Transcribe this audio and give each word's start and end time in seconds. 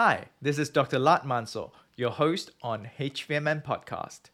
Hi, 0.00 0.26
this 0.40 0.60
is 0.60 0.68
Dr. 0.68 1.00
Latt 1.00 1.24
Mansor, 1.24 1.72
your 1.96 2.12
host 2.12 2.52
on 2.62 2.88
HVMN 3.00 3.64
Podcast. 3.64 4.30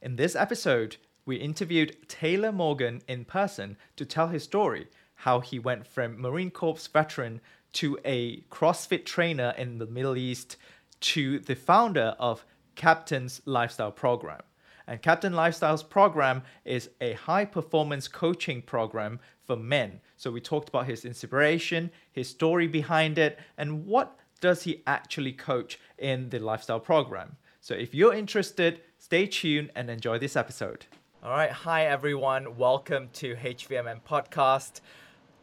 In 0.00 0.14
this 0.14 0.36
episode, 0.36 0.98
we 1.26 1.34
interviewed 1.34 1.96
Taylor 2.06 2.52
Morgan 2.52 3.02
in 3.08 3.24
person 3.24 3.76
to 3.96 4.04
tell 4.04 4.28
his 4.28 4.44
story 4.44 4.86
how 5.16 5.40
he 5.40 5.58
went 5.58 5.84
from 5.84 6.20
Marine 6.20 6.52
Corps 6.52 6.86
veteran 6.86 7.40
to 7.72 7.98
a 8.04 8.42
CrossFit 8.52 9.04
trainer 9.04 9.52
in 9.58 9.78
the 9.78 9.86
Middle 9.86 10.16
East 10.16 10.56
to 11.00 11.40
the 11.40 11.56
founder 11.56 12.14
of 12.20 12.44
Captain's 12.76 13.42
Lifestyle 13.44 13.90
Program. 13.90 14.42
And 14.86 15.02
Captain 15.02 15.32
Lifestyle's 15.32 15.82
program 15.82 16.44
is 16.64 16.88
a 17.00 17.14
high 17.14 17.46
performance 17.46 18.06
coaching 18.06 18.62
program 18.62 19.18
for 19.44 19.56
men. 19.56 20.02
So 20.16 20.30
we 20.30 20.40
talked 20.40 20.68
about 20.68 20.86
his 20.86 21.04
inspiration, 21.04 21.90
his 22.12 22.28
story 22.28 22.68
behind 22.68 23.18
it, 23.18 23.40
and 23.58 23.86
what 23.86 24.16
does 24.40 24.62
he 24.62 24.82
actually 24.86 25.32
coach 25.32 25.78
in 25.98 26.30
the 26.30 26.38
lifestyle 26.38 26.80
program. 26.80 27.36
So 27.60 27.74
if 27.74 27.94
you're 27.94 28.14
interested, 28.14 28.80
stay 28.98 29.26
tuned 29.26 29.70
and 29.76 29.90
enjoy 29.90 30.18
this 30.18 30.34
episode. 30.34 30.86
All 31.22 31.30
right, 31.30 31.50
hi 31.50 31.84
everyone. 31.84 32.56
Welcome 32.56 33.10
to 33.14 33.34
HVMN 33.34 34.00
podcast. 34.08 34.80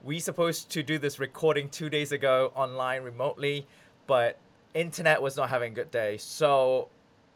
We 0.03 0.19
supposed 0.19 0.71
to 0.71 0.81
do 0.81 0.97
this 0.97 1.19
recording 1.19 1.69
2 1.69 1.89
days 1.89 2.11
ago 2.11 2.51
online 2.55 3.03
remotely, 3.03 3.67
but 4.07 4.39
internet 4.73 5.21
was 5.21 5.37
not 5.37 5.49
having 5.49 5.73
a 5.73 5.75
good 5.75 5.91
day. 5.91 6.17
So 6.17 6.89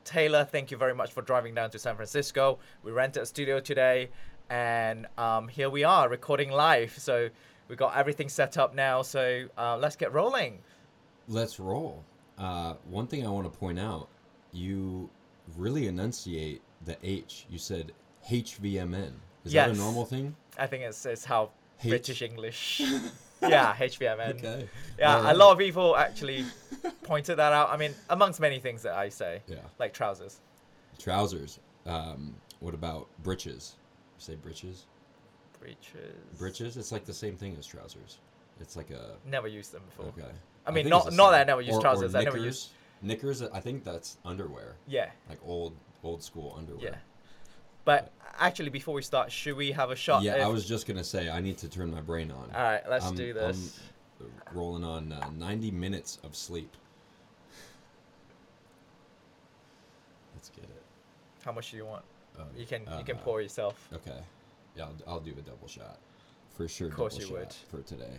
Taylor, 0.04 0.44
thank 0.44 0.72
you 0.72 0.78
very 0.78 0.96
much 0.96 1.12
for 1.12 1.22
driving 1.22 1.54
down 1.54 1.70
to 1.72 1.80
San 1.80 1.96
Francisco. 1.96 2.58
We 2.84 2.92
rented 2.92 3.22
a 3.22 3.26
studio 3.28 3.60
today, 3.60 4.10
and 4.50 5.06
um, 5.20 5.48
here 5.48 5.70
we 5.70 5.84
are 5.84 6.10
recording 6.10 6.50
live. 6.50 6.98
So 6.98 7.30
we 7.68 7.76
got 7.76 7.96
everything 7.96 8.30
set 8.30 8.58
up 8.58 8.74
now. 8.74 9.04
So 9.04 9.46
uh, 9.58 9.78
let's 9.78 9.96
get 9.96 10.12
rolling. 10.12 10.64
Let's 11.28 11.60
roll. 11.60 12.04
Uh, 12.38 12.76
one 12.90 13.08
thing 13.08 13.26
I 13.26 13.30
want 13.30 13.52
to 13.52 13.58
point 13.60 13.80
out, 13.80 14.08
you 14.52 15.10
really 15.58 15.88
enunciate 15.88 16.62
the 16.86 16.98
H. 17.04 17.46
You 17.50 17.58
said 17.58 17.92
HVMN. 18.30 19.12
Is 19.46 19.54
that 19.54 19.70
a 19.70 19.74
normal 19.74 20.06
thing? 20.06 20.36
I 20.58 20.68
think 20.68 20.84
it's, 20.84 21.06
it's 21.06 21.26
how 21.26 21.52
H- 21.84 21.90
British 21.90 22.22
English. 22.22 22.80
yeah, 23.42 23.74
HVMN. 23.76 24.30
Okay. 24.38 24.68
Yeah, 25.00 25.18
Alright. 25.18 25.36
a 25.36 25.38
lot 25.38 25.52
of 25.52 25.58
people 25.58 25.96
actually 25.96 26.46
pointed 27.04 27.38
that 27.38 27.54
out. 27.54 27.70
I 27.70 27.78
mean, 27.78 27.94
amongst 28.10 28.40
many 28.40 28.60
things 28.60 28.84
that 28.84 28.94
I 28.94 29.10
say, 29.10 29.42
Yeah. 29.48 29.58
like 29.80 29.94
trousers. 29.94 30.40
Trousers. 31.00 31.60
Um, 31.86 32.36
what 32.60 32.74
about 32.76 33.08
breeches? 33.24 33.76
You 34.18 34.24
say 34.24 34.36
breeches? 34.36 34.86
Breeches. 35.60 36.38
Breeches? 36.38 36.78
It's 36.78 36.92
like 36.92 37.06
the 37.06 37.14
same 37.14 37.36
thing 37.36 37.56
as 37.58 37.66
trousers. 37.66 38.20
It's 38.60 38.76
like 38.76 38.92
a. 38.92 39.16
Never 39.28 39.48
used 39.48 39.72
them 39.72 39.82
before. 39.90 40.06
Okay. 40.08 40.32
I 40.66 40.72
mean, 40.72 40.84
think 40.86 40.90
not- 40.92 41.14
not 41.14 41.32
that 41.32 41.42
I 41.42 41.44
never 41.44 41.62
used 41.62 41.74
Or- 41.76 41.80
or 41.80 41.82
trousers, 41.82 42.16
I 42.16 42.24
never 42.24 42.38
knickers. 42.38 42.46
used- 42.46 42.70
Knickers, 43.04 43.42
I 43.42 43.60
think 43.60 43.84
that's 43.84 44.18
underwear. 44.24 44.76
Yeah, 44.88 45.10
Like 45.28 45.40
old 45.44 45.76
old 46.04 46.22
school 46.24 46.54
underwear. 46.58 46.84
yeah. 46.92 46.98
But 47.84 48.12
actually, 48.40 48.70
before 48.70 48.94
we 48.94 49.02
start, 49.02 49.32
should 49.32 49.56
we 49.56 49.72
have 49.72 49.90
a 49.90 49.96
shot? 49.96 50.22
Yeah, 50.22 50.36
if- 50.36 50.44
I 50.44 50.48
was 50.48 50.68
just 50.68 50.86
gonna 50.86 51.04
say 51.04 51.30
I 51.30 51.40
need 51.42 51.58
to 51.60 51.68
turn 51.70 51.92
my 51.92 52.02
brain 52.02 52.30
on. 52.32 52.52
All 52.54 52.62
right, 52.62 52.88
let's 52.90 53.06
I'm- 53.06 53.16
do 53.16 53.34
this. 53.34 53.80
I'm 54.20 54.32
rolling 54.54 54.84
on 54.84 55.12
uh, 55.12 55.30
90 55.32 55.72
minutes 55.72 56.20
of 56.24 56.36
sleep. 56.36 56.72
Let's 60.36 60.50
get 60.50 60.66
it. 60.66 60.84
How 61.44 61.52
much 61.52 61.72
do 61.72 61.78
you 61.78 61.86
want? 61.86 62.06
Um, 62.40 62.48
You 62.56 62.66
can 62.68 62.82
you 62.98 63.04
can 63.04 63.18
uh, 63.18 63.22
pour 63.24 63.42
yourself. 63.42 63.88
Okay. 63.94 64.20
Yeah, 64.76 64.86
I'll, 64.86 64.96
I'll 65.16 65.20
do 65.20 65.32
a 65.32 65.42
double 65.42 65.68
shot. 65.68 65.98
For 66.56 66.68
sure. 66.68 66.88
Of 66.88 66.96
course 66.96 67.14
double 67.16 67.26
you 67.26 67.32
shot 67.46 67.56
would. 67.72 67.82
For 67.84 67.88
today. 67.88 68.18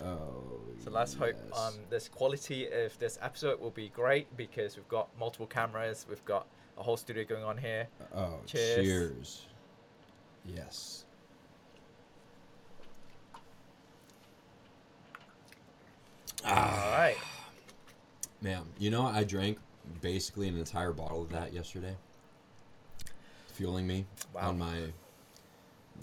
Oh. 0.00 0.42
So 0.82 0.90
let's 0.90 1.14
hope 1.14 1.36
yes. 1.48 1.58
um, 1.58 1.74
this 1.90 2.08
quality 2.08 2.66
of 2.66 2.98
this 2.98 3.18
episode 3.22 3.60
will 3.60 3.70
be 3.70 3.88
great 3.90 4.34
because 4.36 4.76
we've 4.76 4.88
got 4.88 5.08
multiple 5.18 5.46
cameras, 5.46 6.06
we've 6.08 6.24
got 6.24 6.46
a 6.78 6.82
whole 6.82 6.96
studio 6.96 7.24
going 7.24 7.44
on 7.44 7.56
here. 7.58 7.86
Oh, 8.14 8.40
cheers. 8.46 8.76
cheers. 8.86 9.46
Yes. 10.44 11.04
All 16.44 16.52
right. 16.54 17.16
Man, 18.40 18.62
you 18.78 18.90
know, 18.90 19.02
I 19.06 19.22
drank 19.24 19.58
basically 20.00 20.48
an 20.48 20.58
entire 20.58 20.92
bottle 20.92 21.22
of 21.22 21.28
that 21.30 21.52
yesterday, 21.52 21.94
fueling 23.52 23.86
me 23.86 24.06
Wow. 24.34 24.48
on 24.48 24.58
my 24.58 24.78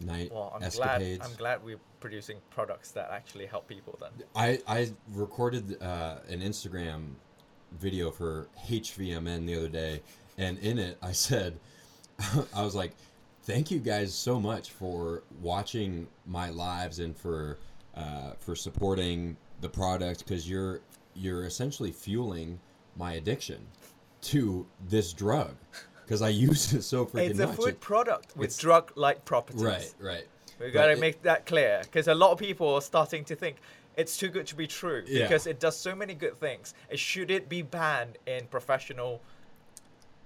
night 0.05 0.31
Well, 0.31 0.53
I'm 0.55 0.63
escapades. 0.63 1.17
glad 1.17 1.29
I'm 1.29 1.35
glad 1.35 1.63
we're 1.63 1.79
producing 1.99 2.37
products 2.49 2.91
that 2.91 3.09
actually 3.11 3.45
help 3.45 3.67
people. 3.67 3.97
Then. 3.99 4.11
I 4.35 4.59
I 4.67 4.91
recorded 5.13 5.81
uh, 5.81 6.17
an 6.29 6.41
Instagram 6.41 7.13
video 7.79 8.11
for 8.11 8.47
HVMN 8.67 9.45
the 9.45 9.55
other 9.55 9.69
day, 9.69 10.01
and 10.37 10.57
in 10.59 10.79
it 10.79 10.97
I 11.01 11.11
said, 11.11 11.59
I 12.55 12.63
was 12.63 12.75
like, 12.75 12.93
"Thank 13.43 13.71
you 13.71 13.79
guys 13.79 14.13
so 14.13 14.39
much 14.39 14.71
for 14.71 15.23
watching 15.41 16.07
my 16.25 16.49
lives 16.49 16.99
and 16.99 17.15
for 17.15 17.59
uh, 17.95 18.31
for 18.39 18.55
supporting 18.55 19.37
the 19.61 19.69
product 19.69 20.19
because 20.19 20.49
you're 20.49 20.81
you're 21.15 21.45
essentially 21.45 21.91
fueling 21.91 22.59
my 22.95 23.13
addiction 23.13 23.65
to 24.21 24.65
this 24.87 25.13
drug 25.13 25.55
because 26.05 26.21
I 26.21 26.29
use 26.47 26.73
it 26.73 26.83
so 26.83 27.05
freaking 27.05 27.13
much. 27.13 27.29
It's 27.31 27.39
a 27.39 27.47
much." 27.47 27.55
food 27.55 27.79
product 27.79 28.37
with 28.37 28.57
drug-like 28.57 29.25
properties. 29.25 29.61
right, 29.61 29.93
right. 29.99 30.27
We 30.59 30.65
But 30.67 30.73
gotta 30.73 30.91
it- 30.93 30.99
make 30.99 31.21
that 31.23 31.45
clear 31.45 31.79
because 31.83 32.07
a 32.07 32.15
lot 32.15 32.31
of 32.31 32.37
people 32.39 32.73
are 32.75 32.81
starting 32.81 33.23
to 33.25 33.35
think 33.35 33.57
it's 33.95 34.17
too 34.17 34.29
good 34.29 34.47
to 34.47 34.55
be 34.55 34.67
true 34.67 35.03
Yeah. 35.07 35.23
because 35.23 35.47
it 35.47 35.59
does 35.59 35.77
so 35.77 35.95
many 35.95 36.13
good 36.13 36.35
things. 36.37 36.73
It 36.89 36.99
should 36.99 37.31
it 37.31 37.49
be 37.49 37.61
banned 37.61 38.17
in 38.25 38.47
professional 38.47 39.21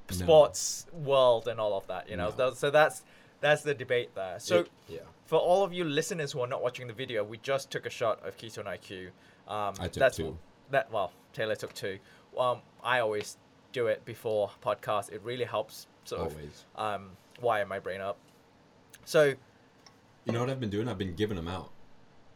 No. 0.09 0.15
sports 0.17 0.85
world 0.93 1.47
and 1.47 1.59
all 1.59 1.75
of 1.77 1.87
that? 1.87 2.09
You 2.09 2.17
know, 2.17 2.33
No. 2.37 2.53
So 2.53 2.69
that's 2.69 3.03
that's 3.41 3.61
the 3.63 3.73
debate 3.73 4.15
there. 4.15 4.39
So 4.39 4.59
It- 4.61 4.71
yeah, 4.87 4.99
for 5.25 5.37
all 5.37 5.63
of 5.63 5.73
you 5.73 5.83
listeners 5.83 6.31
who 6.31 6.39
are 6.41 6.47
not 6.47 6.61
watching 6.61 6.87
the 6.87 6.93
video, 6.93 7.23
we 7.23 7.37
just 7.39 7.69
took 7.71 7.85
a 7.85 7.89
shot 7.89 8.25
of 8.25 8.37
Ketone 8.37 8.65
IQ. 8.67 9.07
Um, 9.47 9.75
I 9.79 9.87
took 9.89 9.93
that's 9.93 10.17
two. 10.17 10.37
That 10.69 10.89
well, 10.91 11.11
Taylor 11.33 11.55
took 11.55 11.73
two. 11.73 11.99
Um, 12.37 12.61
I 12.81 12.99
always 12.99 13.37
do 13.73 13.87
it 13.87 14.05
before 14.05 14.49
podcast. 14.63 15.11
It 15.11 15.21
really 15.23 15.43
helps 15.43 15.87
sort 16.05 16.21
always. 16.21 16.65
of 16.75 16.95
um, 17.01 17.17
wire 17.41 17.65
my 17.65 17.79
brain 17.79 17.99
up. 18.01 18.17
So 19.05 19.33
You 20.25 20.31
know 20.33 20.39
what 20.39 20.49
I've 20.49 20.59
been 20.59 20.69
doing? 20.69 20.87
I've 20.87 20.97
been 20.97 21.15
giving 21.15 21.35
them 21.35 21.47
out. 21.47 21.71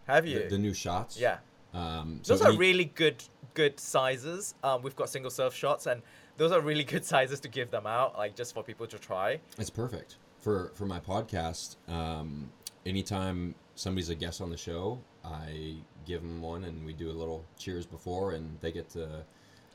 have 0.07 0.23
The, 0.25 0.29
you? 0.31 0.49
the 0.49 0.57
new 0.57 0.73
shots. 0.73 1.19
yeah. 1.19 1.37
Um, 1.73 2.19
so 2.23 2.33
Those 2.33 2.41
are 2.45 2.49
any- 2.49 2.57
really 2.57 2.85
good 2.85 3.23
good 3.53 3.79
sizes. 3.79 4.53
Um, 4.63 4.81
we've 4.83 4.95
got 4.95 5.09
single 5.09 5.31
serve 5.31 5.53
shots, 5.53 5.85
and 5.87 6.01
those 6.37 6.51
are 6.51 6.61
really 6.61 6.83
good 6.83 7.03
sizes 7.13 7.39
to 7.41 7.47
give 7.47 7.71
them 7.71 7.85
out, 7.87 8.17
like 8.17 8.35
just 8.35 8.53
for 8.53 8.63
people 8.63 8.87
to 8.87 8.97
try. 8.99 9.39
It's 9.57 9.69
perfect 9.69 10.17
for 10.39 10.71
for 10.75 10.85
my 10.85 10.99
podcast. 10.99 11.75
Um, 11.89 12.49
anytime 12.85 13.55
somebody's 13.75 14.09
a 14.09 14.15
guest 14.15 14.41
on 14.41 14.49
the 14.49 14.57
show, 14.57 14.99
I 15.25 15.75
give 16.05 16.21
them 16.21 16.41
one, 16.41 16.63
and 16.65 16.85
we 16.85 16.93
do 16.93 17.09
a 17.11 17.17
little 17.21 17.43
cheers 17.57 17.85
before, 17.85 18.31
and 18.31 18.57
they 18.61 18.71
get 18.71 18.89
to 18.91 19.23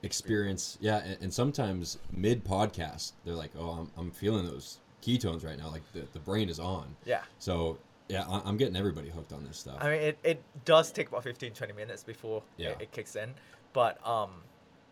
experience. 0.03 0.79
Yeah, 0.81 0.99
and, 1.05 1.19
and 1.23 1.35
sometimes 1.35 1.99
mid 2.11 2.45
podcast, 2.45 3.13
they're 3.25 3.35
like, 3.35 3.53
"Oh, 3.59 3.71
I'm, 3.71 3.91
I'm 3.97 4.11
feeling 4.11 4.47
those 4.47 4.79
ketones 5.03 5.45
right 5.45 5.59
now. 5.59 5.69
Like 5.71 5.83
the, 5.93 6.03
the 6.13 6.21
brain 6.21 6.49
is 6.49 6.59
on." 6.59 6.97
Yeah. 7.05 7.23
So 7.39 7.79
yeah, 8.09 8.25
I, 8.29 8.43
I'm 8.45 8.57
getting 8.57 8.77
everybody 8.77 9.09
hooked 9.11 9.33
on 9.33 9.45
this 9.45 9.59
stuff. 9.59 9.77
I 9.81 9.85
mean, 9.91 10.01
it, 10.03 10.19
it 10.23 10.43
does 10.65 10.93
take 10.93 11.09
about 11.09 11.23
15, 11.25 11.53
20 11.53 11.73
minutes 11.73 12.03
before 12.05 12.43
Yeah. 12.57 12.71
it, 12.71 12.83
it 12.83 12.93
kicks 12.93 13.17
in. 13.17 13.35
But 13.73 14.05
um, 14.07 14.31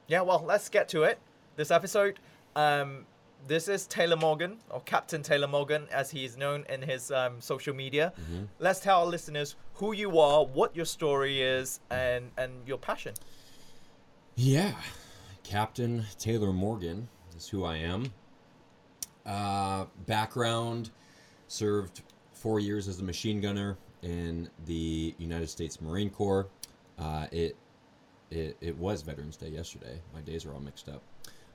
yeah, 0.06 0.22
well, 0.22 0.43
let's 0.47 0.69
get 0.69 0.88
to 0.91 1.03
it. 1.03 1.19
This 1.56 1.70
episode, 1.70 2.19
um, 2.56 3.04
this 3.47 3.69
is 3.69 3.87
Taylor 3.87 4.16
Morgan, 4.16 4.59
or 4.70 4.81
Captain 4.82 5.22
Taylor 5.22 5.49
Morgan, 5.49 5.87
as 5.93 6.10
he 6.10 6.25
is 6.25 6.37
known 6.37 6.65
in 6.69 6.81
his 6.82 7.10
um, 7.10 7.41
social 7.41 7.75
media. 7.75 8.12
Mm-hmm. 8.20 8.44
Let's 8.59 8.81
tell 8.81 9.00
our 9.00 9.06
listeners 9.06 9.56
who 9.75 9.93
you 9.93 10.19
are, 10.19 10.44
what 10.44 10.75
your 10.76 10.85
story 10.87 11.43
is, 11.43 11.81
and, 11.90 12.31
and 12.38 12.52
your 12.67 12.79
passion. 12.79 13.14
Yeah, 14.37 14.73
Captain 15.43 16.05
Taylor 16.19 16.52
Morgan 16.52 17.08
is 17.37 17.49
who 17.49 17.64
I 17.64 17.76
am. 17.76 18.12
Uh, 19.26 19.85
background 20.06 20.90
served 21.49 22.02
four 22.40 22.58
years 22.58 22.88
as 22.88 23.00
a 23.00 23.04
machine 23.04 23.40
gunner 23.40 23.76
in 24.02 24.48
the 24.64 25.14
United 25.19 25.48
States 25.48 25.81
Marine 25.81 26.08
Corps. 26.10 26.48
Uh, 26.98 27.26
it, 27.31 27.56
it 28.31 28.56
it 28.60 28.76
was 28.78 29.02
Veterans 29.02 29.37
Day 29.37 29.48
yesterday. 29.48 30.00
My 30.14 30.20
days 30.22 30.46
are 30.46 30.52
all 30.54 30.60
mixed 30.60 30.88
up. 30.88 31.02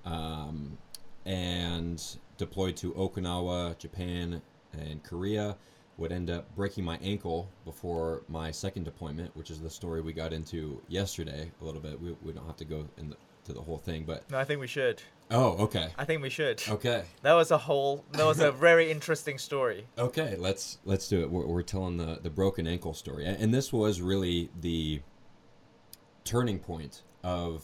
Um, 0.05 0.77
and 1.25 2.01
deployed 2.37 2.75
to 2.77 2.91
Okinawa, 2.93 3.77
Japan, 3.79 4.41
and 4.73 5.03
Korea. 5.03 5.57
Would 5.97 6.11
end 6.11 6.29
up 6.29 6.53
breaking 6.55 6.83
my 6.83 6.99
ankle 7.01 7.49
before 7.63 8.23
my 8.27 8.51
second 8.51 8.83
deployment, 8.83 9.33
which 9.35 9.49
is 9.49 9.61
the 9.61 9.69
story 9.69 10.01
we 10.01 10.11
got 10.11 10.33
into 10.33 10.81
yesterday 10.89 11.49
a 11.61 11.63
little 11.63 11.79
bit. 11.79 11.99
We, 11.99 12.17
we 12.21 12.33
don't 12.33 12.45
have 12.45 12.57
to 12.57 12.65
go 12.65 12.85
into 12.97 13.15
the, 13.45 13.53
the 13.53 13.61
whole 13.61 13.77
thing, 13.77 14.03
but 14.03 14.29
No, 14.29 14.37
I 14.37 14.43
think 14.43 14.59
we 14.59 14.67
should. 14.67 15.01
Oh, 15.31 15.57
okay, 15.63 15.89
I 15.97 16.05
think 16.05 16.21
we 16.21 16.29
should. 16.29 16.61
okay, 16.69 17.03
That 17.21 17.33
was 17.33 17.51
a 17.51 17.57
whole. 17.57 18.05
That 18.11 18.25
was 18.25 18.39
a 18.39 18.51
very 18.67 18.91
interesting 18.91 19.37
story. 19.37 19.85
okay. 19.97 20.35
Let's 20.37 20.77
let's 20.85 21.07
do 21.07 21.21
it. 21.21 21.29
We're, 21.29 21.45
we're 21.45 21.61
telling 21.63 21.97
the 21.97 22.19
the 22.21 22.29
broken 22.29 22.67
ankle 22.67 22.93
story, 22.93 23.25
and 23.25 23.53
this 23.53 23.71
was 23.73 24.01
really 24.01 24.49
the 24.61 25.01
turning 26.23 26.59
point 26.59 27.03
of 27.23 27.63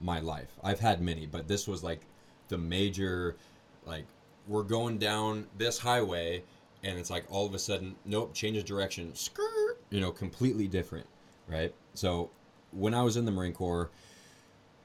my 0.00 0.20
life. 0.20 0.50
I've 0.62 0.80
had 0.80 1.00
many, 1.00 1.26
but 1.26 1.48
this 1.48 1.66
was 1.66 1.82
like 1.82 2.00
the 2.48 2.58
major, 2.58 3.36
like 3.84 4.06
we're 4.46 4.62
going 4.62 4.98
down 4.98 5.46
this 5.56 5.78
highway, 5.78 6.42
and 6.82 6.98
it's 6.98 7.10
like 7.10 7.24
all 7.30 7.46
of 7.46 7.54
a 7.54 7.58
sudden, 7.58 7.96
nope, 8.04 8.32
change 8.34 8.56
of 8.56 8.64
direction, 8.64 9.14
skirt, 9.14 9.78
you 9.90 10.00
know, 10.00 10.10
completely 10.10 10.68
different, 10.68 11.06
right? 11.48 11.74
So 11.94 12.30
when 12.72 12.94
I 12.94 13.02
was 13.02 13.16
in 13.16 13.24
the 13.24 13.30
Marine 13.32 13.52
Corps, 13.52 13.90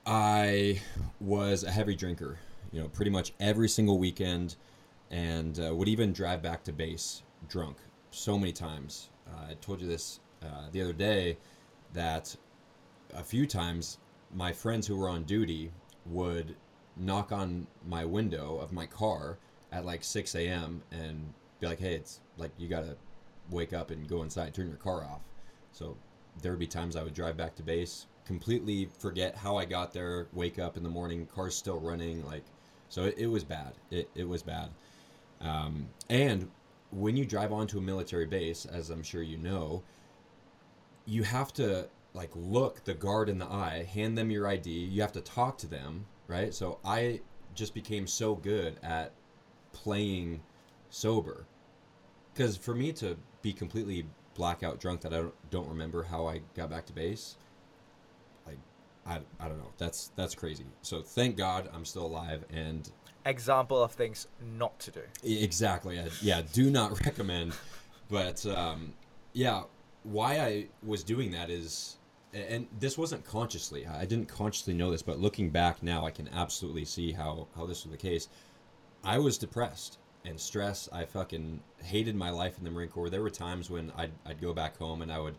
I 0.06 0.82
was 1.22 1.64
a 1.64 1.72
heavy 1.72 1.96
drinker, 1.96 2.38
you 2.72 2.82
know, 2.82 2.90
pretty 2.90 3.12
much 3.12 3.34
every 3.40 3.70
single 3.70 3.98
weekend, 3.98 4.58
and 5.12 5.60
uh, 5.60 5.74
would 5.74 5.88
even 5.88 6.12
drive 6.12 6.42
back 6.42 6.64
to 6.66 6.74
base 6.74 7.24
drunk 7.48 7.78
so 8.12 8.38
many 8.38 8.52
times. 8.52 9.10
Uh, 9.28 9.52
I 9.52 9.54
told 9.56 9.80
you 9.80 9.88
this 9.88 10.20
uh, 10.42 10.68
the 10.72 10.82
other 10.82 10.94
day 10.94 11.38
that 11.94 12.36
a 13.14 13.24
few 13.24 13.48
times 13.48 13.98
my 14.36 14.52
friends 14.52 14.88
who 14.88 14.98
were 14.98 15.08
on 15.08 15.24
duty 15.24 15.72
would 16.08 16.56
knock 16.98 17.32
on 17.32 17.66
my 17.88 18.04
window 18.04 18.58
of 18.58 18.74
my 18.74 18.86
car 18.86 19.38
at 19.72 19.86
like 19.86 20.04
6 20.04 20.36
a.m. 20.36 20.82
and 20.92 21.34
be 21.60 21.68
like, 21.68 21.80
hey, 21.80 21.96
it's 21.96 22.20
like 22.38 22.52
you 22.58 22.68
gotta 22.68 22.98
wake 23.50 23.72
up 23.72 23.90
and 23.90 24.08
go 24.08 24.22
inside, 24.22 24.54
turn 24.54 24.68
your 24.68 24.78
car 24.78 25.04
off. 25.04 25.22
So 25.72 25.96
there 26.42 26.52
would 26.52 26.60
be 26.60 26.68
times 26.68 26.96
I 26.96 27.04
would 27.04 27.14
drive 27.14 27.38
back 27.38 27.56
to 27.56 27.64
base, 27.64 28.08
completely 28.25 28.90
forget 29.00 29.36
how 29.36 29.58
I 29.58 29.66
got 29.66 29.94
there, 29.94 30.28
wake 30.34 30.60
up 30.60 30.78
in 30.78 30.84
the 30.84 30.90
morning, 30.90 31.28
car's 31.34 31.56
still 31.56 31.80
running, 31.80 32.25
like, 32.25 32.44
so 32.90 33.06
it, 33.06 33.16
it 33.18 33.28
was 33.28 33.44
bad. 33.44 33.74
It, 33.92 34.10
it 34.16 34.28
was 34.28 34.44
bad. 34.44 34.70
Um, 35.42 35.88
and 36.10 36.50
when 36.92 37.18
you 37.18 37.25
drive 37.25 37.52
onto 37.52 37.78
a 37.78 37.81
military 37.81 38.25
base, 38.25 38.66
as 38.66 38.90
I'm 38.90 39.04
sure 39.04 39.22
you 39.22 39.38
know, 39.38 39.84
you 41.06 41.24
have 41.24 41.52
to 41.54 41.90
like 42.14 42.31
look 42.36 42.84
the 42.84 42.94
guard 42.94 43.30
in 43.30 43.40
the 43.40 43.46
eye, 43.46 43.88
hand 43.92 44.18
them 44.18 44.30
your 44.30 44.48
ID. 44.48 44.69
You 44.69 45.02
have 45.02 45.12
to 45.14 45.22
talk 45.22 45.58
to 45.60 45.68
them, 45.68 46.06
right? 46.28 46.54
So 46.54 46.80
I 46.86 47.22
just 47.56 47.74
became 47.74 48.08
so 48.08 48.36
good 48.36 48.78
at 48.84 49.12
playing 49.72 50.42
sober 50.90 51.46
because 52.34 52.56
for 52.56 52.76
me 52.76 52.92
to 52.94 53.18
be 53.42 53.54
completely 53.54 54.06
blackout 54.36 54.80
drunk 54.80 55.02
that 55.02 55.14
I 55.14 55.24
don't, 55.50 55.68
remember 55.68 56.04
how 56.04 56.28
I 56.28 56.42
got 56.56 56.69
back 56.69 56.86
to 56.88 56.94
base, 56.94 57.36
I, 59.06 59.20
I 59.40 59.48
don't 59.48 59.58
know. 59.58 59.72
That's 59.78 60.12
that's 60.16 60.36
crazy. 60.36 60.66
So 60.82 61.02
thank 61.02 61.38
God 61.38 61.70
I'm 61.74 61.86
still 61.86 62.06
alive 62.06 62.46
and 62.50 62.90
Example 63.26 63.82
of 63.82 63.94
things 63.94 64.28
not 64.58 64.78
to 64.82 64.92
do. 64.92 65.02
Exactly. 65.24 65.98
I, 65.98 66.10
yeah, 66.22 66.42
do 66.52 66.70
not 66.70 67.00
recommend. 67.06 67.54
But 68.10 68.46
um, 68.46 68.94
yeah, 69.32 69.64
why 70.04 70.40
I 70.40 70.68
was 70.86 71.04
doing 71.04 71.32
that 71.32 71.50
is, 71.50 71.98
and 72.34 72.68
this 72.80 72.98
wasn't 72.98 73.24
consciously. 73.24 73.88
I 73.88 74.04
didn't 74.04 74.28
consciously 74.28 74.74
know 74.74 74.92
this, 74.92 75.02
but 75.02 75.20
looking 75.20 75.50
back 75.50 75.82
now, 75.82 76.06
I 76.06 76.12
can 76.12 76.28
absolutely 76.34 76.84
see 76.84 77.14
how 77.14 77.48
how 77.56 77.66
this 77.66 77.86
was 77.86 77.92
the 77.92 77.98
case. 77.98 78.28
I 79.06 79.20
was 79.20 79.38
depressed 79.38 80.00
and 80.26 80.38
stressed. 80.38 80.90
I 80.92 81.06
fucking 81.06 81.62
hated 81.82 82.16
my 82.16 82.30
life 82.30 82.58
in 82.58 82.66
the 82.66 82.72
Marine 82.72 82.90
Corps. 82.90 83.10
There 83.10 83.22
were 83.22 83.30
times 83.30 83.70
when 83.70 83.92
I'd 83.96 84.12
I'd 84.26 84.42
go 84.42 84.54
back 84.54 84.78
home 84.78 85.02
and 85.02 85.12
I 85.14 85.20
would 85.20 85.36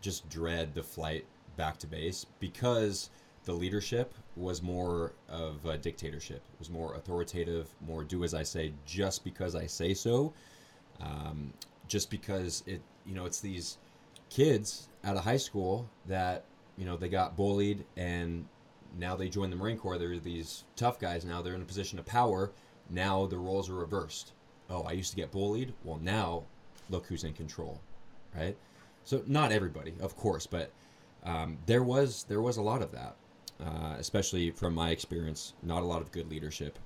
just 0.00 0.28
dread 0.28 0.74
the 0.74 0.82
flight 0.84 1.24
back 1.56 1.78
to 1.78 1.86
base 1.86 2.26
because 2.40 3.10
the 3.44 3.52
leadership 3.52 4.12
was 4.36 4.62
more 4.62 5.12
of 5.28 5.64
a 5.64 5.78
dictatorship. 5.78 6.42
It 6.52 6.58
was 6.58 6.68
more 6.68 6.94
authoritative, 6.94 7.68
more 7.86 8.04
do 8.04 8.24
as 8.24 8.34
I 8.34 8.42
say, 8.42 8.72
just 8.84 9.24
because 9.24 9.54
I 9.54 9.66
say 9.66 9.94
so. 9.94 10.32
Um, 11.00 11.52
just 11.88 12.10
because 12.10 12.64
it, 12.66 12.80
you 13.06 13.14
know, 13.14 13.26
it's 13.26 13.40
these 13.40 13.78
kids 14.30 14.88
out 15.04 15.16
of 15.16 15.22
high 15.22 15.36
school 15.36 15.88
that, 16.06 16.44
you 16.76 16.84
know, 16.84 16.96
they 16.96 17.08
got 17.08 17.36
bullied 17.36 17.84
and 17.96 18.44
now 18.98 19.14
they 19.14 19.28
join 19.28 19.50
the 19.50 19.56
Marine 19.56 19.78
Corps. 19.78 19.98
They're 19.98 20.18
these 20.18 20.64
tough 20.74 20.98
guys 20.98 21.24
now. 21.24 21.42
They're 21.42 21.54
in 21.54 21.62
a 21.62 21.66
position 21.66 21.98
of 21.98 22.06
power. 22.06 22.50
Now 22.90 23.26
the 23.26 23.38
roles 23.38 23.70
are 23.70 23.74
reversed. 23.74 24.32
Oh, 24.68 24.82
I 24.82 24.92
used 24.92 25.10
to 25.10 25.16
get 25.16 25.30
bullied. 25.30 25.72
Well, 25.84 26.00
now 26.02 26.44
look 26.90 27.06
who's 27.06 27.24
in 27.24 27.32
control, 27.32 27.80
right? 28.34 28.56
So 29.04 29.22
not 29.26 29.52
everybody, 29.52 29.94
of 30.00 30.16
course, 30.16 30.46
but 30.46 30.72
um, 31.26 31.58
there 31.66 31.82
was 31.82 32.24
there 32.28 32.40
was 32.40 32.56
a 32.56 32.62
lot 32.62 32.80
of 32.80 32.92
that 32.92 33.16
uh, 33.60 33.94
especially 33.98 34.50
from 34.50 34.74
my 34.74 34.90
experience, 34.90 35.54
not 35.62 35.82
a 35.82 35.86
lot 35.86 36.02
of 36.02 36.12
good 36.12 36.30
leadership. 36.30 36.78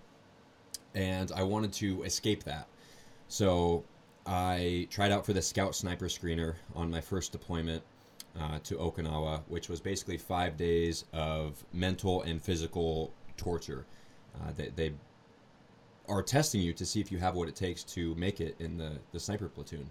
And 0.95 1.31
I 1.33 1.43
wanted 1.43 1.73
to 1.75 2.03
escape 2.03 2.45
that. 2.45 2.67
So 3.29 3.85
I 4.27 4.87
tried 4.91 5.13
out 5.13 5.25
for 5.25 5.33
the 5.33 5.43
Scout 5.43 5.75
Sniper 5.75 6.07
Screener 6.07 6.55
on 6.75 6.91
my 6.91 7.01
first 7.01 7.33
deployment 7.33 7.83
uh, 8.39 8.59
to 8.65 8.77
Okinawa, 8.77 9.43
which 9.49 9.69
was 9.69 9.81
basically 9.81 10.17
five 10.17 10.57
days 10.57 11.05
of 11.13 11.65
mental 11.73 12.23
and 12.23 12.41
physical 12.41 13.13
torture. 13.37 13.87
Uh, 14.37 14.53
they, 14.57 14.69
they 14.75 14.93
are 16.09 16.23
testing 16.23 16.61
you 16.61 16.73
to 16.73 16.87
see 16.87 17.01
if 17.01 17.11
you 17.11 17.19
have 17.19 17.35
what 17.35 17.49
it 17.49 17.57
takes 17.57 17.83
to 17.85 18.15
make 18.17 18.41
it 18.41 18.57
in 18.59 18.77
the, 18.77 18.93
the 19.13 19.21
sniper 19.21 19.49
platoon. 19.49 19.89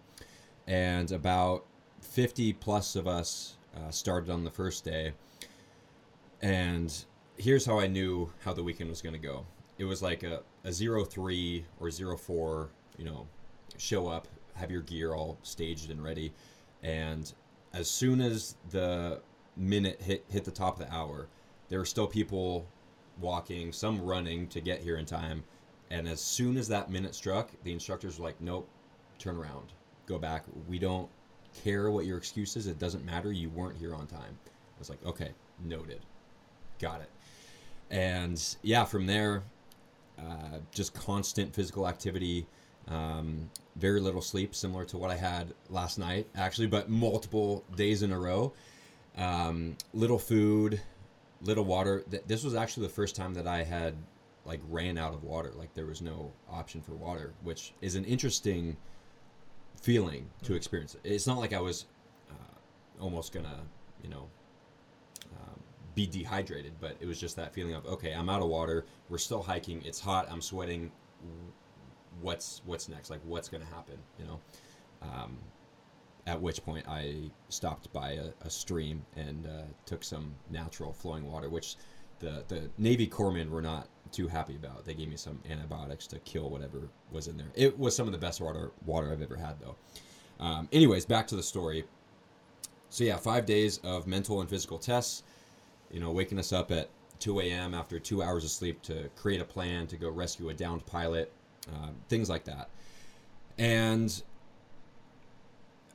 And 0.67 1.11
about 1.11 1.65
50 2.01 2.53
plus 2.53 2.95
of 2.95 3.07
us 3.07 3.57
uh, 3.75 3.89
started 3.89 4.29
on 4.29 4.43
the 4.43 4.51
first 4.51 4.83
day 4.83 5.13
and 6.41 7.05
here's 7.37 7.65
how 7.65 7.79
I 7.79 7.87
knew 7.87 8.31
how 8.43 8.53
the 8.53 8.63
weekend 8.63 8.89
was 8.89 9.01
going 9.01 9.13
to 9.13 9.19
go. 9.19 9.45
It 9.77 9.85
was 9.85 10.01
like 10.01 10.23
a, 10.23 10.41
a 10.63 10.71
03 10.71 11.65
or 11.79 11.91
04, 11.91 12.69
you 12.97 13.05
know, 13.05 13.27
show 13.77 14.07
up, 14.07 14.27
have 14.55 14.71
your 14.71 14.81
gear 14.81 15.13
all 15.13 15.37
staged 15.43 15.89
and 15.89 16.03
ready. 16.03 16.33
And 16.83 17.31
as 17.73 17.89
soon 17.89 18.21
as 18.21 18.55
the 18.71 19.21
minute 19.55 20.01
hit, 20.01 20.25
hit 20.29 20.43
the 20.43 20.51
top 20.51 20.79
of 20.79 20.87
the 20.87 20.93
hour, 20.93 21.27
there 21.69 21.79
were 21.79 21.85
still 21.85 22.07
people 22.07 22.65
walking, 23.19 23.71
some 23.71 24.01
running 24.01 24.47
to 24.47 24.61
get 24.61 24.81
here 24.81 24.97
in 24.97 25.05
time. 25.05 25.43
And 25.91 26.07
as 26.07 26.21
soon 26.21 26.57
as 26.57 26.67
that 26.67 26.89
minute 26.89 27.15
struck, 27.15 27.49
the 27.63 27.73
instructors 27.73 28.19
were 28.19 28.25
like, 28.25 28.39
nope, 28.41 28.67
turn 29.17 29.37
around, 29.37 29.73
go 30.05 30.17
back. 30.17 30.43
We 30.67 30.77
don't 30.77 31.09
care 31.63 31.91
what 31.91 32.05
your 32.05 32.17
excuse 32.17 32.55
is. 32.55 32.67
It 32.67 32.79
doesn't 32.79 33.05
matter. 33.05 33.31
You 33.31 33.49
weren't 33.49 33.77
here 33.77 33.93
on 33.93 34.07
time. 34.07 34.37
I 34.47 34.79
was 34.79 34.89
like, 34.89 35.03
okay, 35.05 35.29
noted 35.63 36.01
got 36.79 37.01
it. 37.01 37.09
And 37.91 38.41
yeah, 38.61 38.85
from 38.85 39.05
there, 39.05 39.43
uh, 40.17 40.59
just 40.71 40.93
constant 40.93 41.53
physical 41.53 41.87
activity, 41.87 42.45
um, 42.87 43.49
very 43.75 43.99
little 43.99 44.21
sleep, 44.21 44.55
similar 44.55 44.85
to 44.85 44.97
what 44.97 45.11
I 45.11 45.15
had 45.15 45.53
last 45.69 45.99
night, 45.99 46.27
actually, 46.35 46.67
but 46.67 46.89
multiple 46.89 47.63
days 47.75 48.01
in 48.01 48.11
a 48.11 48.19
row. 48.19 48.53
Um, 49.17 49.75
little 49.93 50.19
food, 50.19 50.81
little 51.41 51.65
water. 51.65 52.03
This 52.27 52.43
was 52.43 52.55
actually 52.55 52.87
the 52.87 52.93
first 52.93 53.15
time 53.15 53.33
that 53.33 53.47
I 53.47 53.63
had 53.63 53.95
like 54.45 54.61
ran 54.69 54.97
out 54.97 55.13
of 55.13 55.23
water. 55.23 55.51
Like 55.55 55.73
there 55.73 55.85
was 55.85 56.01
no 56.01 56.31
option 56.49 56.81
for 56.81 56.93
water, 56.93 57.33
which 57.43 57.73
is 57.81 57.95
an 57.95 58.05
interesting 58.05 58.77
feeling 59.81 60.29
to 60.43 60.53
experience. 60.53 60.95
It's 61.03 61.27
not 61.27 61.37
like 61.37 61.53
I 61.53 61.59
was 61.59 61.85
uh, 62.29 63.03
almost 63.03 63.33
gonna, 63.33 63.59
you 64.03 64.09
know, 64.09 64.27
be 65.99 66.07
dehydrated, 66.07 66.73
but 66.79 66.95
it 67.01 67.05
was 67.05 67.19
just 67.19 67.35
that 67.35 67.53
feeling 67.53 67.73
of 67.73 67.85
okay, 67.85 68.13
I'm 68.13 68.29
out 68.29 68.41
of 68.41 68.47
water. 68.47 68.85
We're 69.09 69.17
still 69.17 69.41
hiking. 69.41 69.81
It's 69.85 69.99
hot. 69.99 70.27
I'm 70.31 70.41
sweating. 70.41 70.91
What's 72.21 72.61
what's 72.65 72.87
next? 72.87 73.09
Like 73.09 73.19
what's 73.25 73.49
to 73.49 73.59
happen? 73.65 73.97
You 74.17 74.25
know. 74.25 74.39
Um, 75.01 75.37
at 76.27 76.39
which 76.39 76.63
point 76.63 76.85
I 76.87 77.31
stopped 77.49 77.91
by 77.91 78.11
a, 78.11 78.27
a 78.41 78.49
stream 78.49 79.03
and 79.15 79.47
uh, 79.47 79.63
took 79.85 80.03
some 80.03 80.35
natural 80.49 80.93
flowing 80.93 81.25
water, 81.25 81.49
which 81.49 81.75
the 82.19 82.43
the 82.47 82.69
Navy 82.77 83.07
corpsmen 83.07 83.49
were 83.49 83.61
not 83.61 83.87
too 84.11 84.27
happy 84.27 84.55
about. 84.55 84.85
They 84.85 84.93
gave 84.93 85.09
me 85.09 85.17
some 85.17 85.39
antibiotics 85.49 86.07
to 86.07 86.19
kill 86.19 86.49
whatever 86.49 86.89
was 87.11 87.27
in 87.27 87.37
there. 87.37 87.51
It 87.55 87.77
was 87.77 87.95
some 87.95 88.07
of 88.07 88.11
the 88.11 88.17
best 88.17 88.41
water 88.41 88.71
water 88.85 89.11
I've 89.11 89.21
ever 89.21 89.35
had, 89.35 89.59
though. 89.59 89.75
Um, 90.39 90.69
anyways, 90.71 91.05
back 91.05 91.27
to 91.27 91.35
the 91.35 91.43
story. 91.43 91.85
So 92.89 93.03
yeah, 93.03 93.17
five 93.17 93.45
days 93.45 93.79
of 93.83 94.07
mental 94.07 94.41
and 94.41 94.49
physical 94.49 94.79
tests 94.79 95.23
you 95.91 95.99
know, 95.99 96.11
waking 96.11 96.39
us 96.39 96.53
up 96.53 96.71
at 96.71 96.89
2 97.19 97.41
a.m. 97.41 97.73
after 97.73 97.99
two 97.99 98.23
hours 98.23 98.43
of 98.43 98.51
sleep 98.51 98.81
to 98.83 99.09
create 99.15 99.41
a 99.41 99.45
plan 99.45 99.87
to 99.87 99.97
go 99.97 100.09
rescue 100.09 100.49
a 100.49 100.53
downed 100.53 100.85
pilot, 100.85 101.31
uh, 101.67 101.89
things 102.07 102.29
like 102.29 102.45
that. 102.45 102.69
And 103.57 104.21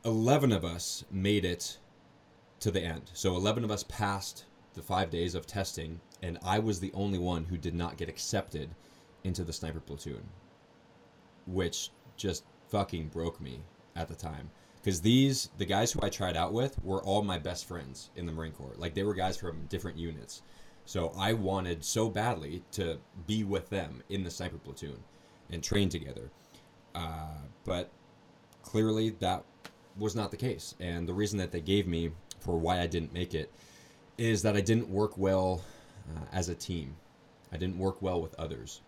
11 0.05 0.53
of 0.53 0.65
us 0.65 1.05
made 1.11 1.45
it 1.45 1.79
to 2.61 2.71
the 2.71 2.83
end. 2.83 3.11
So 3.15 3.37
11 3.37 3.65
of 3.65 3.71
us 3.71 3.85
passed 3.85 4.45
the 4.75 4.83
five 4.83 5.11
days 5.11 5.35
of 5.35 5.47
testing, 5.47 6.01
and 6.25 6.39
I 6.43 6.59
was 6.59 6.81
the 6.81 6.93
only 6.95 7.19
one 7.19 7.45
who 7.45 7.59
did 7.59 7.75
not 7.75 7.99
get 7.99 8.09
accepted 8.09 8.71
into 9.25 9.45
the 9.45 9.53
sniper 9.53 9.81
platoon, 9.81 10.23
which 11.47 11.91
just 12.17 12.45
fucking 12.69 13.09
broke 13.09 13.43
me 13.43 13.61
at 13.95 14.09
the 14.09 14.15
time 14.15 14.51
because 14.83 15.03
these 15.03 15.51
the 15.59 15.67
guys 15.67 15.93
who 15.93 16.01
I 16.03 16.09
tried 16.09 16.37
out 16.37 16.55
with 16.55 16.83
were 16.83 17.03
all 17.03 17.23
my 17.23 17.39
best 17.39 17.69
friends 17.69 18.09
in 18.17 18.25
the 18.25 18.33
Marine 18.33 18.53
Corps. 18.53 18.73
Like 18.79 18.95
they 18.95 19.03
were 19.03 19.13
guys 19.13 19.37
from 19.37 19.67
different 19.67 19.99
units. 19.99 20.41
So 20.87 21.13
I 21.17 21.35
wanted 21.35 21.85
so 21.85 22.09
badly 22.09 22.63
to 22.73 22.99
be 23.27 23.45
with 23.45 23.69
them 23.69 24.03
in 24.09 24.25
the 24.25 24.31
sniper 24.31 24.59
platoon 24.59 25.03
and 25.51 25.63
train 25.63 25.91
together. 25.91 26.31
Uh, 26.95 27.37
but 27.65 27.91
clearly 28.63 29.11
that 29.21 29.45
was 29.99 30.17
not 30.17 30.31
the 30.31 30.37
case. 30.39 30.75
And 30.81 31.07
the 31.07 31.15
reason 31.15 31.39
that 31.39 31.53
they 31.53 31.61
gave 31.61 31.87
me 31.87 32.13
for 32.41 32.59
why 32.59 32.81
I 32.81 32.87
didn't 32.87 33.13
make 33.13 33.35
it 33.35 33.51
is 34.17 34.43
that 34.43 34.57
I 34.57 34.61
didn't 34.63 34.89
work 34.89 35.19
well 35.19 35.63
uh, 36.11 36.25
as 36.33 36.49
a 36.49 36.55
team. 36.55 36.97
I 37.53 37.57
didn't 37.57 37.79
work 37.79 38.03
well 38.03 38.21
with 38.21 38.39
others. 38.39 38.81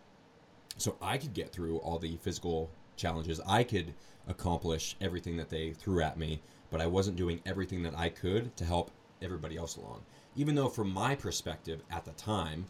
So 0.79 0.97
I 1.01 1.19
could 1.19 1.33
get 1.33 1.53
through 1.53 1.79
all 1.79 1.99
the 1.99 2.17
physical 2.17 2.71
challenges. 2.97 3.41
I 3.47 3.65
could 3.65 3.95
accomplish 4.29 4.97
everything 5.01 5.37
that 5.37 5.49
they 5.49 5.73
threw 5.73 6.03
at 6.03 6.19
me, 6.19 6.41
but 6.71 6.81
I 6.81 6.87
wasn't 6.87 7.17
doing 7.17 7.41
everything 7.47 7.83
that 7.85 7.97
I 7.97 8.09
could 8.09 8.57
to 8.57 8.65
help 8.65 8.91
everybody 9.23 9.57
else 9.57 9.77
along. 9.77 10.03
Even 10.35 10.55
though, 10.55 10.69
from 10.69 10.93
my 10.93 11.15
perspective 11.15 11.81
at 11.91 12.05
the 12.05 12.13
time, 12.13 12.67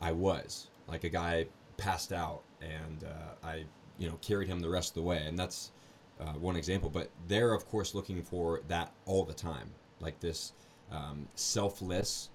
I 0.00 0.12
was 0.12 0.68
like 0.86 1.04
a 1.04 1.08
guy 1.08 1.46
passed 1.76 2.12
out, 2.12 2.42
and 2.60 3.04
uh, 3.04 3.46
I, 3.46 3.64
you 3.98 4.08
know, 4.08 4.16
carried 4.20 4.48
him 4.48 4.60
the 4.60 4.68
rest 4.68 4.90
of 4.90 4.94
the 4.94 5.02
way, 5.02 5.24
and 5.26 5.38
that's 5.38 5.72
uh, 6.20 6.32
one 6.34 6.56
example. 6.56 6.90
But 6.90 7.10
they're 7.26 7.54
of 7.54 7.66
course 7.66 7.94
looking 7.94 8.22
for 8.22 8.60
that 8.68 8.92
all 9.06 9.24
the 9.24 9.34
time, 9.34 9.70
like 10.00 10.20
this 10.20 10.52
um, 10.92 11.26
selfless 11.34 12.30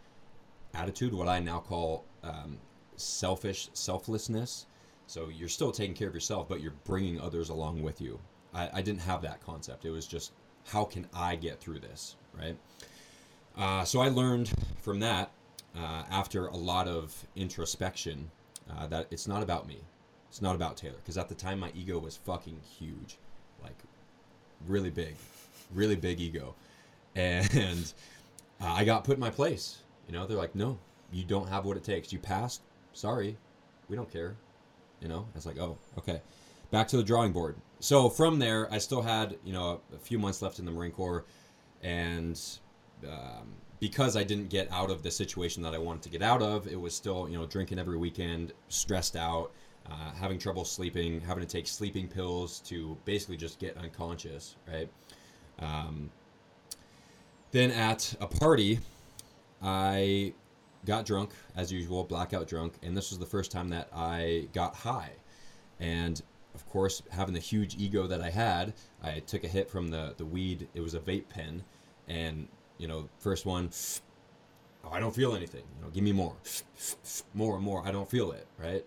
attitude, 0.73 1.13
what 1.13 1.27
I 1.27 1.39
now 1.39 1.59
call 1.59 2.05
um, 2.23 2.57
selfish 2.95 3.69
selflessness. 3.73 4.65
So 5.07 5.29
you're 5.29 5.49
still 5.49 5.71
taking 5.71 5.93
care 5.93 6.07
of 6.07 6.13
yourself, 6.13 6.47
but 6.47 6.61
you're 6.61 6.73
bringing 6.85 7.19
others 7.19 7.49
along 7.49 7.83
with 7.83 8.01
you. 8.01 8.19
I, 8.53 8.69
I 8.73 8.81
didn't 8.81 9.01
have 9.01 9.21
that 9.23 9.43
concept. 9.45 9.85
It 9.85 9.91
was 9.91 10.07
just, 10.07 10.31
how 10.65 10.85
can 10.85 11.07
I 11.13 11.35
get 11.35 11.59
through 11.59 11.79
this, 11.79 12.15
right? 12.37 12.57
Uh, 13.57 13.83
so 13.83 13.99
I 13.99 14.09
learned 14.09 14.51
from 14.77 14.99
that 15.01 15.31
uh, 15.75 16.03
after 16.09 16.47
a 16.47 16.55
lot 16.55 16.87
of 16.87 17.13
introspection 17.35 18.29
uh, 18.71 18.87
that 18.87 19.07
it's 19.11 19.27
not 19.27 19.43
about 19.43 19.67
me. 19.67 19.79
It's 20.29 20.41
not 20.41 20.55
about 20.55 20.77
Taylor. 20.77 20.95
Because 20.95 21.17
at 21.17 21.29
the 21.29 21.35
time, 21.35 21.59
my 21.59 21.71
ego 21.75 21.99
was 21.99 22.15
fucking 22.15 22.59
huge. 22.79 23.17
Like, 23.61 23.77
really 24.67 24.89
big. 24.89 25.15
Really 25.73 25.95
big 25.95 26.19
ego. 26.19 26.55
And 27.15 27.93
uh, 28.59 28.71
I 28.71 28.83
got 28.85 29.03
put 29.03 29.15
in 29.15 29.19
my 29.19 29.29
place. 29.29 29.82
You 30.07 30.13
know, 30.13 30.25
they're 30.25 30.37
like, 30.37 30.55
no, 30.55 30.77
you 31.11 31.23
don't 31.23 31.47
have 31.49 31.65
what 31.65 31.77
it 31.77 31.83
takes. 31.83 32.11
You 32.11 32.19
passed. 32.19 32.61
Sorry. 32.93 33.37
We 33.89 33.95
don't 33.95 34.11
care. 34.11 34.35
You 35.01 35.07
know, 35.07 35.27
it's 35.35 35.45
like, 35.45 35.59
oh, 35.59 35.77
okay. 35.97 36.21
Back 36.71 36.87
to 36.89 36.97
the 36.97 37.03
drawing 37.03 37.31
board. 37.31 37.55
So 37.79 38.09
from 38.09 38.39
there, 38.39 38.71
I 38.71 38.77
still 38.77 39.01
had, 39.01 39.37
you 39.43 39.53
know, 39.53 39.81
a, 39.93 39.99
few 39.99 40.17
months 40.17 40.41
left 40.41 40.59
in 40.59 40.65
the 40.65 40.71
Marine 40.71 40.91
Corps. 40.91 41.25
And 41.81 42.39
um, 43.05 43.53
because 43.79 44.15
I 44.15 44.23
didn't 44.23 44.49
get 44.49 44.71
out 44.71 44.89
of 44.89 45.03
the 45.03 45.11
situation 45.11 45.61
that 45.63 45.73
I 45.73 45.77
wanted 45.77 46.03
to 46.03 46.09
get 46.09 46.21
out 46.21 46.41
of, 46.41 46.67
it 46.67 46.79
was 46.79 46.95
still, 46.95 47.27
you 47.29 47.37
know, 47.37 47.45
drinking 47.45 47.79
every 47.79 47.97
weekend, 47.97 48.53
stressed 48.69 49.17
out, 49.17 49.51
uh, 49.89 50.11
having 50.17 50.39
trouble 50.39 50.63
sleeping, 50.63 51.19
having 51.19 51.45
to 51.45 51.49
take 51.49 51.67
sleeping 51.67 52.07
pills 52.07 52.61
to 52.61 52.97
basically 53.03 53.35
just 53.35 53.59
get 53.59 53.75
unconscious, 53.77 54.55
right? 54.71 54.89
Um, 55.59 56.09
then 57.51 57.71
at 57.71 58.15
a 58.21 58.27
party, 58.27 58.79
I 59.63 60.33
got 60.85 61.05
drunk 61.05 61.31
as 61.55 61.71
usual, 61.71 62.03
blackout 62.03 62.47
drunk, 62.47 62.73
and 62.83 62.95
this 62.95 63.09
was 63.09 63.19
the 63.19 63.25
first 63.25 63.51
time 63.51 63.69
that 63.69 63.87
I 63.95 64.49
got 64.53 64.75
high. 64.75 65.11
And 65.79 66.21
of 66.53 66.67
course, 66.67 67.01
having 67.11 67.33
the 67.33 67.39
huge 67.39 67.75
ego 67.75 68.05
that 68.07 68.21
I 68.21 68.29
had, 68.29 68.73
I 69.01 69.19
took 69.19 69.43
a 69.43 69.47
hit 69.47 69.69
from 69.69 69.87
the 69.87 70.13
the 70.17 70.25
weed. 70.25 70.67
It 70.73 70.81
was 70.81 70.93
a 70.93 70.99
vape 70.99 71.29
pen, 71.29 71.63
and 72.07 72.47
you 72.77 72.87
know, 72.87 73.07
first 73.17 73.45
one, 73.45 73.69
oh, 74.83 74.91
I 74.91 74.99
don't 74.99 75.15
feel 75.15 75.35
anything. 75.35 75.63
You 75.77 75.85
know, 75.85 75.89
give 75.89 76.03
me 76.03 76.11
more, 76.11 76.35
more 77.33 77.55
and 77.55 77.63
more. 77.63 77.81
I 77.85 77.91
don't 77.91 78.09
feel 78.09 78.31
it. 78.31 78.45
Right, 78.57 78.85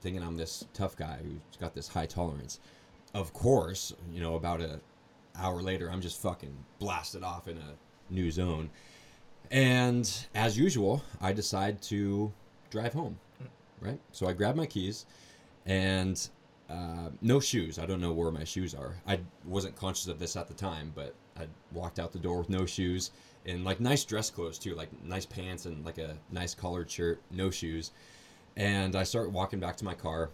thinking 0.00 0.22
I'm 0.22 0.36
this 0.36 0.66
tough 0.72 0.96
guy 0.96 1.18
who's 1.22 1.56
got 1.58 1.74
this 1.74 1.88
high 1.88 2.06
tolerance. 2.06 2.60
Of 3.14 3.32
course, 3.32 3.92
you 4.12 4.20
know, 4.20 4.36
about 4.36 4.60
a 4.60 4.80
hour 5.36 5.62
later, 5.62 5.90
I'm 5.90 6.00
just 6.00 6.20
fucking 6.22 6.56
blasted 6.78 7.22
off 7.22 7.48
in 7.48 7.58
a 7.58 7.74
new 8.12 8.30
zone. 8.30 8.70
And 9.52 10.10
as 10.34 10.58
usual, 10.58 11.04
I 11.20 11.32
decide 11.32 11.80
to 11.82 12.32
drive 12.70 12.94
home. 12.94 13.18
Right, 13.80 14.00
so 14.12 14.28
I 14.28 14.32
grab 14.32 14.54
my 14.54 14.64
keys, 14.64 15.06
and 15.66 16.28
uh, 16.70 17.10
no 17.20 17.40
shoes. 17.40 17.80
I 17.80 17.84
don't 17.84 18.00
know 18.00 18.12
where 18.12 18.30
my 18.30 18.44
shoes 18.44 18.74
are. 18.74 18.94
I 19.06 19.18
wasn't 19.44 19.74
conscious 19.76 20.06
of 20.06 20.20
this 20.20 20.36
at 20.36 20.46
the 20.46 20.54
time, 20.54 20.92
but 20.94 21.14
I 21.36 21.46
walked 21.72 21.98
out 21.98 22.12
the 22.12 22.20
door 22.20 22.38
with 22.38 22.48
no 22.48 22.64
shoes 22.64 23.10
and 23.44 23.64
like 23.64 23.80
nice 23.80 24.04
dress 24.04 24.30
clothes 24.30 24.58
too, 24.58 24.74
like 24.74 24.88
nice 25.04 25.26
pants 25.26 25.66
and 25.66 25.84
like 25.84 25.98
a 25.98 26.16
nice 26.30 26.54
collared 26.54 26.90
shirt, 26.90 27.20
no 27.30 27.50
shoes. 27.50 27.90
And 28.56 28.94
I 28.94 29.02
start 29.02 29.32
walking 29.32 29.58
back 29.58 29.76
to 29.78 29.84
my 29.84 29.94
car, 29.94 30.30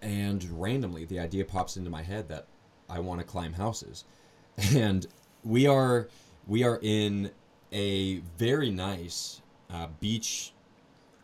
and 0.00 0.44
randomly 0.60 1.04
the 1.06 1.18
idea 1.18 1.44
pops 1.44 1.76
into 1.76 1.90
my 1.90 2.02
head 2.02 2.28
that 2.28 2.46
I 2.88 3.00
want 3.00 3.20
to 3.20 3.26
climb 3.26 3.52
houses, 3.52 4.04
and 4.74 5.06
we 5.42 5.66
are 5.66 6.08
we 6.46 6.62
are 6.62 6.78
in 6.82 7.30
a 7.72 8.18
very 8.36 8.70
nice 8.70 9.42
uh, 9.70 9.88
beach 10.00 10.52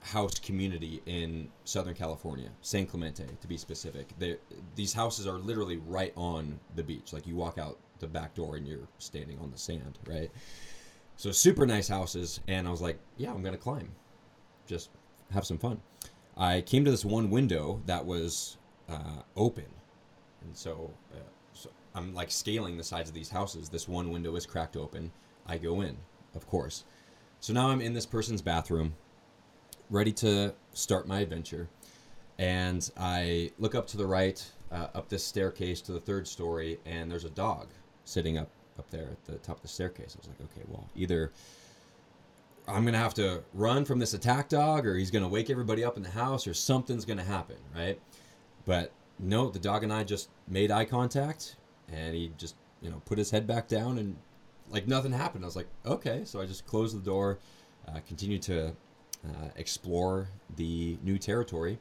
house 0.00 0.38
community 0.38 1.00
in 1.06 1.48
Southern 1.64 1.94
California, 1.94 2.50
San 2.60 2.86
Clemente 2.86 3.26
to 3.40 3.48
be 3.48 3.56
specific. 3.56 4.08
They're, 4.18 4.36
these 4.74 4.92
houses 4.92 5.26
are 5.26 5.38
literally 5.38 5.78
right 5.78 6.12
on 6.16 6.60
the 6.76 6.82
beach. 6.82 7.12
Like 7.12 7.26
you 7.26 7.36
walk 7.36 7.56
out 7.56 7.78
the 8.00 8.06
back 8.06 8.34
door 8.34 8.56
and 8.56 8.68
you're 8.68 8.86
standing 8.98 9.38
on 9.38 9.50
the 9.50 9.58
sand, 9.58 9.98
right? 10.06 10.30
So 11.16 11.32
super 11.32 11.64
nice 11.64 11.88
houses, 11.88 12.40
and 12.48 12.66
I 12.66 12.70
was 12.70 12.82
like, 12.82 12.98
yeah, 13.16 13.32
I'm 13.32 13.42
gonna 13.42 13.56
climb, 13.56 13.90
just 14.66 14.90
have 15.32 15.46
some 15.46 15.58
fun. 15.58 15.80
I 16.36 16.60
came 16.62 16.84
to 16.84 16.90
this 16.90 17.04
one 17.04 17.30
window 17.30 17.80
that 17.86 18.04
was 18.04 18.58
uh, 18.88 19.22
open, 19.36 19.66
and 20.42 20.56
so, 20.56 20.90
uh, 21.14 21.18
so 21.52 21.70
I'm 21.94 22.12
like 22.12 22.30
scaling 22.30 22.76
the 22.76 22.84
sides 22.84 23.08
of 23.08 23.14
these 23.14 23.30
houses. 23.30 23.68
This 23.68 23.88
one 23.88 24.10
window 24.10 24.34
is 24.34 24.44
cracked 24.44 24.76
open. 24.76 25.12
I 25.46 25.56
go 25.56 25.82
in, 25.82 25.96
of 26.34 26.46
course. 26.46 26.84
So 27.40 27.52
now 27.52 27.68
I'm 27.68 27.80
in 27.80 27.92
this 27.92 28.06
person's 28.06 28.42
bathroom 28.42 28.94
ready 29.90 30.12
to 30.12 30.54
start 30.72 31.06
my 31.06 31.20
adventure. 31.20 31.68
And 32.38 32.90
I 32.96 33.52
look 33.58 33.74
up 33.74 33.86
to 33.88 33.96
the 33.96 34.06
right, 34.06 34.44
uh, 34.72 34.88
up 34.94 35.08
this 35.08 35.24
staircase 35.24 35.80
to 35.82 35.92
the 35.92 36.00
third 36.00 36.26
story, 36.26 36.78
and 36.84 37.10
there's 37.10 37.24
a 37.24 37.30
dog 37.30 37.68
sitting 38.04 38.38
up 38.38 38.48
up 38.78 38.90
there 38.90 39.10
at 39.10 39.24
the 39.24 39.34
top 39.34 39.56
of 39.56 39.62
the 39.62 39.68
staircase. 39.68 40.16
I 40.16 40.18
was 40.18 40.28
like, 40.28 40.40
okay, 40.50 40.66
well, 40.68 40.88
either 40.96 41.32
I'm 42.66 42.84
gonna 42.84 42.98
have 42.98 43.14
to 43.14 43.42
run 43.52 43.84
from 43.84 43.98
this 43.98 44.14
attack 44.14 44.48
dog, 44.48 44.86
or 44.86 44.96
he's 44.96 45.10
gonna 45.10 45.28
wake 45.28 45.48
everybody 45.48 45.84
up 45.84 45.96
in 45.96 46.02
the 46.02 46.10
house, 46.10 46.46
or 46.46 46.54
something's 46.54 47.04
gonna 47.04 47.22
happen, 47.22 47.56
right? 47.74 48.00
But 48.64 48.90
no, 49.18 49.50
the 49.50 49.58
dog 49.58 49.84
and 49.84 49.92
I 49.92 50.02
just 50.02 50.28
made 50.48 50.70
eye 50.70 50.86
contact, 50.86 51.56
and 51.92 52.14
he 52.14 52.32
just 52.36 52.56
you 52.80 52.90
know 52.90 53.00
put 53.04 53.18
his 53.18 53.30
head 53.30 53.46
back 53.46 53.68
down, 53.68 53.98
and 53.98 54.16
like 54.70 54.86
nothing 54.86 55.12
happened. 55.12 55.44
I 55.44 55.46
was 55.46 55.56
like, 55.56 55.68
okay, 55.84 56.22
so 56.24 56.40
I 56.40 56.46
just 56.46 56.66
closed 56.66 56.96
the 56.96 57.04
door, 57.04 57.38
uh, 57.88 58.00
continued 58.06 58.42
to 58.42 58.68
uh, 58.68 59.48
explore 59.56 60.28
the 60.56 60.98
new 61.02 61.18
territory. 61.18 61.78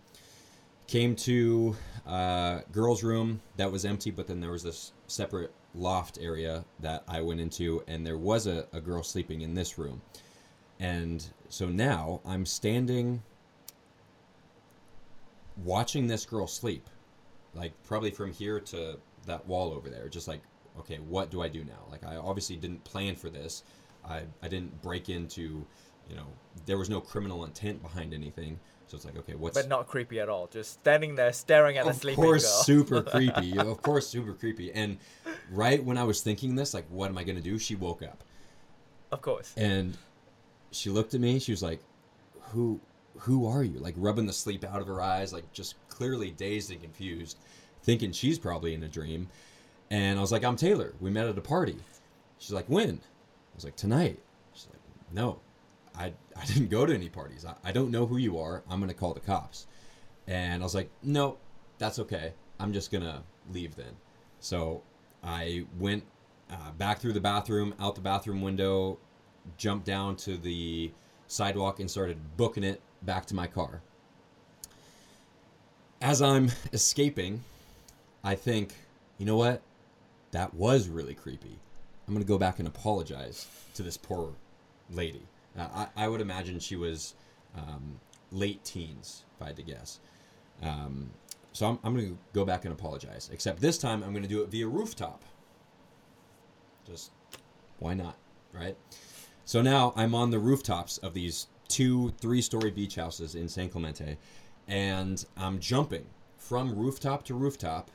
Came 0.87 1.15
to 1.15 1.75
uh, 2.05 2.59
girls' 2.71 3.03
room 3.03 3.41
that 3.57 3.71
was 3.71 3.85
empty, 3.85 4.11
but 4.11 4.27
then 4.27 4.41
there 4.41 4.51
was 4.51 4.63
this 4.63 4.91
separate 5.07 5.53
loft 5.73 6.19
area 6.21 6.65
that 6.81 7.03
I 7.07 7.21
went 7.21 7.39
into, 7.39 7.83
and 7.87 8.05
there 8.05 8.17
was 8.17 8.47
a, 8.47 8.67
a 8.73 8.81
girl 8.81 9.01
sleeping 9.01 9.41
in 9.41 9.53
this 9.53 9.77
room. 9.77 10.01
And 10.79 11.25
so 11.49 11.67
now 11.69 12.19
I'm 12.25 12.45
standing 12.45 13.23
watching 15.63 16.07
this 16.07 16.25
girl 16.25 16.47
sleep, 16.47 16.89
like 17.55 17.71
probably 17.83 18.11
from 18.11 18.33
here 18.33 18.59
to 18.59 18.99
that 19.25 19.47
wall 19.47 19.71
over 19.71 19.89
there, 19.89 20.09
just 20.09 20.27
like, 20.27 20.41
okay, 20.79 20.97
what 20.97 21.31
do 21.31 21.41
I 21.41 21.47
do 21.47 21.63
now? 21.63 21.85
Like, 21.91 22.05
I 22.05 22.15
obviously 22.15 22.55
didn't 22.55 22.83
plan 22.83 23.15
for 23.15 23.29
this. 23.29 23.63
I, 24.07 24.23
I 24.41 24.47
didn't 24.47 24.81
break 24.81 25.09
into 25.09 25.65
you 26.09 26.15
know, 26.15 26.27
there 26.65 26.77
was 26.77 26.89
no 26.89 27.01
criminal 27.01 27.43
intent 27.45 27.81
behind 27.81 28.13
anything. 28.13 28.59
So 28.87 28.95
it's 28.95 29.05
like, 29.05 29.17
okay, 29.17 29.33
what's 29.33 29.57
but 29.57 29.69
not 29.69 29.87
creepy 29.87 30.19
at 30.19 30.29
all. 30.29 30.47
Just 30.47 30.73
standing 30.73 31.15
there 31.15 31.33
staring 31.33 31.77
at 31.77 31.85
the 31.85 31.93
sleeping 31.93 32.21
girl. 32.21 32.35
Of 32.35 32.41
course, 32.41 32.65
super 32.65 33.01
creepy. 33.01 33.57
Of 33.57 33.81
course, 33.81 34.07
super 34.07 34.33
creepy. 34.33 34.71
And 34.71 34.97
right 35.51 35.83
when 35.83 35.97
I 35.97 36.03
was 36.03 36.21
thinking 36.21 36.55
this, 36.55 36.73
like, 36.73 36.85
what 36.89 37.09
am 37.09 37.17
I 37.17 37.23
gonna 37.23 37.41
do? 37.41 37.57
She 37.57 37.75
woke 37.75 38.03
up. 38.03 38.23
Of 39.11 39.21
course. 39.21 39.53
And 39.57 39.97
she 40.71 40.89
looked 40.89 41.13
at 41.13 41.21
me. 41.21 41.39
She 41.39 41.51
was 41.51 41.63
like, 41.63 41.79
"Who, 42.51 42.79
who 43.19 43.47
are 43.47 43.63
you?" 43.63 43.79
Like 43.79 43.95
rubbing 43.97 44.25
the 44.25 44.33
sleep 44.33 44.63
out 44.63 44.81
of 44.81 44.87
her 44.87 45.01
eyes, 45.01 45.31
like 45.31 45.51
just 45.53 45.75
clearly 45.87 46.31
dazed 46.31 46.71
and 46.71 46.81
confused, 46.81 47.37
thinking 47.83 48.11
she's 48.11 48.37
probably 48.37 48.73
in 48.73 48.83
a 48.83 48.87
dream. 48.87 49.29
And 49.93 50.17
I 50.17 50.21
was 50.21 50.31
like, 50.31 50.43
"I'm 50.43 50.55
Taylor. 50.55 50.93
We 51.00 51.12
met 51.12 51.27
at 51.27 51.38
a 51.38 51.41
party." 51.41 51.77
She's 52.39 52.51
like, 52.51 52.65
"When?" 52.67 52.95
I 52.95 53.55
was 53.55 53.63
like, 53.63 53.75
"Tonight." 53.75 54.19
She's 54.53 54.67
like, 54.71 54.81
"No, 55.12 55.39
I, 55.95 56.13
I 56.35 56.45
didn't 56.45 56.69
go 56.69 56.85
to 56.85 56.93
any 56.93 57.09
parties. 57.09 57.45
I, 57.45 57.53
I 57.63 57.71
don't 57.71 57.91
know 57.91 58.05
who 58.05 58.17
you 58.17 58.39
are. 58.39 58.63
I'm 58.69 58.79
going 58.79 58.89
to 58.89 58.95
call 58.95 59.13
the 59.13 59.19
cops. 59.19 59.67
And 60.27 60.62
I 60.62 60.65
was 60.65 60.75
like, 60.75 60.89
no, 61.01 61.38
that's 61.77 62.00
okay. 62.00 62.33
I'm 62.59 62.73
just 62.73 62.91
going 62.91 63.03
to 63.03 63.21
leave 63.51 63.75
then. 63.75 63.93
So 64.39 64.81
I 65.23 65.65
went 65.79 66.03
uh, 66.50 66.71
back 66.77 67.00
through 67.00 67.13
the 67.13 67.21
bathroom, 67.21 67.73
out 67.79 67.95
the 67.95 68.01
bathroom 68.01 68.41
window, 68.41 68.97
jumped 69.57 69.85
down 69.85 70.15
to 70.17 70.38
the 70.38 70.91
sidewalk, 71.27 71.79
and 71.79 71.89
started 71.89 72.17
booking 72.38 72.63
it 72.63 72.81
back 73.03 73.25
to 73.27 73.35
my 73.35 73.47
car. 73.47 73.81
As 76.01 76.21
I'm 76.21 76.51
escaping, 76.73 77.43
I 78.23 78.35
think, 78.35 78.73
you 79.17 79.25
know 79.25 79.38
what? 79.38 79.62
That 80.33 80.53
was 80.53 80.87
really 80.89 81.13
creepy. 81.13 81.59
I'm 82.07 82.13
going 82.13 82.23
to 82.23 82.27
go 82.27 82.37
back 82.37 82.59
and 82.59 82.67
apologize 82.67 83.47
to 83.75 83.83
this 83.83 83.97
poor 83.97 84.33
lady 84.91 85.21
Uh, 85.57 85.85
I, 85.95 86.05
I 86.05 86.07
would 86.07 86.21
imagine 86.21 86.59
she 86.59 86.75
was 86.75 87.13
um, 87.55 87.99
late 88.31 88.63
teens, 88.63 89.23
if 89.35 89.41
I 89.41 89.47
had 89.47 89.55
to 89.57 89.63
guess. 89.63 89.99
Um, 90.61 91.11
so 91.51 91.67
I'm, 91.67 91.79
I'm 91.83 91.95
going 91.95 92.09
to 92.09 92.17
go 92.33 92.43
back 92.43 92.65
and 92.65 92.73
apologize. 92.73 93.29
Except 93.31 93.61
this 93.61 93.77
time, 93.77 94.03
I'm 94.03 94.11
going 94.11 94.23
to 94.23 94.29
do 94.29 94.41
it 94.41 94.49
via 94.49 94.67
rooftop. 94.67 95.23
Just 96.85 97.11
why 97.77 97.93
not, 97.93 98.17
right? 98.51 98.75
So 99.45 99.61
now 99.61 99.93
I'm 99.95 100.15
on 100.15 100.31
the 100.31 100.39
rooftops 100.39 100.97
of 100.97 101.13
these 101.13 101.47
two, 101.67 102.11
three 102.19 102.41
story 102.41 102.71
beach 102.71 102.95
houses 102.95 103.35
in 103.35 103.47
San 103.47 103.69
Clemente, 103.69 104.17
and 104.67 105.23
I'm 105.37 105.59
jumping 105.59 106.05
from 106.37 106.75
rooftop 106.75 107.23
to 107.25 107.35
rooftop, 107.35 107.91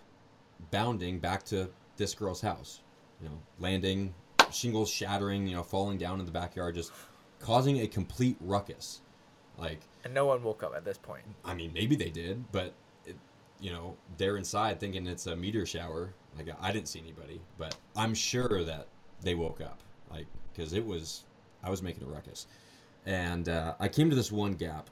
bounding 0.71 1.18
back 1.18 1.45
to 1.47 1.71
this 1.99 2.14
girl's 2.14 2.40
house. 2.40 2.81
You 3.21 3.28
know, 3.28 3.38
landing, 3.59 4.14
shingles 4.52 4.88
shattering, 4.88 5.47
you 5.47 5.55
know, 5.55 5.62
falling 5.62 5.99
down 5.99 6.21
in 6.21 6.26
the 6.26 6.33
backyard, 6.33 6.75
just 6.75 6.93
causing 7.40 7.81
a 7.81 7.87
complete 7.87 8.37
ruckus. 8.40 9.00
Like, 9.59 9.81
And 10.05 10.14
no 10.14 10.25
one 10.26 10.43
woke 10.43 10.62
up 10.62 10.75
at 10.76 10.85
this 10.85 10.99
point. 10.99 11.25
I 11.45 11.55
mean, 11.55 11.73
maybe 11.73 11.97
they 11.97 12.11
did, 12.11 12.50
but 12.52 12.73
it, 13.05 13.17
you 13.61 13.73
know, 13.73 13.97
they're 14.17 14.37
inside 14.37 14.78
thinking 14.78 15.07
it's 15.07 15.26
a 15.26 15.35
meteor 15.37 15.67
shower. 15.67 16.14
Like 16.37 16.49
I 16.61 16.71
didn't 16.73 16.88
see 16.88 17.00
anybody, 17.00 17.40
but 17.59 17.75
I'm 17.97 18.14
sure 18.14 18.62
that 18.64 18.87
they 19.23 19.35
woke 19.35 19.61
up, 19.61 19.81
like 20.11 20.26
because 20.52 20.73
it 20.73 20.85
was 20.85 21.25
I 21.64 21.71
was 21.71 21.83
making 21.83 22.05
a 22.05 22.07
ruckus, 22.07 22.47
and 23.07 23.49
uh, 23.49 23.75
I 23.81 23.88
came 23.88 24.09
to 24.11 24.14
this 24.14 24.31
one 24.31 24.52
gap 24.52 24.90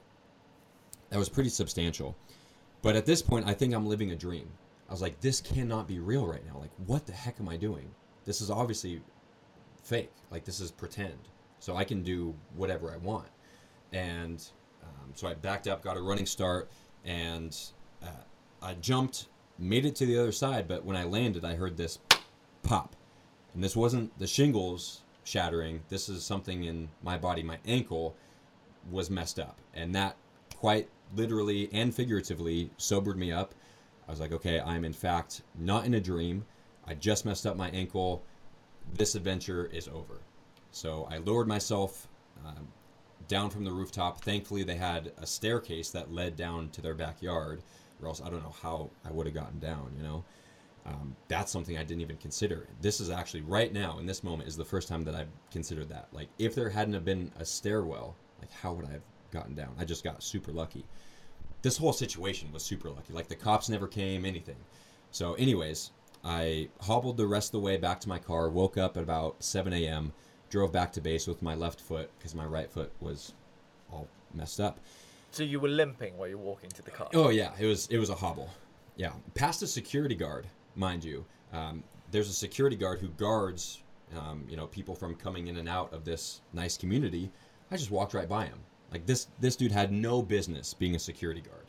that 1.09 1.17
was 1.17 1.29
pretty 1.29 1.49
substantial. 1.49 2.17
But 2.81 2.97
at 2.97 3.05
this 3.05 3.21
point, 3.21 3.47
I 3.47 3.53
think 3.53 3.73
I'm 3.73 3.85
living 3.85 4.11
a 4.11 4.15
dream. 4.15 4.49
I 4.87 4.91
was 4.91 5.01
like, 5.01 5.19
this 5.19 5.41
cannot 5.41 5.87
be 5.87 5.99
real 5.99 6.25
right 6.25 6.45
now. 6.45 6.59
Like, 6.59 6.71
what 6.85 7.05
the 7.05 7.11
heck 7.11 7.39
am 7.39 7.49
I 7.49 7.57
doing? 7.57 7.89
This 8.25 8.41
is 8.41 8.49
obviously 8.49 9.01
fake. 9.83 10.11
Like, 10.31 10.45
this 10.45 10.59
is 10.59 10.71
pretend. 10.71 11.17
So 11.59 11.75
I 11.75 11.83
can 11.83 12.03
do 12.03 12.33
whatever 12.55 12.91
I 12.91 12.97
want. 12.97 13.27
And 13.91 14.45
um, 14.83 15.11
so 15.13 15.27
I 15.27 15.33
backed 15.33 15.67
up, 15.67 15.83
got 15.83 15.97
a 15.97 16.01
running 16.01 16.25
start, 16.25 16.69
and 17.03 17.57
uh, 18.03 18.23
I 18.61 18.75
jumped, 18.75 19.27
made 19.57 19.85
it 19.85 19.95
to 19.95 20.05
the 20.05 20.17
other 20.17 20.31
side. 20.31 20.67
But 20.67 20.85
when 20.85 20.95
I 20.95 21.03
landed, 21.03 21.43
I 21.43 21.55
heard 21.55 21.75
this 21.75 21.99
pop. 22.63 22.95
And 23.53 23.63
this 23.63 23.75
wasn't 23.75 24.17
the 24.19 24.27
shingles 24.27 25.01
shattering. 25.23 25.81
This 25.89 26.09
is 26.09 26.23
something 26.23 26.65
in 26.65 26.89
my 27.03 27.17
body. 27.17 27.43
My 27.43 27.57
ankle 27.65 28.15
was 28.89 29.09
messed 29.09 29.39
up. 29.39 29.59
And 29.73 29.93
that 29.95 30.15
quite 30.55 30.87
literally 31.15 31.69
and 31.73 31.93
figuratively 31.93 32.69
sobered 32.77 33.17
me 33.17 33.31
up. 33.31 33.53
I 34.07 34.11
was 34.11 34.19
like, 34.19 34.31
okay, 34.31 34.59
I'm 34.59 34.85
in 34.85 34.93
fact 34.93 35.41
not 35.57 35.85
in 35.85 35.93
a 35.93 35.99
dream. 35.99 36.45
I 36.85 36.93
just 36.93 37.25
messed 37.25 37.45
up 37.45 37.57
my 37.57 37.69
ankle. 37.69 38.23
This 38.93 39.15
adventure 39.15 39.65
is 39.65 39.87
over. 39.87 40.21
So 40.71 41.07
I 41.11 41.17
lowered 41.17 41.47
myself 41.47 42.07
um, 42.45 42.67
down 43.27 43.49
from 43.49 43.65
the 43.65 43.71
rooftop. 43.71 44.21
Thankfully, 44.21 44.63
they 44.63 44.75
had 44.75 45.11
a 45.17 45.25
staircase 45.25 45.89
that 45.91 46.13
led 46.13 46.35
down 46.37 46.69
to 46.69 46.81
their 46.81 46.93
backyard, 46.93 47.61
or 48.01 48.07
else 48.07 48.21
I 48.21 48.29
don't 48.29 48.43
know 48.43 48.55
how 48.61 48.89
I 49.05 49.11
would 49.11 49.25
have 49.25 49.35
gotten 49.35 49.59
down, 49.59 49.91
you 49.97 50.03
know? 50.03 50.23
Um, 50.85 51.15
that's 51.27 51.51
something 51.51 51.77
I 51.77 51.83
didn't 51.83 52.01
even 52.01 52.15
consider. 52.15 52.67
This 52.79 53.01
is 53.01 53.09
actually 53.09 53.41
right 53.41 53.73
now 53.73 53.99
in 53.99 54.05
this 54.05 54.23
moment 54.23 54.47
is 54.47 54.55
the 54.55 54.63
first 54.63 54.87
time 54.87 55.03
that 55.03 55.15
I've 55.15 55.27
considered 55.51 55.89
that. 55.89 56.07
Like, 56.13 56.29
if 56.39 56.55
there 56.55 56.69
hadn't 56.69 56.93
have 56.93 57.03
been 57.03 57.29
a 57.37 57.43
stairwell, 57.43 58.15
like 58.39 58.51
how 58.51 58.71
would 58.71 58.85
I 58.85 58.91
have 58.91 59.01
gotten 59.31 59.53
down? 59.53 59.75
I 59.77 59.83
just 59.83 60.05
got 60.05 60.23
super 60.23 60.53
lucky. 60.53 60.85
This 61.61 61.77
whole 61.77 61.93
situation 61.93 62.51
was 62.51 62.63
super 62.63 62.89
lucky. 62.89 63.13
Like 63.13 63.27
the 63.27 63.35
cops 63.35 63.69
never 63.69 63.87
came, 63.87 64.25
anything. 64.25 64.57
So, 65.11 65.33
anyways, 65.35 65.91
I 66.23 66.69
hobbled 66.81 67.17
the 67.17 67.27
rest 67.27 67.49
of 67.49 67.51
the 67.53 67.59
way 67.59 67.77
back 67.77 67.99
to 68.01 68.09
my 68.09 68.19
car. 68.19 68.49
Woke 68.49 68.77
up 68.77 68.97
at 68.97 69.03
about 69.03 69.41
7 69.43 69.73
a.m. 69.73 70.13
Drove 70.49 70.71
back 70.71 70.91
to 70.93 71.01
base 71.01 71.27
with 71.27 71.41
my 71.41 71.55
left 71.55 71.79
foot 71.79 72.09
because 72.17 72.35
my 72.35 72.45
right 72.45 72.71
foot 72.71 72.91
was 72.99 73.33
all 73.91 74.07
messed 74.33 74.59
up. 74.59 74.79
So 75.31 75.43
you 75.43 75.59
were 75.59 75.69
limping 75.69 76.17
while 76.17 76.27
you're 76.27 76.37
walking 76.37 76.69
to 76.71 76.81
the 76.81 76.91
car. 76.91 77.09
Oh 77.13 77.29
yeah, 77.29 77.51
it 77.59 77.65
was 77.65 77.87
it 77.87 77.97
was 77.97 78.09
a 78.09 78.15
hobble. 78.15 78.49
Yeah, 78.95 79.11
past 79.35 79.61
a 79.61 79.67
security 79.67 80.15
guard, 80.15 80.47
mind 80.75 81.03
you. 81.03 81.25
Um, 81.53 81.83
there's 82.11 82.29
a 82.29 82.33
security 82.33 82.75
guard 82.75 82.99
who 82.99 83.09
guards, 83.09 83.83
um, 84.17 84.45
you 84.49 84.55
know, 84.57 84.67
people 84.67 84.95
from 84.95 85.15
coming 85.15 85.47
in 85.47 85.57
and 85.57 85.69
out 85.69 85.93
of 85.93 86.05
this 86.05 86.41
nice 86.53 86.77
community. 86.77 87.29
I 87.69 87.77
just 87.77 87.91
walked 87.91 88.13
right 88.13 88.29
by 88.29 88.45
him. 88.45 88.59
Like 88.91 89.05
this 89.05 89.27
this 89.39 89.55
dude 89.55 89.71
had 89.71 89.91
no 89.91 90.21
business 90.21 90.73
being 90.73 90.95
a 90.95 90.99
security 90.99 91.41
guard. 91.41 91.65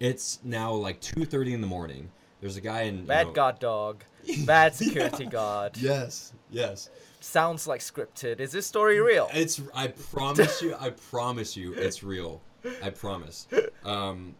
It's 0.00 0.40
now 0.44 0.72
like 0.72 1.00
2:30 1.00 1.52
in 1.54 1.60
the 1.60 1.66
morning. 1.66 2.10
There's 2.40 2.56
a 2.56 2.60
guy 2.60 2.82
in 2.82 2.98
you 2.98 3.04
Bad 3.04 3.28
know- 3.28 3.32
guard 3.32 3.58
dog. 3.58 4.04
Bad 4.44 4.74
security 4.82 5.26
guard. 5.26 5.76
Yes, 5.76 6.32
yes. 6.50 6.90
Sounds 7.20 7.66
like 7.66 7.80
scripted. 7.80 8.40
Is 8.40 8.52
this 8.52 8.66
story 8.66 9.00
real? 9.00 9.28
It's. 9.32 9.60
I 9.74 9.88
promise 9.88 10.60
you. 10.62 10.74
I 10.78 10.90
promise 10.90 11.56
you, 11.56 11.72
it's 11.74 12.02
real. 12.02 12.42
I 12.82 12.90
promise. 12.90 13.46
Um, 13.84 14.34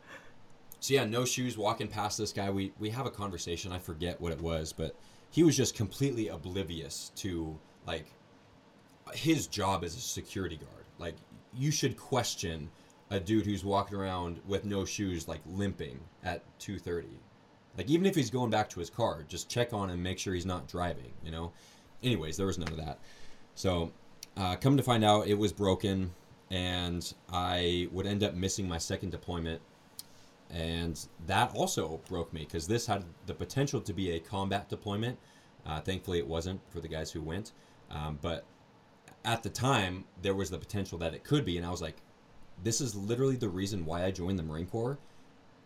so 0.80 0.94
yeah, 0.94 1.04
no 1.04 1.24
shoes. 1.24 1.56
Walking 1.56 1.88
past 1.88 2.18
this 2.18 2.32
guy, 2.32 2.50
we 2.50 2.72
we 2.78 2.90
have 2.90 3.06
a 3.06 3.10
conversation. 3.10 3.72
I 3.72 3.78
forget 3.78 4.20
what 4.20 4.32
it 4.32 4.40
was, 4.40 4.72
but 4.72 4.94
he 5.30 5.42
was 5.42 5.56
just 5.56 5.74
completely 5.74 6.28
oblivious 6.28 7.12
to 7.16 7.56
like 7.86 8.06
his 9.14 9.46
job 9.46 9.84
as 9.84 9.96
a 9.96 10.00
security 10.00 10.56
guard. 10.56 10.84
Like 10.98 11.14
you 11.56 11.70
should 11.70 11.96
question 11.96 12.68
a 13.10 13.20
dude 13.20 13.46
who's 13.46 13.64
walking 13.64 13.96
around 13.96 14.40
with 14.46 14.64
no 14.64 14.84
shoes, 14.84 15.28
like 15.28 15.40
limping 15.46 16.00
at 16.24 16.42
two 16.58 16.78
thirty. 16.78 17.18
Like 17.76 17.90
even 17.90 18.06
if 18.06 18.14
he's 18.14 18.30
going 18.30 18.50
back 18.50 18.68
to 18.70 18.80
his 18.80 18.90
car, 18.90 19.24
just 19.28 19.48
check 19.48 19.72
on 19.72 19.90
him, 19.90 20.02
make 20.02 20.18
sure 20.18 20.34
he's 20.34 20.46
not 20.46 20.68
driving. 20.68 21.12
You 21.24 21.30
know. 21.30 21.52
Anyways, 22.02 22.36
there 22.36 22.46
was 22.46 22.58
none 22.58 22.68
of 22.68 22.76
that. 22.76 22.98
So, 23.54 23.90
uh, 24.36 24.56
come 24.56 24.76
to 24.76 24.82
find 24.82 25.02
out, 25.02 25.26
it 25.26 25.38
was 25.38 25.50
broken, 25.50 26.12
and 26.50 27.12
I 27.32 27.88
would 27.90 28.06
end 28.06 28.22
up 28.22 28.34
missing 28.34 28.68
my 28.68 28.76
second 28.76 29.10
deployment, 29.10 29.62
and 30.50 31.04
that 31.26 31.52
also 31.54 32.00
broke 32.06 32.32
me 32.34 32.40
because 32.40 32.66
this 32.66 32.86
had 32.86 33.02
the 33.24 33.32
potential 33.34 33.80
to 33.80 33.92
be 33.94 34.10
a 34.12 34.20
combat 34.20 34.68
deployment. 34.68 35.18
Uh, 35.64 35.80
thankfully, 35.80 36.18
it 36.18 36.26
wasn't 36.26 36.60
for 36.70 36.80
the 36.80 36.86
guys 36.86 37.10
who 37.10 37.22
went, 37.22 37.52
um, 37.90 38.18
but 38.20 38.44
at 39.26 39.42
the 39.42 39.50
time, 39.50 40.04
there 40.22 40.34
was 40.34 40.50
the 40.50 40.58
potential 40.58 40.96
that 40.98 41.12
it 41.12 41.24
could 41.24 41.44
be, 41.44 41.58
and 41.58 41.66
I 41.66 41.70
was 41.70 41.82
like, 41.82 42.00
"This 42.62 42.80
is 42.80 42.94
literally 42.94 43.36
the 43.36 43.48
reason 43.48 43.84
why 43.84 44.04
I 44.04 44.10
joined 44.10 44.38
the 44.38 44.42
Marine 44.42 44.66
Corps, 44.66 44.98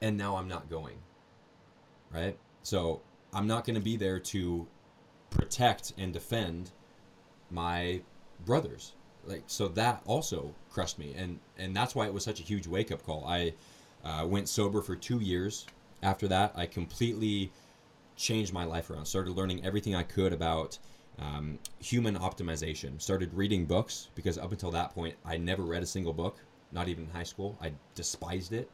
and 0.01 0.17
now 0.17 0.37
I'm 0.37 0.49
not 0.49 0.69
going." 0.69 0.99
Right? 2.13 2.37
So 2.63 3.03
I'm 3.33 3.47
not 3.47 3.65
going 3.65 3.77
to 3.77 3.81
be 3.81 3.97
there 3.97 4.19
to 4.19 4.67
protect 5.31 5.93
and 5.97 6.13
defend 6.13 6.73
my 7.51 8.01
brothers 8.45 8.95
like 9.27 9.43
so 9.47 9.69
that 9.69 10.03
also 10.07 10.55
crushed 10.71 10.99
me 10.99 11.15
and 11.17 11.39
and 11.59 11.75
that's 11.75 11.95
why 11.95 12.07
it 12.07 12.15
was 12.15 12.25
such 12.25 12.41
a 12.41 12.43
huge 12.43 12.67
wake 12.67 12.91
up 12.91 13.05
call 13.05 13.25
i 13.27 13.53
uh, 14.05 14.27
went 14.27 14.49
sober 14.49 14.81
for 14.81 14.97
two 14.97 15.21
years 15.21 15.67
after 16.03 16.27
that 16.27 16.53
i 16.57 16.67
completely 16.67 17.51
changed 18.17 18.53
my 18.53 18.65
life 18.65 18.91
around 18.91 19.05
started 19.05 19.33
learning 19.33 19.65
everything 19.65 19.95
i 19.95 20.03
could 20.03 20.33
about 20.33 20.79
um, 21.19 21.59
human 21.79 22.17
optimization. 22.17 23.01
Started 23.01 23.33
reading 23.35 23.67
books 23.67 24.09
because 24.15 24.39
up 24.39 24.53
until 24.53 24.71
that 24.71 24.95
point 24.95 25.15
i 25.25 25.37
never 25.37 25.63
read 25.63 25.83
a 25.83 25.87
single 25.87 26.13
book 26.13 26.39
not 26.73 26.87
even 26.87 27.05
in 27.05 27.11
high 27.11 27.25
school. 27.25 27.59
I 27.61 27.73
despised 27.97 28.53
it. 28.53 28.71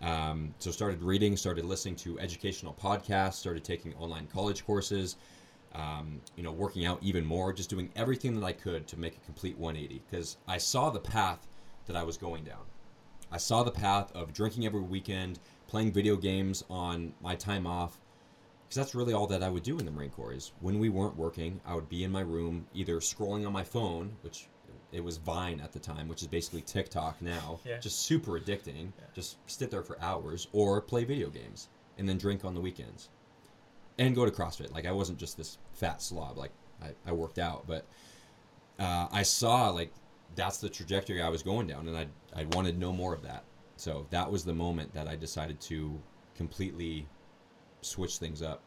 Um, 0.00 0.54
so 0.58 0.70
started 0.70 1.02
reading 1.02 1.36
started 1.36 1.64
listening 1.64 1.96
to 1.96 2.18
educational 2.18 2.74
podcasts 2.74 3.34
started 3.34 3.64
taking 3.64 3.94
online 3.94 4.26
college 4.26 4.66
courses 4.66 5.16
um, 5.76 6.20
you 6.36 6.42
know, 6.42 6.52
working 6.52 6.86
out 6.86 6.98
even 7.02 7.24
more, 7.24 7.52
just 7.52 7.68
doing 7.68 7.90
everything 7.96 8.38
that 8.38 8.46
I 8.46 8.52
could 8.52 8.86
to 8.88 8.98
make 8.98 9.16
a 9.16 9.20
complete 9.20 9.58
180 9.58 10.02
because 10.08 10.38
I 10.48 10.58
saw 10.58 10.90
the 10.90 11.00
path 11.00 11.46
that 11.86 11.96
I 11.96 12.02
was 12.02 12.16
going 12.16 12.44
down. 12.44 12.64
I 13.30 13.36
saw 13.36 13.62
the 13.62 13.70
path 13.70 14.10
of 14.12 14.32
drinking 14.32 14.64
every 14.64 14.80
weekend, 14.80 15.38
playing 15.66 15.92
video 15.92 16.16
games 16.16 16.64
on 16.70 17.12
my 17.20 17.34
time 17.34 17.66
off, 17.66 17.98
because 18.68 18.76
that's 18.76 18.94
really 18.94 19.12
all 19.14 19.26
that 19.28 19.42
I 19.42 19.48
would 19.48 19.62
do 19.62 19.78
in 19.78 19.84
the 19.84 19.90
Marine 19.90 20.10
Corps. 20.10 20.32
Is 20.32 20.52
when 20.60 20.78
we 20.78 20.88
weren't 20.88 21.16
working, 21.16 21.60
I 21.66 21.74
would 21.74 21.88
be 21.88 22.04
in 22.04 22.10
my 22.10 22.20
room 22.22 22.66
either 22.74 22.96
scrolling 23.00 23.46
on 23.46 23.52
my 23.52 23.64
phone, 23.64 24.16
which 24.22 24.48
it 24.92 25.02
was 25.02 25.16
Vine 25.18 25.60
at 25.60 25.72
the 25.72 25.78
time, 25.80 26.08
which 26.08 26.22
is 26.22 26.28
basically 26.28 26.62
TikTok 26.62 27.20
now, 27.20 27.58
Yeah. 27.64 27.78
just 27.78 28.00
super 28.02 28.38
addicting. 28.40 28.92
Just 29.14 29.36
sit 29.46 29.70
there 29.70 29.82
for 29.82 30.00
hours, 30.00 30.48
or 30.52 30.80
play 30.80 31.04
video 31.04 31.28
games 31.28 31.68
and 31.98 32.08
then 32.08 32.18
drink 32.18 32.44
on 32.44 32.54
the 32.54 32.60
weekends 32.60 33.08
and 33.98 34.14
go 34.14 34.24
to 34.24 34.30
CrossFit. 34.30 34.72
Like 34.72 34.86
I 34.86 34.92
wasn't 34.92 35.18
just 35.18 35.36
this 35.36 35.58
fat 35.72 36.00
slob. 36.02 36.36
Like 36.38 36.52
I, 36.82 36.90
I 37.06 37.12
worked 37.12 37.38
out, 37.38 37.66
but 37.66 37.84
uh, 38.78 39.08
I 39.10 39.22
saw 39.22 39.70
like 39.70 39.92
that's 40.34 40.58
the 40.58 40.68
trajectory 40.68 41.22
I 41.22 41.28
was 41.28 41.42
going 41.42 41.66
down, 41.66 41.88
and 41.88 41.96
I 41.96 42.06
I 42.34 42.44
wanted 42.52 42.78
no 42.78 42.92
more 42.92 43.14
of 43.14 43.22
that. 43.22 43.44
So 43.76 44.06
that 44.10 44.30
was 44.30 44.44
the 44.44 44.54
moment 44.54 44.92
that 44.94 45.08
I 45.08 45.16
decided 45.16 45.60
to 45.62 45.98
completely 46.34 47.06
switch 47.82 48.18
things 48.18 48.42
up. 48.42 48.62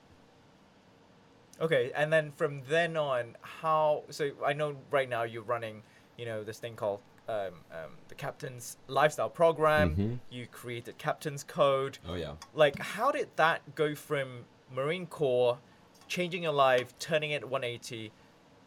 Okay, 1.61 1.91
and 1.93 2.11
then 2.11 2.31
from 2.31 2.61
then 2.69 2.95
on, 2.95 3.35
how? 3.41 4.03
So 4.09 4.31
I 4.45 4.53
know 4.53 4.77
right 4.91 5.09
now 5.09 5.23
you're 5.23 5.43
running, 5.43 5.83
you 6.17 6.25
know, 6.25 6.43
this 6.43 6.57
thing 6.57 6.75
called 6.75 7.01
um, 7.27 7.53
um, 7.71 7.91
the 8.07 8.15
Captain's 8.15 8.77
Lifestyle 8.87 9.29
Program. 9.29 9.95
Mhm. 9.95 10.19
You 10.29 10.47
created 10.47 10.97
Captain's 10.97 11.43
Code. 11.43 11.99
Oh 12.07 12.15
yeah. 12.15 12.33
Like, 12.53 12.79
how 12.79 13.11
did 13.11 13.29
that 13.35 13.75
go 13.75 13.93
from 13.93 14.45
Marine 14.73 15.05
Corps, 15.05 15.59
changing 16.07 16.43
your 16.43 16.53
life, 16.53 16.97
turning 16.97 17.31
it 17.31 17.47
180, 17.49 18.11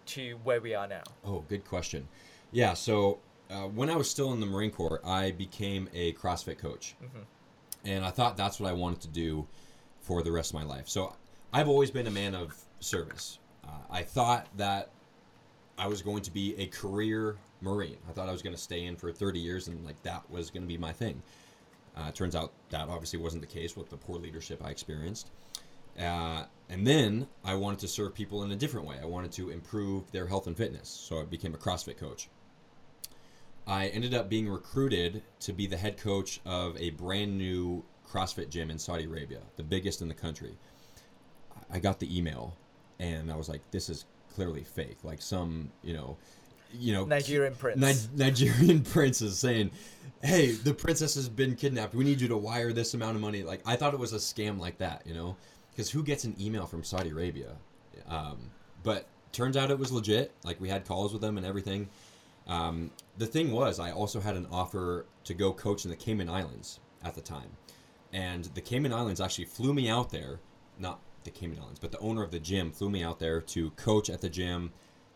to 0.04 0.38
where 0.44 0.60
we 0.60 0.74
are 0.74 0.86
now? 0.86 1.02
Oh, 1.24 1.44
good 1.48 1.64
question. 1.64 2.08
Yeah, 2.50 2.74
so 2.74 3.20
uh, 3.50 3.62
when 3.68 3.88
I 3.88 3.96
was 3.96 4.10
still 4.10 4.32
in 4.32 4.40
the 4.40 4.46
Marine 4.46 4.70
Corps, 4.70 5.00
I 5.04 5.30
became 5.30 5.88
a 5.94 6.12
CrossFit 6.12 6.58
coach, 6.58 6.94
and 7.84 8.04
I 8.04 8.10
thought 8.10 8.36
that's 8.36 8.60
what 8.60 8.68
I 8.68 8.74
wanted 8.74 9.00
to 9.02 9.08
do 9.08 9.46
for 10.02 10.22
the 10.22 10.30
rest 10.30 10.50
of 10.50 10.60
my 10.60 10.64
life. 10.64 10.88
So 10.88 11.14
I've 11.52 11.68
always 11.68 11.90
been 11.90 12.06
a 12.06 12.10
man 12.10 12.34
of 12.34 12.54
service. 12.80 13.38
Uh, 13.64 13.70
I 13.90 14.02
thought 14.02 14.46
that 14.56 14.90
I 15.78 15.86
was 15.86 16.02
going 16.02 16.22
to 16.22 16.30
be 16.30 16.54
a 16.58 16.66
career 16.66 17.36
Marine. 17.62 17.96
I 18.08 18.12
thought 18.12 18.28
I 18.28 18.32
was 18.32 18.42
going 18.42 18.54
to 18.54 18.60
stay 18.60 18.84
in 18.84 18.96
for 18.96 19.12
30 19.12 19.38
years 19.38 19.68
and 19.68 19.84
like 19.84 20.02
that 20.02 20.28
was 20.30 20.50
going 20.50 20.62
to 20.62 20.68
be 20.68 20.76
my 20.76 20.92
thing. 20.92 21.22
Uh, 21.96 22.10
turns 22.10 22.34
out 22.34 22.52
that 22.70 22.88
obviously 22.88 23.18
wasn't 23.18 23.42
the 23.42 23.48
case 23.48 23.76
with 23.76 23.88
the 23.88 23.96
poor 23.96 24.18
leadership 24.18 24.62
I 24.64 24.70
experienced. 24.70 25.30
Uh, 25.98 26.44
and 26.70 26.86
then 26.86 27.28
I 27.44 27.54
wanted 27.54 27.78
to 27.80 27.88
serve 27.88 28.14
people 28.14 28.42
in 28.44 28.50
a 28.50 28.56
different 28.56 28.86
way. 28.86 28.96
I 29.00 29.04
wanted 29.04 29.30
to 29.32 29.50
improve 29.50 30.10
their 30.10 30.26
health 30.26 30.46
and 30.46 30.56
fitness. 30.56 30.88
So 30.88 31.20
I 31.20 31.24
became 31.24 31.54
a 31.54 31.58
CrossFit 31.58 31.98
coach. 31.98 32.28
I 33.66 33.88
ended 33.88 34.14
up 34.14 34.28
being 34.28 34.48
recruited 34.48 35.22
to 35.40 35.52
be 35.52 35.66
the 35.66 35.76
head 35.76 35.96
coach 35.96 36.40
of 36.44 36.76
a 36.78 36.90
brand 36.90 37.38
new 37.38 37.84
CrossFit 38.08 38.50
gym 38.50 38.70
in 38.70 38.78
Saudi 38.78 39.04
Arabia, 39.04 39.40
the 39.56 39.62
biggest 39.62 40.02
in 40.02 40.08
the 40.08 40.14
country. 40.14 40.56
I 41.70 41.78
got 41.78 41.98
the 41.98 42.16
email 42.16 42.54
and 42.98 43.32
I 43.32 43.36
was 43.36 43.48
like, 43.48 43.62
this 43.70 43.88
is 43.88 44.04
clearly 44.34 44.64
fake. 44.64 44.98
Like 45.02 45.22
some, 45.22 45.70
you 45.82 45.94
know, 45.94 46.16
you 46.74 46.92
know, 46.92 47.04
Nigerian 47.04 47.54
prince. 47.54 48.08
Ni- 48.14 48.24
Nigerian 48.24 48.80
prince 48.94 49.20
is 49.20 49.38
saying, 49.38 49.70
"Hey, 50.22 50.52
the 50.52 50.72
princess 50.72 51.14
has 51.16 51.28
been 51.28 51.54
kidnapped. 51.54 51.94
We 51.94 52.02
need 52.02 52.18
you 52.18 52.28
to 52.28 52.36
wire 52.36 52.72
this 52.72 52.94
amount 52.94 53.16
of 53.16 53.20
money." 53.20 53.42
Like 53.42 53.60
I 53.66 53.76
thought 53.76 53.92
it 53.92 54.00
was 54.00 54.14
a 54.14 54.16
scam 54.16 54.58
like 54.58 54.78
that, 54.78 55.02
you 55.04 55.12
know, 55.12 55.36
because 55.70 55.90
who 55.90 56.02
gets 56.02 56.24
an 56.24 56.34
email 56.40 56.66
from 56.66 56.82
Saudi 56.82 57.10
Arabia? 57.10 57.56
Um, 58.08 58.50
but 58.82 59.06
turns 59.32 59.56
out 59.56 59.70
it 59.70 59.78
was 59.78 59.92
legit. 59.92 60.32
Like 60.44 60.60
we 60.60 60.68
had 60.68 60.86
calls 60.86 61.12
with 61.12 61.20
them 61.20 61.36
and 61.36 61.46
everything. 61.46 61.88
Um, 62.46 62.90
the 63.18 63.26
thing 63.26 63.52
was, 63.52 63.78
I 63.78 63.92
also 63.92 64.20
had 64.20 64.36
an 64.36 64.46
offer 64.50 65.06
to 65.24 65.34
go 65.34 65.52
coach 65.52 65.84
in 65.84 65.90
the 65.90 65.96
Cayman 65.96 66.28
Islands 66.28 66.80
at 67.04 67.14
the 67.14 67.20
time, 67.20 67.50
and 68.12 68.44
the 68.54 68.60
Cayman 68.60 68.92
Islands 68.92 69.20
actually 69.20 69.46
flew 69.46 69.72
me 69.72 69.88
out 69.88 70.10
there. 70.10 70.40
Not 70.78 71.00
the 71.24 71.30
Cayman 71.30 71.58
Islands, 71.60 71.78
but 71.78 71.92
the 71.92 71.98
owner 71.98 72.22
of 72.22 72.30
the 72.30 72.40
gym 72.40 72.72
flew 72.72 72.90
me 72.90 73.02
out 73.02 73.18
there 73.18 73.40
to 73.40 73.70
coach 73.72 74.10
at 74.10 74.20
the 74.20 74.28
gym. 74.28 74.72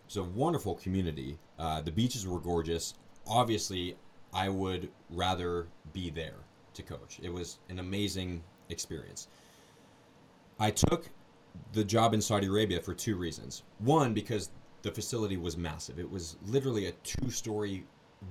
It's 0.07 0.17
a 0.17 0.23
wonderful 0.23 0.77
community. 0.77 1.39
Uh, 1.59 1.81
the 1.81 1.91
beaches 1.91 2.27
were 2.27 2.39
gorgeous. 2.39 2.95
Obviously, 3.27 3.97
I 4.33 4.49
would 4.49 4.89
rather 5.11 5.67
be 5.93 6.11
there 6.11 6.37
to 6.75 6.83
coach. 6.83 7.19
It 7.23 7.33
was 7.33 7.59
an 7.69 7.79
amazing 7.79 8.43
experience. 8.69 9.29
I 10.59 10.71
took 10.71 11.09
the 11.73 11.85
job 11.85 12.15
in 12.15 12.21
Saudi 12.21 12.47
Arabia 12.47 12.81
for 12.81 12.95
two 12.95 13.17
reasons. 13.17 13.63
One, 13.79 14.15
because 14.15 14.51
the 14.83 14.91
facility 14.93 15.37
was 15.37 15.57
massive. 15.57 15.99
It 15.99 16.11
was 16.11 16.37
literally 16.47 16.87
a 16.87 16.93
two 17.03 17.31
story 17.31 17.85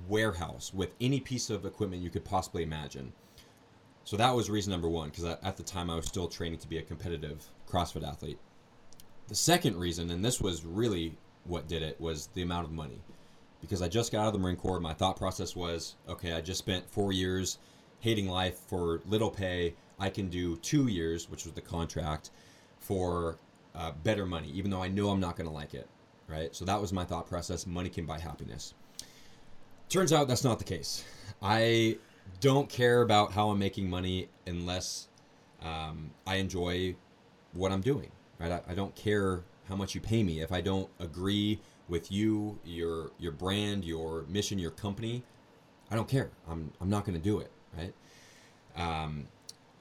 warehouse 0.08 0.72
with 0.72 0.94
any 1.00 1.20
piece 1.20 1.50
of 1.50 1.66
equipment 1.66 2.02
you 2.02 2.10
could 2.10 2.24
possibly 2.24 2.62
imagine. 2.62 3.12
So 4.06 4.16
that 4.18 4.36
was 4.36 4.48
reason 4.48 4.70
number 4.70 4.88
one, 4.88 5.08
because 5.08 5.24
at 5.24 5.56
the 5.56 5.64
time 5.64 5.90
I 5.90 5.96
was 5.96 6.06
still 6.06 6.28
training 6.28 6.60
to 6.60 6.68
be 6.68 6.78
a 6.78 6.82
competitive 6.82 7.44
CrossFit 7.68 8.06
athlete. 8.06 8.38
The 9.26 9.34
second 9.34 9.76
reason, 9.76 10.10
and 10.10 10.24
this 10.24 10.40
was 10.40 10.64
really 10.64 11.18
what 11.42 11.66
did 11.66 11.82
it, 11.82 12.00
was 12.00 12.28
the 12.28 12.42
amount 12.42 12.66
of 12.66 12.72
money. 12.72 13.00
Because 13.60 13.82
I 13.82 13.88
just 13.88 14.12
got 14.12 14.20
out 14.20 14.26
of 14.28 14.32
the 14.34 14.38
Marine 14.38 14.54
Corps, 14.54 14.78
my 14.78 14.92
thought 14.92 15.16
process 15.16 15.56
was 15.56 15.96
okay, 16.08 16.34
I 16.34 16.40
just 16.40 16.60
spent 16.60 16.88
four 16.88 17.12
years 17.12 17.58
hating 17.98 18.28
life 18.28 18.60
for 18.68 19.00
little 19.06 19.28
pay. 19.28 19.74
I 19.98 20.08
can 20.10 20.28
do 20.28 20.56
two 20.58 20.86
years, 20.86 21.28
which 21.28 21.44
was 21.44 21.54
the 21.54 21.60
contract, 21.60 22.30
for 22.78 23.38
uh, 23.74 23.90
better 24.04 24.24
money, 24.24 24.52
even 24.52 24.70
though 24.70 24.84
I 24.84 24.86
know 24.86 25.08
I'm 25.08 25.18
not 25.18 25.36
going 25.36 25.48
to 25.48 25.54
like 25.54 25.74
it. 25.74 25.88
Right? 26.28 26.54
So 26.54 26.64
that 26.64 26.80
was 26.80 26.92
my 26.92 27.04
thought 27.04 27.28
process. 27.28 27.66
Money 27.66 27.88
can 27.88 28.06
buy 28.06 28.20
happiness. 28.20 28.72
Turns 29.88 30.12
out 30.12 30.28
that's 30.28 30.44
not 30.44 30.58
the 30.58 30.64
case. 30.64 31.04
I 31.42 31.98
don't 32.40 32.68
care 32.68 33.02
about 33.02 33.32
how 33.32 33.50
I'm 33.50 33.58
making 33.58 33.88
money 33.88 34.28
unless 34.46 35.08
um, 35.62 36.10
I 36.26 36.36
enjoy 36.36 36.96
what 37.52 37.72
I'm 37.72 37.80
doing. 37.80 38.10
Right? 38.38 38.52
I, 38.52 38.60
I 38.68 38.74
don't 38.74 38.94
care 38.94 39.42
how 39.68 39.76
much 39.76 39.94
you 39.94 40.00
pay 40.00 40.22
me 40.22 40.40
if 40.40 40.52
I 40.52 40.60
don't 40.60 40.88
agree 41.00 41.60
with 41.88 42.10
you, 42.10 42.58
your 42.64 43.10
your 43.18 43.32
brand, 43.32 43.84
your 43.84 44.24
mission, 44.28 44.58
your 44.58 44.70
company. 44.72 45.22
I 45.90 45.96
don't 45.96 46.08
care. 46.08 46.30
I'm 46.48 46.72
I'm 46.80 46.90
not 46.90 47.04
going 47.04 47.18
to 47.18 47.24
do 47.24 47.38
it. 47.38 47.50
Right? 47.76 47.94
Um, 48.76 49.28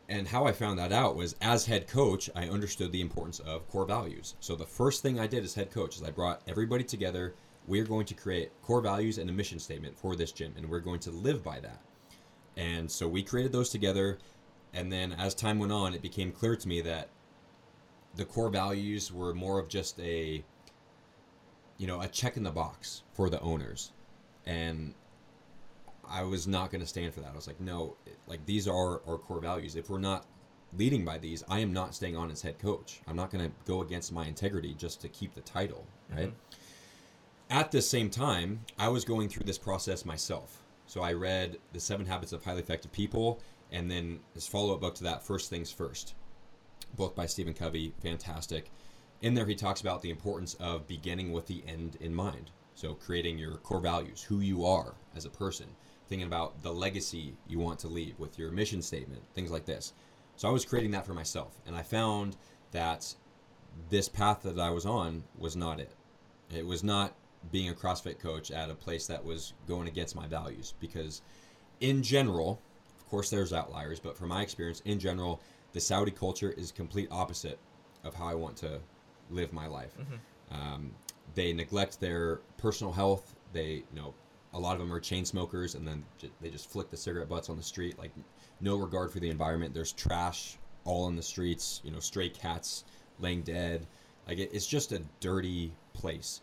and 0.08 0.28
how 0.28 0.46
I 0.46 0.52
found 0.52 0.78
that 0.80 0.92
out 0.92 1.16
was 1.16 1.36
as 1.42 1.66
head 1.66 1.88
coach, 1.88 2.30
I 2.36 2.48
understood 2.48 2.92
the 2.92 3.02
importance 3.02 3.40
of 3.40 3.68
core 3.70 3.86
values. 3.86 4.36
So 4.40 4.56
the 4.56 4.66
first 4.66 5.02
thing 5.02 5.20
I 5.20 5.28
did 5.28 5.44
as 5.44 5.56
head 5.56 5.72
coach 5.72 5.96
is 5.96 6.04
I 6.04 6.12
brought 6.12 6.42
everybody 6.48 6.84
together. 6.84 7.34
We're 7.68 7.86
going 7.86 8.06
to 8.06 8.14
create 8.14 8.52
core 8.62 8.82
values 8.82 9.18
and 9.18 9.30
a 9.30 9.34
mission 9.34 9.58
statement 9.58 9.98
for 9.98 10.16
this 10.16 10.32
gym, 10.32 10.54
and 10.58 10.70
we're 10.70 10.80
going 10.80 11.00
to 11.02 11.12
live 11.12 11.44
by 11.44 11.60
that. 11.62 11.82
And 12.58 12.90
so 12.90 13.08
we 13.08 13.24
created 13.24 13.52
those 13.52 13.70
together. 13.70 14.18
And 14.74 14.92
then 14.92 15.14
as 15.14 15.34
time 15.34 15.60
went 15.60 15.72
on, 15.72 15.94
it 15.94 16.02
became 16.02 16.32
clear 16.32 16.56
to 16.56 16.68
me 16.68 16.82
that 16.82 17.10
the 18.16 18.26
core 18.26 18.50
values 18.50 19.12
were 19.12 19.34
more 19.34 19.60
of 19.60 19.68
just 19.68 20.00
a, 20.00 20.44
you 21.78 21.88
know, 21.88 22.02
a 22.02 22.08
check 22.08 22.38
in 22.38 22.44
the 22.44 22.52
box 22.52 23.04
for 23.14 23.30
the 23.30 23.40
owners. 23.42 23.92
And 24.46 24.94
I 26.08 26.24
was 26.24 26.48
not 26.48 26.72
going 26.72 26.82
to 26.82 26.88
stand 26.88 27.14
for 27.14 27.22
that. 27.22 27.32
I 27.32 27.36
was 27.36 27.48
like, 27.48 27.60
no, 27.60 27.96
like 28.28 28.46
these 28.46 28.68
are 28.68 29.02
our 29.08 29.18
core 29.18 29.40
values. 29.40 29.76
If 29.76 29.90
we're 29.90 29.98
not 29.98 30.26
leading 30.78 31.06
by 31.06 31.18
these, 31.18 31.44
I 31.50 31.60
am 31.60 31.74
not 31.74 31.96
staying 31.96 32.16
on 32.16 32.32
as 32.32 32.42
head 32.42 32.60
coach. 32.60 33.02
I'm 33.08 33.16
not 33.16 33.32
going 33.32 33.46
to 33.46 33.52
go 33.66 33.82
against 33.82 34.12
my 34.12 34.26
integrity 34.26 34.74
just 34.74 35.02
to 35.02 35.10
keep 35.10 35.34
the 35.34 35.42
title, 35.42 35.86
right? 36.12 36.30
Mm-hmm. 36.30 36.62
At 37.50 37.72
the 37.72 37.82
same 37.82 38.10
time, 38.10 38.62
I 38.78 38.90
was 38.90 39.06
going 39.06 39.30
through 39.30 39.46
this 39.46 39.58
process 39.58 40.06
myself. 40.06 40.62
So 40.88 41.02
I 41.02 41.14
read 41.14 41.58
The 41.74 41.80
Seven 41.80 42.06
Habits 42.06 42.32
of 42.34 42.44
Highly 42.44 42.62
Effective 42.62 42.92
People 42.92 43.42
and 43.72 43.90
then 43.90 44.20
his 44.34 44.48
follow 44.48 44.74
up 44.74 44.82
book 44.82 44.96
to 44.96 45.04
that, 45.04 45.24
First 45.24 45.50
Things 45.50 45.72
First, 45.72 46.16
both 46.96 47.16
by 47.16 47.26
Stephen 47.26 47.54
Covey, 47.54 47.94
fantastic. 48.02 48.72
In 49.22 49.34
there, 49.34 49.46
he 49.46 49.56
talks 49.56 49.82
about 49.82 50.02
the 50.02 50.10
importance 50.10 50.54
of 50.56 50.88
beginning 50.88 51.32
with 51.32 51.48
the 51.48 51.64
end 51.68 51.98
in 52.00 52.14
mind. 52.14 52.52
So 52.76 52.94
creating 52.94 53.38
your 53.38 53.56
core 53.58 53.80
values, 53.80 54.22
who 54.22 54.42
you 54.42 54.66
are 54.66 54.94
as 55.16 55.26
a 55.26 55.30
person, 55.30 55.68
thinking 56.08 56.28
about 56.28 56.62
the 56.62 56.74
legacy 56.74 57.34
you 57.48 57.58
want 57.60 57.80
to 57.80 57.88
leave 57.88 58.20
with 58.20 58.38
your 58.38 58.52
mission 58.52 58.82
statement, 58.82 59.24
things 59.34 59.52
like 59.52 59.66
this. 59.66 59.94
So 60.36 60.48
I 60.48 60.52
was 60.52 60.66
creating 60.66 60.92
that 60.92 61.06
for 61.06 61.14
myself, 61.14 61.60
and 61.66 61.76
I 61.76 61.82
found 61.82 62.36
that 62.72 63.16
this 63.90 64.10
path 64.10 64.44
that 64.44 64.60
I 64.60 64.70
was 64.70 64.86
on 64.86 65.24
was 65.38 65.56
not 65.56 65.80
it. 65.80 65.96
It 66.54 66.66
was 66.66 66.84
not 66.84 67.16
being 67.52 67.70
a 67.70 67.74
CrossFit 67.74 68.20
coach 68.20 68.52
at 68.52 68.70
a 68.70 68.76
place 68.76 69.08
that 69.08 69.24
was 69.24 69.54
going 69.68 69.88
against 69.88 70.16
my 70.16 70.28
values 70.28 70.74
because, 70.80 71.22
in 71.80 72.02
general, 72.02 72.62
of 72.98 73.06
course, 73.08 73.30
there's 73.30 73.54
outliers, 73.54 74.00
but 74.00 74.18
from 74.18 74.30
my 74.30 74.42
experience, 74.42 74.82
in 74.86 75.00
general, 75.00 75.42
the 75.74 75.80
Saudi 75.80 76.12
culture 76.12 76.52
is 76.58 76.72
complete 76.72 77.08
opposite 77.12 77.60
of 78.04 78.14
how 78.14 78.28
I 78.28 78.36
want 78.36 78.56
to 78.58 78.80
live 79.30 79.54
my 79.54 79.68
life. 79.68 79.96
Mm-hmm. 80.00 80.56
Um, 80.56 80.92
they 81.34 81.54
neglect 81.54 82.00
their 82.00 82.38
personal 82.58 82.94
health. 82.94 83.36
They, 83.54 83.84
you 83.92 83.96
know, 83.96 84.14
a 84.54 84.60
lot 84.60 84.74
of 84.74 84.80
them 84.80 84.94
are 84.94 85.00
chain 85.00 85.26
smokers, 85.26 85.76
and 85.76 85.88
then 85.88 86.04
j- 86.18 86.32
they 86.42 86.50
just 86.50 86.70
flick 86.70 86.90
the 86.90 86.98
cigarette 86.98 87.28
butts 87.28 87.50
on 87.50 87.58
the 87.58 87.64
street. 87.64 88.00
Like, 88.00 88.12
no 88.62 88.78
regard 88.78 89.12
for 89.12 89.20
the 89.20 89.30
environment. 89.30 89.74
There's 89.74 89.92
trash 89.92 90.58
all 90.86 91.08
in 91.08 91.16
the 91.16 91.22
streets. 91.22 91.82
You 91.84 91.92
know, 91.92 92.00
stray 92.00 92.30
cats 92.30 92.86
laying 93.20 93.42
dead. 93.42 93.86
Like, 94.28 94.40
it, 94.40 94.52
it's 94.54 94.68
just 94.68 94.92
a 94.94 95.02
dirty 95.20 95.74
place. 95.94 96.42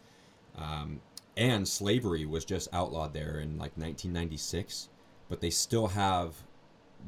Um, 0.56 1.00
and 1.36 1.66
slavery 1.66 2.26
was 2.26 2.44
just 2.44 2.72
outlawed 2.74 3.14
there 3.14 3.40
in 3.40 3.52
like 3.58 3.72
1996, 3.76 4.88
but 5.28 5.40
they 5.40 5.50
still 5.50 5.86
have 5.88 6.34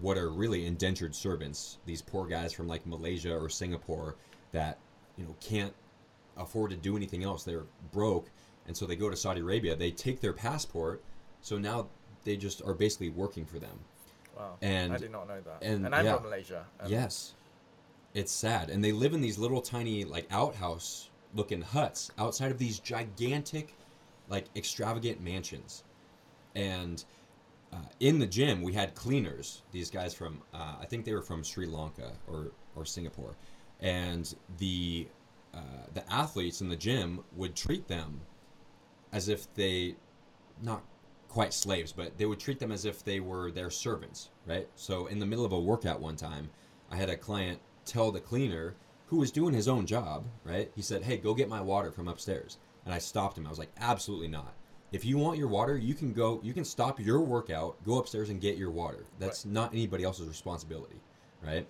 what 0.01 0.17
are 0.17 0.31
really 0.31 0.67
indentured 0.67 1.15
servants. 1.15 1.79
These 1.87 2.03
poor 2.03 2.27
guys 2.27 2.53
from 2.53 2.67
like 2.67 2.87
Malaysia 2.87 3.37
or 3.37 3.49
Singapore 3.49 4.17
that 4.53 4.79
you 5.17 5.25
know 5.25 5.35
can't 5.41 5.75
afford 6.37 6.71
to 6.71 6.77
do 6.77 6.97
anything 6.97 7.23
else. 7.23 7.45
They're 7.45 7.65
broke, 7.93 8.29
and 8.67 8.77
so 8.77 8.87
they 8.87 8.97
go 8.97 9.11
to 9.11 9.17
Saudi 9.17 9.41
Arabia. 9.41 9.77
They 9.77 9.91
take 9.91 10.21
their 10.21 10.33
passport, 10.33 11.03
so 11.43 11.59
now 11.59 11.87
they 12.25 12.37
just 12.37 12.63
are 12.63 12.75
basically 12.75 13.11
working 13.11 13.45
for 13.45 13.59
them. 13.59 13.79
Wow, 14.37 14.57
And- 14.63 14.93
I 14.93 14.97
did 14.97 15.13
not 15.13 15.29
know 15.29 15.41
that. 15.43 15.59
and, 15.63 15.85
And, 15.87 15.95
I'm 15.95 16.05
yeah. 16.07 16.15
from 16.15 16.25
Malaysia. 16.25 16.67
and 16.81 16.91
Yes. 16.91 17.35
It's 18.15 18.33
sad. 18.33 18.71
And 18.71 18.83
they 18.83 18.91
live 18.93 19.13
in 19.13 19.21
these 19.21 19.39
little 19.39 19.61
tiny 19.61 20.05
like 20.05 20.27
outhouse 20.33 21.11
looking 21.35 21.63
huts 21.63 22.11
outside 22.19 22.51
of 22.51 22.59
these 22.59 22.79
gigantic 22.79 23.75
like 24.29 24.47
extravagant 24.57 25.21
mansions. 25.21 25.85
And 26.55 27.05
uh, 27.73 27.79
in 28.01 28.19
the 28.19 28.27
gym 28.27 28.63
we 28.63 28.73
had 28.73 28.95
cleaners, 28.95 29.63
these 29.73 29.91
guys 29.91 30.15
from 30.15 30.43
uh, 30.53 30.77
I 30.81 30.87
think 30.87 31.05
they 31.05 31.15
were 31.15 31.23
from 31.23 31.43
Sri 31.43 31.67
Lanka 31.67 32.13
or 32.27 32.53
or 32.77 32.85
Singapore. 32.85 33.37
And 33.81 34.35
the 34.59 35.09
uh, 35.55 35.87
the 35.93 36.11
athletes 36.13 36.61
in 36.61 36.69
the 36.69 36.77
gym 36.77 37.21
would 37.37 37.55
treat 37.55 37.87
them 37.89 38.21
as 39.13 39.29
if 39.29 39.53
they 39.55 39.97
not 40.63 40.83
quite 41.29 41.53
slaves, 41.53 41.93
but 41.93 42.17
they 42.17 42.27
would 42.27 42.39
treat 42.39 42.59
them 42.59 42.71
as 42.71 42.85
if 42.85 43.05
they 43.05 43.19
were 43.21 43.51
their 43.51 43.71
servants, 43.71 44.31
right? 44.47 44.69
So 44.77 45.07
in 45.07 45.19
the 45.19 45.27
middle 45.27 45.45
of 45.45 45.53
a 45.53 45.59
workout 45.59 46.01
one 46.01 46.17
time, 46.17 46.51
I 46.91 46.97
had 46.97 47.11
a 47.11 47.17
client 47.17 47.59
tell 47.85 48.13
the 48.13 48.21
cleaner 48.21 48.77
who 49.07 49.17
was 49.19 49.31
doing 49.31 49.55
his 49.55 49.69
own 49.69 49.87
job, 49.87 50.25
right? 50.45 50.71
He 50.75 50.83
said, 50.83 51.03
"Hey, 51.03 51.17
go 51.19 51.35
get 51.35 51.49
my 51.49 51.61
water 51.61 51.91
from 51.93 52.09
upstairs." 52.09 52.59
And 52.85 52.93
I 52.95 52.99
stopped 52.99 53.39
him. 53.39 53.47
I 53.47 53.51
was 53.51 53.59
like, 53.59 53.73
"Absolutely 53.79 54.29
not." 54.29 54.55
if 54.93 55.05
you 55.05 55.19
want 55.19 55.37
your 55.39 55.49
water, 55.49 55.77
you 55.77 55.93
can 55.93 56.13
go. 56.13 56.39
You 56.45 56.55
can 56.55 56.65
stop 56.65 57.01
your 57.01 57.21
workout, 57.21 57.83
go 57.85 57.99
upstairs 57.99 58.31
and 58.31 58.41
get 58.41 58.57
your 58.57 58.71
water. 58.71 59.07
That's 59.19 59.45
not 59.45 59.73
anybody 59.73 60.05
else's 60.05 60.29
responsibility, 60.29 61.01
right? 61.43 61.67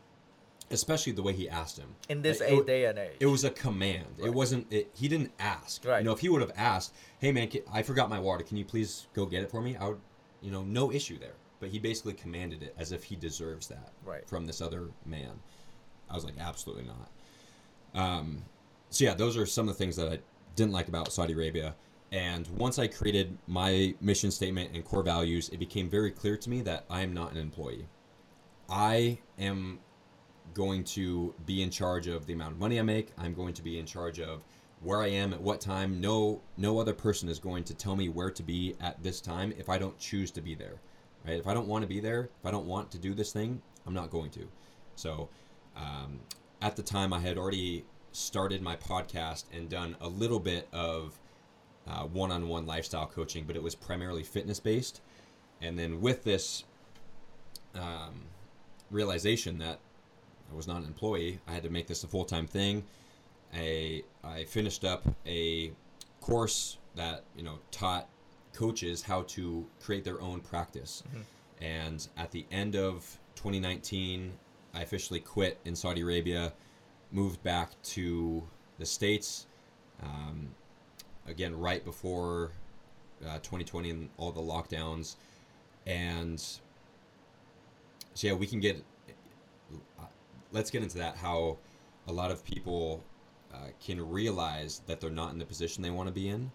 Especially 0.71 1.13
the 1.13 1.23
way 1.23 1.33
he 1.33 1.49
asked 1.49 1.79
him. 1.79 1.95
In 2.11 2.21
this 2.21 2.41
Like, 2.41 2.51
it- 2.51 2.67
day 2.67 2.85
and 2.85 2.99
age. 2.99 3.17
it 3.21 3.27
was 3.27 3.45
a 3.45 3.51
command. 3.51 4.17
It 4.19 4.29
wasn't. 4.35 4.71
It, 4.71 4.91
he 4.95 5.09
didn't 5.09 5.33
ask. 5.39 5.85
Right. 5.87 6.01
You 6.01 6.05
know, 6.05 6.13
if 6.13 6.21
he 6.21 6.29
would 6.29 6.43
have 6.43 6.53
asked, 6.55 6.93
"Hey 7.19 7.33
man, 7.33 7.51
I 7.73 7.83
forgot 7.83 8.11
my 8.11 8.19
water. 8.21 8.45
Can 8.45 8.59
you 8.59 8.65
please 8.67 9.07
go 9.15 9.25
get 9.25 9.43
it 9.43 9.51
for 9.51 9.63
me?" 9.63 9.75
I 9.77 9.89
would, 9.89 10.01
you 10.43 10.51
know, 10.51 10.63
no 10.63 10.93
issue 10.93 11.19
there. 11.19 11.35
But 11.61 11.71
he 11.71 11.79
basically 11.79 12.13
commanded 12.13 12.63
it 12.63 12.75
as 12.77 12.93
if 12.93 13.05
he 13.05 13.17
deserves 13.17 13.69
that 13.69 13.93
Right. 14.05 14.29
from 14.29 14.45
this 14.45 14.61
other 14.61 14.91
man. 15.07 15.41
I 16.11 16.15
was 16.15 16.25
like, 16.27 16.35
absolutely 16.39 16.85
not. 16.85 17.11
Um, 17.95 18.43
so 18.91 19.05
yeah, 19.05 19.15
those 19.15 19.37
are 19.37 19.47
some 19.47 19.69
of 19.69 19.75
the 19.75 19.79
things 19.79 19.97
that 19.97 20.09
I 20.09 20.19
didn't 20.57 20.73
like 20.73 20.89
about 20.89 21.13
Saudi 21.13 21.33
Arabia. 21.33 21.75
And 22.13 22.47
once 22.57 22.79
I 22.79 22.87
created 22.87 23.37
my 23.49 23.95
mission 24.01 24.31
statement 24.31 24.71
and 24.73 24.85
core 24.85 25.03
values, 25.03 25.49
it 25.49 25.59
became 25.59 25.91
very 25.91 26.13
clear 26.13 26.37
to 26.37 26.51
me 26.51 26.61
that 26.63 26.85
I 26.89 27.01
am 27.01 27.13
not 27.13 27.33
an 27.33 27.39
employee. 27.39 27.87
I 28.69 29.19
am 29.39 29.81
going 30.55 30.85
to 30.85 31.35
be 31.45 31.63
in 31.63 31.71
charge 31.71 32.07
of 32.07 32.27
the 32.27 32.33
amount 32.33 32.53
of 32.53 32.59
money 32.59 32.79
I 32.79 32.83
make. 32.83 33.11
I'm 33.19 33.35
going 33.35 33.55
to 33.55 33.63
be 33.63 33.79
in 33.79 33.87
charge 33.87 34.21
of 34.21 34.45
where 34.81 35.03
I 35.03 35.09
am 35.09 35.33
at 35.33 35.41
what 35.41 35.61
time. 35.61 36.01
No 36.01 36.41
no 36.57 36.79
other 36.79 36.95
person 36.95 37.29
is 37.29 37.39
going 37.39 37.65
to 37.65 37.75
tell 37.75 37.97
me 37.97 38.09
where 38.09 38.31
to 38.31 38.43
be 38.43 38.77
at 38.81 39.03
this 39.03 39.21
time 39.21 39.53
if 39.59 39.69
I 39.69 39.79
don't 39.79 39.99
choose 39.99 40.31
to 40.33 40.41
be 40.41 40.55
there. 40.55 40.81
Right? 41.27 41.39
If 41.39 41.47
I 41.47 41.55
don't 41.55 41.67
want 41.67 41.83
to 41.83 41.89
be 41.89 42.01
there, 42.01 42.31
if 42.39 42.47
I 42.47 42.51
don't 42.51 42.67
want 42.67 42.91
to 42.93 42.99
do 42.99 43.15
this 43.15 43.33
thing, 43.33 43.61
I'm 43.87 43.95
not 43.95 44.11
going 44.11 44.31
to. 44.33 44.47
So 44.95 45.29
um, 45.77 46.21
at 46.65 46.77
the 46.77 46.83
time 46.83 47.13
I 47.13 47.21
had 47.21 47.37
already 47.37 47.85
started 48.13 48.63
my 48.63 48.75
podcast 48.75 49.45
and 49.53 49.69
done 49.69 49.97
a 50.01 50.09
little 50.09 50.41
bit 50.41 50.67
of 50.73 51.19
uh, 51.87 52.05
one-on-one 52.05 52.65
lifestyle 52.65 53.07
coaching, 53.07 53.45
but 53.47 53.55
it 53.55 53.63
was 53.63 53.75
primarily 53.75 54.23
fitness 54.23 54.59
based. 54.59 55.03
And 55.61 55.79
then 55.79 56.01
with 56.01 56.25
this 56.25 56.65
um, 57.75 58.23
realization 58.91 59.59
that 59.59 59.79
I 60.51 60.57
was 60.57 60.67
not 60.67 60.79
an 60.79 60.87
employee, 60.87 61.39
I 61.47 61.53
had 61.53 61.65
to 61.65 61.71
make 61.71 61.87
this 61.87 62.03
a 62.03 62.07
full-time 62.07 62.47
thing. 62.47 62.85
I 63.55 64.03
I 64.25 64.45
finished 64.45 64.85
up 64.85 65.05
a 65.27 65.71
course 66.23 66.79
that 66.97 67.25
you 67.37 67.43
know 67.43 67.59
taught 67.73 68.09
coaches 68.55 69.03
how 69.03 69.23
to 69.23 69.67
create 69.83 70.03
their 70.03 70.21
own 70.21 70.41
practice. 70.41 71.03
And 71.61 72.09
at 72.17 72.31
the 72.31 72.47
end 72.51 72.75
of 72.75 73.19
2019, 73.37 74.33
I 74.75 74.81
officially 74.83 75.21
quit 75.21 75.59
in 75.65 75.77
Saudi 75.77 76.01
Arabia, 76.01 76.53
moved 77.13 77.43
back 77.43 77.71
to 77.83 78.43
the 78.79 78.87
states. 78.87 79.47
Um, 80.03 80.49
again, 81.27 81.57
right 81.59 81.85
before 81.85 82.51
uh, 83.25 83.39
2020 83.39 83.91
and 83.91 84.11
all 84.17 84.33
the 84.33 84.41
lockdowns, 84.41 85.17
and 85.87 86.41
so 88.15 88.27
yeah, 88.27 88.33
we 88.33 88.47
can 88.47 88.61
get. 88.61 88.83
Let's 90.53 90.71
get 90.71 90.83
into 90.83 90.99
that. 90.99 91.17
How 91.17 91.59
a 92.07 92.13
lot 92.13 92.31
of 92.31 92.45
people 92.45 93.03
uh, 93.53 93.69
can 93.85 94.01
realize 94.09 94.83
that 94.87 95.01
they're 95.01 95.11
not 95.11 95.33
in 95.33 95.39
the 95.39 95.45
position 95.45 95.83
they 95.83 95.91
want 95.91 96.09
to 96.09 96.13
be 96.13 96.29
in, 96.29 96.51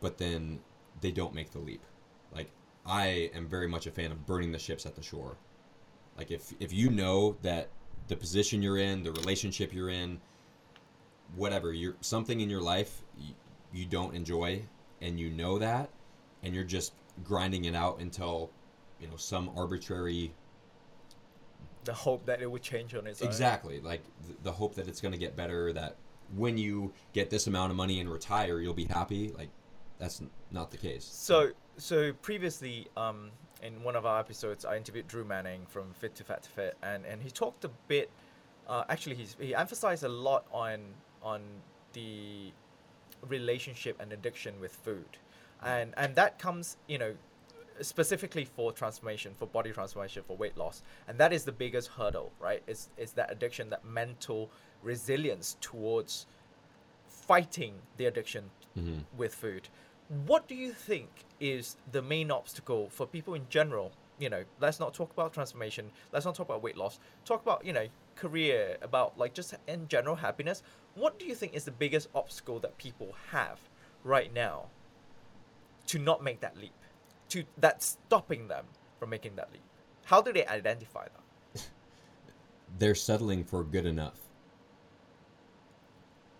but 0.00 0.18
then 0.18 0.60
they 1.00 1.10
don't 1.10 1.34
make 1.34 1.50
the 1.52 1.58
leap. 1.58 1.82
Like 2.34 2.50
I 2.86 3.30
am 3.34 3.46
very 3.46 3.68
much 3.68 3.86
a 3.86 3.90
fan 3.90 4.12
of 4.12 4.26
burning 4.26 4.52
the 4.52 4.58
ships 4.58 4.86
at 4.86 4.94
the 4.94 5.02
shore. 5.02 5.36
Like 6.18 6.30
if 6.30 6.52
if 6.60 6.72
you 6.72 6.90
know 6.90 7.36
that 7.42 7.68
the 8.08 8.16
position 8.16 8.60
you're 8.60 8.78
in, 8.78 9.02
the 9.02 9.12
relationship 9.12 9.72
you're 9.72 9.90
in, 9.90 10.20
whatever, 11.36 11.72
you're 11.72 11.94
something 12.00 12.40
in 12.40 12.50
your 12.50 12.60
life 12.60 13.02
you, 13.16 13.34
you 13.72 13.86
don't 13.86 14.14
enjoy 14.14 14.62
and 15.00 15.18
you 15.18 15.30
know 15.30 15.58
that 15.58 15.88
and 16.42 16.54
you're 16.54 16.64
just 16.64 16.92
grinding 17.24 17.64
it 17.66 17.74
out 17.74 18.00
until 18.00 18.50
you 19.00 19.06
know 19.06 19.16
some 19.16 19.50
arbitrary 19.56 20.32
the 21.84 21.92
hope 21.92 22.26
that 22.26 22.42
it 22.42 22.50
would 22.50 22.62
change 22.62 22.94
on 22.94 23.06
its 23.06 23.22
own. 23.22 23.28
exactly. 23.28 23.80
Like 23.80 24.02
th- 24.26 24.38
the 24.42 24.52
hope 24.52 24.74
that 24.74 24.88
it's 24.88 25.00
going 25.00 25.12
to 25.12 25.18
get 25.18 25.36
better 25.36 25.72
that 25.72 25.96
when 26.36 26.58
you 26.58 26.92
get 27.14 27.30
this 27.30 27.46
amount 27.46 27.70
of 27.70 27.76
money 27.76 28.00
and 28.00 28.10
retire 28.10 28.60
you'll 28.60 28.74
be 28.74 28.84
happy. 28.84 29.32
Like 29.36 29.48
that's 29.98 30.20
n- 30.20 30.30
not 30.50 30.70
the 30.70 30.76
case. 30.76 31.04
So, 31.04 31.52
so 31.76 32.12
previously, 32.12 32.88
um, 32.96 33.30
in 33.62 33.82
one 33.82 33.96
of 33.96 34.06
our 34.06 34.20
episodes, 34.20 34.64
I 34.64 34.76
interviewed 34.76 35.08
Drew 35.08 35.24
Manning 35.24 35.66
from 35.68 35.92
Fit 35.92 36.14
to 36.16 36.24
Fat 36.24 36.42
to 36.44 36.48
Fit, 36.50 36.76
and, 36.82 37.04
and 37.04 37.22
he 37.22 37.30
talked 37.30 37.64
a 37.64 37.70
bit. 37.88 38.10
Uh, 38.68 38.84
actually, 38.88 39.16
he's, 39.16 39.36
he 39.40 39.54
emphasized 39.54 40.04
a 40.04 40.08
lot 40.08 40.44
on 40.52 40.80
on 41.22 41.40
the 41.92 42.52
relationship 43.28 43.96
and 44.00 44.12
addiction 44.12 44.60
with 44.60 44.72
food, 44.72 45.18
and 45.62 45.92
and 45.96 46.14
that 46.14 46.38
comes, 46.38 46.76
you 46.86 46.98
know, 46.98 47.14
specifically 47.80 48.44
for 48.44 48.72
transformation, 48.72 49.32
for 49.38 49.46
body 49.46 49.70
transformation, 49.72 50.22
for 50.26 50.36
weight 50.36 50.56
loss, 50.56 50.82
and 51.08 51.18
that 51.18 51.32
is 51.32 51.44
the 51.44 51.52
biggest 51.52 51.88
hurdle, 51.88 52.30
right? 52.38 52.62
It's 52.66 52.90
is 52.96 53.12
that 53.12 53.32
addiction, 53.32 53.70
that 53.70 53.84
mental 53.84 54.50
resilience 54.82 55.56
towards 55.60 56.26
fighting 57.08 57.74
the 57.96 58.06
addiction 58.06 58.50
Mhm. 58.76 59.04
with 59.16 59.34
food. 59.34 59.68
What 60.08 60.48
do 60.48 60.54
you 60.54 60.72
think 60.72 61.10
is 61.38 61.76
the 61.92 62.00
main 62.00 62.30
obstacle 62.30 62.88
for 62.88 63.06
people 63.06 63.34
in 63.34 63.46
general? 63.50 63.92
You 64.18 64.30
know, 64.30 64.44
let's 64.58 64.80
not 64.80 64.94
talk 64.94 65.12
about 65.12 65.34
transformation. 65.34 65.90
Let's 66.12 66.24
not 66.24 66.34
talk 66.34 66.48
about 66.48 66.62
weight 66.62 66.78
loss. 66.78 66.98
Talk 67.26 67.42
about, 67.42 67.64
you 67.64 67.74
know, 67.74 67.86
career, 68.16 68.78
about 68.80 69.18
like 69.18 69.34
just 69.34 69.54
in 69.66 69.86
general 69.86 70.16
happiness. 70.16 70.62
What 70.94 71.18
do 71.18 71.26
you 71.26 71.34
think 71.34 71.54
is 71.54 71.64
the 71.64 71.70
biggest 71.70 72.08
obstacle 72.14 72.58
that 72.60 72.76
people 72.78 73.14
have 73.30 73.60
right 74.02 74.32
now 74.32 74.66
to 75.88 75.98
not 75.98 76.24
make 76.24 76.40
that 76.40 76.56
leap? 76.56 76.72
To 77.30 77.44
that's 77.58 77.98
stopping 78.06 78.48
them 78.48 78.64
from 78.98 79.10
making 79.10 79.36
that 79.36 79.52
leap. 79.52 79.62
How 80.04 80.22
do 80.22 80.32
they 80.32 80.46
identify 80.46 81.04
that? 81.04 81.68
they're 82.78 82.94
settling 82.94 83.44
for 83.44 83.62
good 83.62 83.84
enough. 83.84 84.18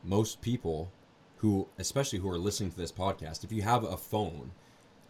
Most 0.03 0.41
people 0.41 0.91
who, 1.38 1.68
especially 1.79 2.18
who 2.18 2.31
are 2.31 2.38
listening 2.38 2.70
to 2.70 2.77
this 2.77 2.92
podcast, 2.92 3.44
if 3.44 3.53
you 3.53 3.62
have 3.62 3.85
a 3.85 3.96
phone 3.96 4.53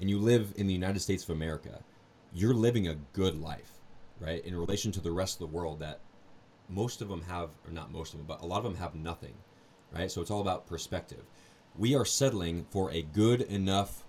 and 0.01 0.09
you 0.09 0.19
live 0.19 0.53
in 0.57 0.67
the 0.67 0.73
United 0.73 1.01
States 1.01 1.25
of 1.25 1.31
America, 1.31 1.83
you're 2.33 2.55
living 2.55 2.89
a 2.89 2.95
good 3.13 3.41
life, 3.41 3.81
right? 4.21 4.45
In 4.45 4.55
relation 4.55 4.93
to 4.93 5.01
the 5.01 5.11
rest 5.11 5.37
of 5.37 5.51
the 5.51 5.57
world 5.57 5.81
that 5.81 6.01
most 6.69 7.01
of 7.01 7.09
them 7.09 7.23
have, 7.23 7.51
or 7.67 7.73
not 7.73 7.91
most 7.91 8.13
of 8.13 8.19
them, 8.19 8.27
but 8.27 8.43
a 8.43 8.47
lot 8.47 8.59
of 8.59 8.65
them 8.65 8.77
have 8.77 8.95
nothing, 8.95 9.35
right? 9.93 10.11
So 10.11 10.21
it's 10.21 10.31
all 10.31 10.41
about 10.41 10.67
perspective. 10.67 11.25
We 11.77 11.95
are 11.95 12.05
settling 12.05 12.67
for 12.71 12.91
a 12.93 13.03
good 13.03 13.43
enough 13.43 14.05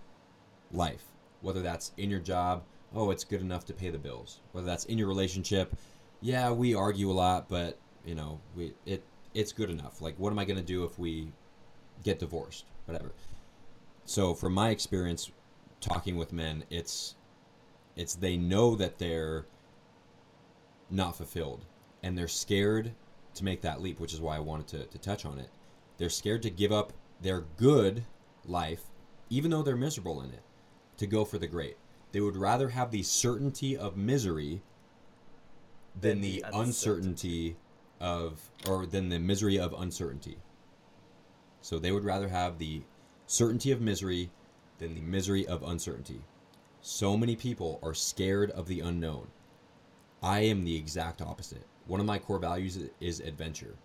life, 0.71 1.05
whether 1.41 1.62
that's 1.62 1.93
in 1.97 2.10
your 2.10 2.19
job, 2.19 2.63
oh, 2.93 3.12
it's 3.12 3.23
good 3.23 3.41
enough 3.41 3.65
to 3.65 3.73
pay 3.73 3.89
the 3.91 3.97
bills, 3.97 4.41
whether 4.51 4.67
that's 4.67 4.86
in 4.86 4.97
your 4.97 5.08
relationship, 5.08 5.75
yeah, 6.21 6.51
we 6.51 6.75
argue 6.75 7.10
a 7.10 7.13
lot, 7.13 7.47
but 7.47 7.77
you 8.05 8.15
know, 8.15 8.39
we 8.55 8.73
it 8.86 9.03
it's 9.34 9.53
good 9.53 9.69
enough. 9.69 10.01
Like, 10.01 10.17
what 10.17 10.32
am 10.32 10.39
I 10.39 10.45
gonna 10.45 10.62
do 10.62 10.84
if 10.84 10.97
we 10.99 11.32
get 12.04 12.20
divorced? 12.20 12.66
Whatever. 12.86 13.12
So, 14.06 14.34
from 14.34 14.54
my 14.54 14.70
experience 14.70 15.32
talking 15.82 16.18
with 16.18 16.34
men, 16.34 16.64
it's 16.70 17.16
it's 17.96 18.16
they 18.16 18.38
know 18.38 18.76
that 18.76 18.98
they're 18.98 19.46
not 20.90 21.16
fulfilled 21.16 21.66
and 22.02 22.18
they're 22.18 22.28
scared 22.28 22.94
to 23.36 23.44
make 23.44 23.62
that 23.62 23.82
leap, 23.82 24.00
which 24.00 24.14
is 24.14 24.22
why 24.22 24.36
I 24.36 24.40
wanted 24.40 24.68
to, 24.70 24.86
to 24.86 24.98
touch 24.98 25.26
on 25.26 25.40
it. 25.40 25.50
They're 25.98 26.10
scared 26.10 26.42
to 26.44 26.50
give 26.50 26.72
up 26.72 26.94
their 27.22 27.42
good 27.58 28.04
life, 28.46 28.84
even 29.30 29.52
though 29.52 29.62
they're 29.62 29.76
miserable 29.76 30.22
in 30.22 30.30
it, 30.30 30.42
to 30.98 31.08
go 31.08 31.26
for 31.26 31.38
the 31.38 31.48
great. 31.48 31.78
They 32.12 32.22
would 32.22 32.38
rather 32.38 32.70
have 32.70 32.92
the 32.92 33.04
certainty 33.04 33.78
of 33.78 33.98
misery 33.98 34.62
than 36.00 36.22
the 36.22 36.44
uncertainty 36.54 37.58
of, 38.00 38.50
or 38.68 38.86
than 38.86 39.10
the 39.10 39.20
misery 39.20 39.60
of 39.60 39.74
uncertainty. 39.74 40.38
So 41.62 41.80
they 41.80 41.91
would 41.91 42.04
rather 42.04 42.28
have 42.28 42.58
the 42.58 42.82
certainty 43.28 43.72
of 43.72 43.82
misery 43.82 44.30
than 44.78 44.95
the 44.95 45.02
misery 45.02 45.45
of 45.48 45.63
uncertainty. 45.63 46.22
So 46.82 47.17
many 47.17 47.36
people 47.36 47.80
are 47.84 47.93
scared 47.93 48.52
of 48.52 48.67
the 48.67 48.80
unknown. 48.80 49.28
I 50.24 50.39
am 50.41 50.63
the 50.63 50.76
exact 50.76 51.22
opposite. 51.22 51.65
One 51.88 52.00
of 52.00 52.06
my 52.06 52.19
core 52.19 52.39
values 52.39 52.78
is 53.00 53.19
adventure. 53.19 53.76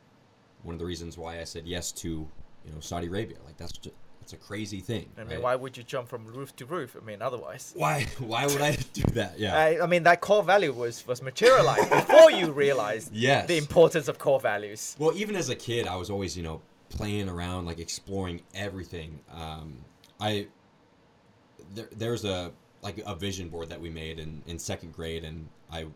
One 0.63 0.75
of 0.75 0.79
the 0.79 0.85
reasons 0.85 1.19
why 1.19 1.41
I 1.41 1.45
said 1.45 1.67
yes 1.67 1.93
to, 1.93 2.09
you 2.09 2.73
know, 2.73 2.81
Saudi 2.81 3.07
Arabia. 3.09 3.37
Like 3.45 3.57
that's 3.57 3.73
just, 3.73 3.95
that's 4.21 4.33
a 4.33 4.37
crazy 4.37 4.81
thing. 4.81 5.09
I 5.19 5.21
mean, 5.25 5.31
right? 5.35 5.43
why 5.43 5.55
would 5.55 5.77
you 5.77 5.83
jump 5.83 6.09
from 6.09 6.27
roof 6.27 6.55
to 6.57 6.65
roof? 6.67 6.97
I 7.01 7.05
mean, 7.05 7.21
otherwise. 7.21 7.73
why 7.77 8.07
why 8.19 8.47
would 8.47 8.61
I 8.61 8.77
do 8.93 9.03
that? 9.13 9.39
Yeah. 9.39 9.57
I, 9.57 9.83
I 9.83 9.87
mean, 9.87 10.05
that 10.05 10.21
core 10.21 10.43
value 10.43 10.73
was, 10.73 11.07
was 11.07 11.21
materialized 11.21 11.91
before 11.91 12.31
you 12.31 12.53
realized 12.53 13.11
Yes. 13.13 13.47
the 13.49 13.59
importance 13.59 14.09
of 14.09 14.19
core 14.19 14.41
values. 14.41 14.97
Well, 14.99 15.13
even 15.17 15.37
as 15.37 15.49
a 15.51 15.57
kid, 15.57 15.87
I 15.87 15.97
was 15.97 16.09
always, 16.11 16.37
you 16.37 16.43
know, 16.43 16.63
playing 16.97 17.29
around, 17.29 17.67
like 17.67 17.79
exploring 17.79 18.41
everything. 18.55 19.21
Um, 19.33 19.85
I 20.21 20.49
there, 21.75 21.89
there's 21.97 22.25
a 22.25 22.53
like 22.83 23.03
a 23.07 23.15
vision 23.15 23.49
board 23.49 23.69
that 23.71 23.81
we 23.81 23.91
made 23.91 24.19
in, 24.19 24.43
in 24.47 24.59
second 24.59 24.93
grade, 24.93 25.25
and 25.25 25.49
I 25.73 25.87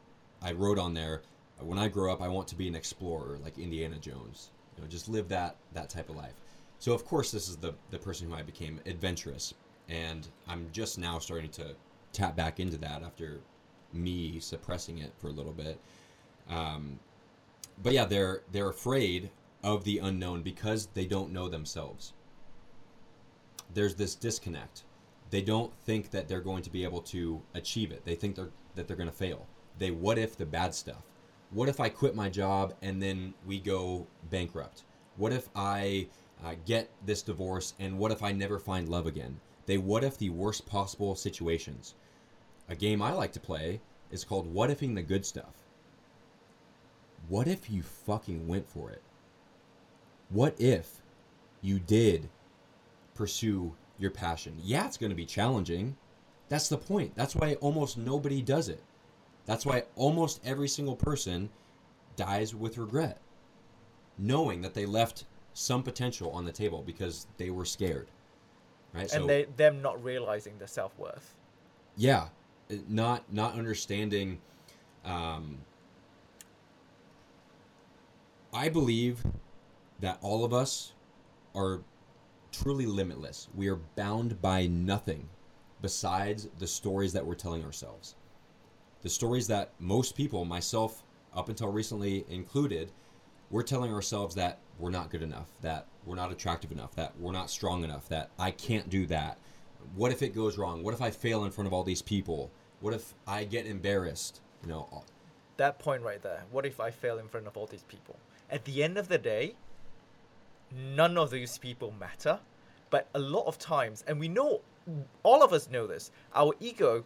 I 0.42 0.52
wrote 0.52 0.78
on 0.78 0.94
there, 0.94 1.22
when 1.60 1.78
I 1.78 1.88
grow 1.88 2.12
up, 2.12 2.22
I 2.22 2.28
want 2.28 2.48
to 2.48 2.54
be 2.56 2.68
an 2.68 2.74
explorer, 2.74 3.38
like 3.42 3.58
Indiana 3.58 3.96
Jones. 3.98 4.50
You 4.76 4.82
know, 4.82 4.88
just 4.88 5.08
live 5.08 5.28
that 5.28 5.56
that 5.74 5.88
type 5.90 6.08
of 6.10 6.16
life. 6.16 6.34
So 6.78 6.92
of 6.92 7.04
course, 7.04 7.30
this 7.30 7.48
is 7.48 7.56
the 7.56 7.74
the 7.90 7.98
person 7.98 8.28
who 8.28 8.34
I 8.34 8.42
became, 8.42 8.80
adventurous. 8.86 9.54
and 9.88 10.28
I'm 10.46 10.68
just 10.72 10.98
now 10.98 11.18
starting 11.18 11.50
to 11.52 11.74
tap 12.12 12.36
back 12.36 12.60
into 12.60 12.76
that 12.78 13.02
after 13.02 13.40
me 13.92 14.38
suppressing 14.40 14.98
it 14.98 15.12
for 15.18 15.28
a 15.28 15.32
little 15.32 15.52
bit. 15.52 15.78
Um, 16.48 16.98
but 17.82 17.92
yeah, 17.92 18.04
they're 18.04 18.42
they're 18.52 18.70
afraid 18.70 19.30
of 19.62 19.84
the 19.84 19.98
unknown 19.98 20.42
because 20.42 20.86
they 20.94 21.06
don't 21.06 21.32
know 21.32 21.48
themselves. 21.48 22.12
There's 23.72 23.96
this 23.96 24.14
disconnect. 24.14 24.84
They 25.30 25.42
don't 25.42 25.74
think 25.74 26.10
that 26.10 26.28
they're 26.28 26.40
going 26.40 26.62
to 26.62 26.70
be 26.70 26.84
able 26.84 27.02
to 27.02 27.42
achieve 27.54 27.92
it. 27.92 28.04
They 28.04 28.14
think 28.14 28.36
they're 28.36 28.50
that 28.74 28.86
they're 28.86 28.96
going 28.96 29.10
to 29.10 29.14
fail. 29.14 29.46
They 29.78 29.90
what 29.90 30.18
if 30.18 30.36
the 30.36 30.46
bad 30.46 30.74
stuff. 30.74 31.02
What 31.50 31.68
if 31.68 31.80
I 31.80 31.88
quit 31.88 32.14
my 32.14 32.28
job 32.28 32.74
and 32.82 33.02
then 33.02 33.34
we 33.46 33.58
go 33.58 34.06
bankrupt? 34.30 34.84
What 35.16 35.32
if 35.32 35.48
I 35.54 36.08
uh, 36.44 36.54
get 36.64 36.90
this 37.04 37.22
divorce 37.22 37.74
and 37.78 37.98
what 37.98 38.12
if 38.12 38.22
I 38.22 38.32
never 38.32 38.58
find 38.58 38.88
love 38.88 39.06
again? 39.06 39.40
They 39.66 39.78
what 39.78 40.04
if 40.04 40.16
the 40.18 40.30
worst 40.30 40.66
possible 40.66 41.14
situations. 41.14 41.94
A 42.68 42.76
game 42.76 43.02
I 43.02 43.12
like 43.12 43.32
to 43.32 43.40
play 43.40 43.80
is 44.10 44.24
called 44.24 44.52
What 44.52 44.70
Ifing 44.70 44.94
the 44.94 45.02
Good 45.02 45.26
Stuff. 45.26 45.54
What 47.28 47.48
if 47.48 47.70
you 47.70 47.82
fucking 47.82 48.46
went 48.46 48.68
for 48.68 48.90
it? 48.90 49.02
What 50.30 50.60
if 50.60 51.02
you 51.62 51.78
did 51.78 52.28
pursue 53.14 53.74
your 53.98 54.10
passion? 54.10 54.54
Yeah, 54.62 54.86
it's 54.86 54.96
going 54.96 55.10
to 55.10 55.16
be 55.16 55.26
challenging. 55.26 55.96
That's 56.48 56.68
the 56.68 56.78
point. 56.78 57.14
That's 57.14 57.34
why 57.34 57.54
almost 57.56 57.98
nobody 57.98 58.42
does 58.42 58.68
it. 58.68 58.82
That's 59.46 59.64
why 59.64 59.84
almost 59.96 60.40
every 60.44 60.68
single 60.68 60.96
person 60.96 61.48
dies 62.16 62.54
with 62.54 62.76
regret, 62.76 63.18
knowing 64.18 64.60
that 64.62 64.74
they 64.74 64.84
left 64.84 65.24
some 65.54 65.82
potential 65.82 66.30
on 66.32 66.44
the 66.44 66.52
table 66.52 66.82
because 66.84 67.26
they 67.38 67.50
were 67.50 67.64
scared. 67.64 68.08
Right? 68.92 69.12
and 69.12 69.28
they 69.28 69.46
them 69.56 69.82
not 69.82 70.02
realizing 70.02 70.58
their 70.58 70.66
self 70.66 70.98
worth. 70.98 71.34
yeah, 71.96 72.28
uh, 72.70 72.76
not 72.88 73.30
not 73.32 73.54
understanding. 73.54 74.40
Um, 75.04 75.58
I 78.52 78.68
believe 78.68 79.22
that 80.00 80.18
all 80.22 80.44
of 80.44 80.52
us 80.52 80.92
are 81.54 81.80
truly 82.52 82.86
limitless. 82.86 83.48
We 83.54 83.68
are 83.68 83.80
bound 83.96 84.40
by 84.40 84.66
nothing 84.66 85.28
besides 85.82 86.48
the 86.58 86.66
stories 86.66 87.12
that 87.12 87.24
we're 87.24 87.34
telling 87.34 87.64
ourselves. 87.64 88.16
The 89.02 89.08
stories 89.08 89.46
that 89.48 89.72
most 89.78 90.16
people, 90.16 90.44
myself 90.44 91.02
up 91.34 91.48
until 91.48 91.70
recently 91.70 92.24
included, 92.28 92.90
we're 93.50 93.62
telling 93.62 93.92
ourselves 93.92 94.34
that 94.34 94.58
we're 94.78 94.90
not 94.90 95.10
good 95.10 95.22
enough, 95.22 95.48
that 95.62 95.86
we're 96.04 96.16
not 96.16 96.32
attractive 96.32 96.72
enough, 96.72 96.94
that 96.96 97.12
we're 97.18 97.32
not 97.32 97.50
strong 97.50 97.84
enough, 97.84 98.08
that 98.08 98.30
I 98.38 98.50
can't 98.50 98.88
do 98.90 99.06
that. 99.06 99.38
What 99.94 100.12
if 100.12 100.22
it 100.22 100.34
goes 100.34 100.58
wrong? 100.58 100.82
What 100.82 100.94
if 100.94 101.00
I 101.00 101.10
fail 101.10 101.44
in 101.44 101.50
front 101.50 101.66
of 101.66 101.72
all 101.72 101.84
these 101.84 102.02
people? 102.02 102.50
What 102.80 102.94
if 102.94 103.14
I 103.26 103.44
get 103.44 103.66
embarrassed? 103.66 104.40
You 104.62 104.68
know, 104.68 105.04
That 105.56 105.78
point 105.78 106.02
right 106.02 106.22
there. 106.22 106.44
What 106.50 106.66
if 106.66 106.80
I 106.80 106.90
fail 106.90 107.18
in 107.18 107.28
front 107.28 107.46
of 107.46 107.56
all 107.56 107.66
these 107.66 107.84
people? 107.84 108.16
At 108.50 108.64
the 108.64 108.82
end 108.82 108.98
of 108.98 109.08
the 109.08 109.18
day, 109.18 109.54
none 110.72 111.16
of 111.18 111.30
those 111.30 111.58
people 111.58 111.92
matter. 111.98 112.38
But 112.90 113.08
a 113.14 113.18
lot 113.18 113.46
of 113.46 113.58
times, 113.58 114.04
and 114.06 114.18
we 114.18 114.28
know, 114.28 114.60
all 115.22 115.42
of 115.42 115.52
us 115.52 115.68
know 115.70 115.86
this, 115.86 116.10
our 116.34 116.54
ego 116.60 117.04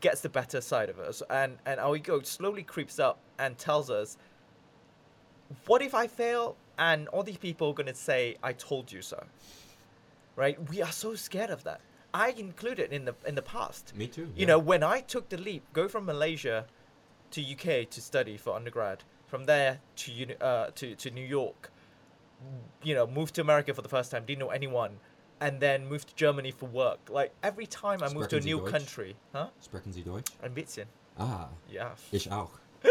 gets 0.00 0.20
the 0.22 0.28
better 0.28 0.60
side 0.60 0.88
of 0.88 0.98
us, 0.98 1.22
and, 1.30 1.58
and 1.66 1.78
our 1.78 1.96
ego 1.96 2.20
slowly 2.22 2.62
creeps 2.62 2.98
up 2.98 3.18
and 3.38 3.58
tells 3.58 3.90
us, 3.90 4.16
what 5.66 5.82
if 5.82 5.94
I 5.94 6.06
fail 6.06 6.56
and 6.78 7.08
all 7.08 7.22
these 7.22 7.36
people 7.36 7.68
are 7.68 7.74
going 7.74 7.86
to 7.86 7.94
say, 7.94 8.36
I 8.42 8.52
told 8.52 8.90
you 8.90 9.02
so? 9.02 9.22
Right? 10.36 10.58
We 10.70 10.82
are 10.82 10.90
so 10.90 11.14
scared 11.14 11.50
of 11.50 11.64
that. 11.64 11.80
I 12.12 12.30
included 12.30 12.92
in 12.92 13.04
the 13.04 13.14
in 13.26 13.34
the 13.34 13.42
past. 13.42 13.94
me 13.96 14.06
too. 14.06 14.22
You 14.22 14.32
yeah. 14.36 14.46
know, 14.46 14.58
when 14.60 14.84
I 14.84 15.00
took 15.00 15.28
the 15.28 15.36
leap, 15.36 15.64
go 15.72 15.88
from 15.88 16.06
Malaysia 16.06 16.64
to 17.32 17.42
UK 17.42 17.90
to 17.90 18.00
study 18.00 18.36
for 18.36 18.54
undergrad, 18.54 19.02
from 19.26 19.46
there 19.46 19.80
to 19.96 20.12
uni- 20.12 20.36
uh, 20.40 20.68
to 20.76 20.94
to 20.94 21.10
New 21.10 21.26
York, 21.26 21.72
you 22.82 22.94
know, 22.94 23.06
moved 23.06 23.34
to 23.36 23.40
America 23.40 23.72
for 23.74 23.82
the 23.82 23.88
first 23.88 24.10
time, 24.10 24.24
didn't 24.26 24.40
know 24.40 24.50
anyone, 24.50 24.98
and 25.40 25.60
then 25.60 25.86
moved 25.88 26.08
to 26.08 26.14
Germany 26.14 26.50
for 26.50 26.66
work. 26.66 26.98
Like 27.10 27.32
every 27.42 27.66
time 27.66 28.02
I 28.02 28.12
moved 28.12 28.30
to 28.30 28.36
a 28.36 28.40
new 28.40 28.60
Deutsch? 28.60 28.70
country, 28.70 29.16
huh? 29.32 29.48
Sprechen 29.60 29.92
Sie 29.92 30.02
Deutsch? 30.02 30.30
Ein 30.42 30.52
bisschen, 30.54 30.86
Ah, 31.18 31.48
yeah. 31.70 31.90
ich 32.12 32.30
auch. 32.30 32.50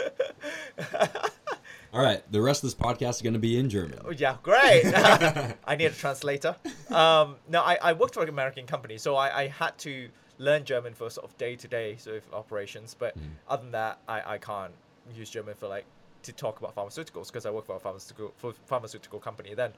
All 1.93 2.01
right, 2.01 2.23
the 2.31 2.41
rest 2.41 2.63
of 2.63 2.67
this 2.71 2.75
podcast 2.75 3.17
is 3.17 3.21
going 3.21 3.33
to 3.33 3.39
be 3.39 3.59
in 3.59 3.69
German. 3.69 3.99
Oh, 4.03 4.09
yeah, 4.09 4.37
great. 4.41 4.81
I 5.67 5.75
need 5.77 5.85
a 5.85 5.89
translator. 5.91 6.55
Um, 6.89 7.35
no, 7.47 7.61
I, 7.61 7.77
I 7.79 7.93
worked 7.93 8.15
for 8.15 8.23
an 8.23 8.29
American 8.29 8.65
company, 8.65 8.97
so 8.97 9.15
I, 9.15 9.41
I 9.43 9.47
had 9.47 9.77
to 9.79 10.09
learn 10.39 10.63
German 10.65 10.95
for 10.95 11.11
sort 11.11 11.29
of 11.29 11.37
day 11.37 11.55
to 11.55 11.67
day 11.67 11.97
sort 11.97 12.17
of 12.17 12.33
operations. 12.33 12.95
But 12.97 13.15
other 13.47 13.61
than 13.61 13.73
that, 13.73 13.99
I, 14.07 14.33
I 14.33 14.37
can't 14.39 14.73
use 15.15 15.29
German 15.29 15.53
for 15.53 15.67
like 15.67 15.85
to 16.23 16.31
talk 16.31 16.59
about 16.59 16.75
pharmaceuticals 16.75 17.27
because 17.27 17.45
I 17.45 17.51
work 17.51 17.65
for 17.65 17.75
a 17.75 17.79
pharmaceutical 17.79 18.33
for 18.37 18.53
pharmaceutical 18.65 19.19
company 19.19 19.53
then. 19.53 19.73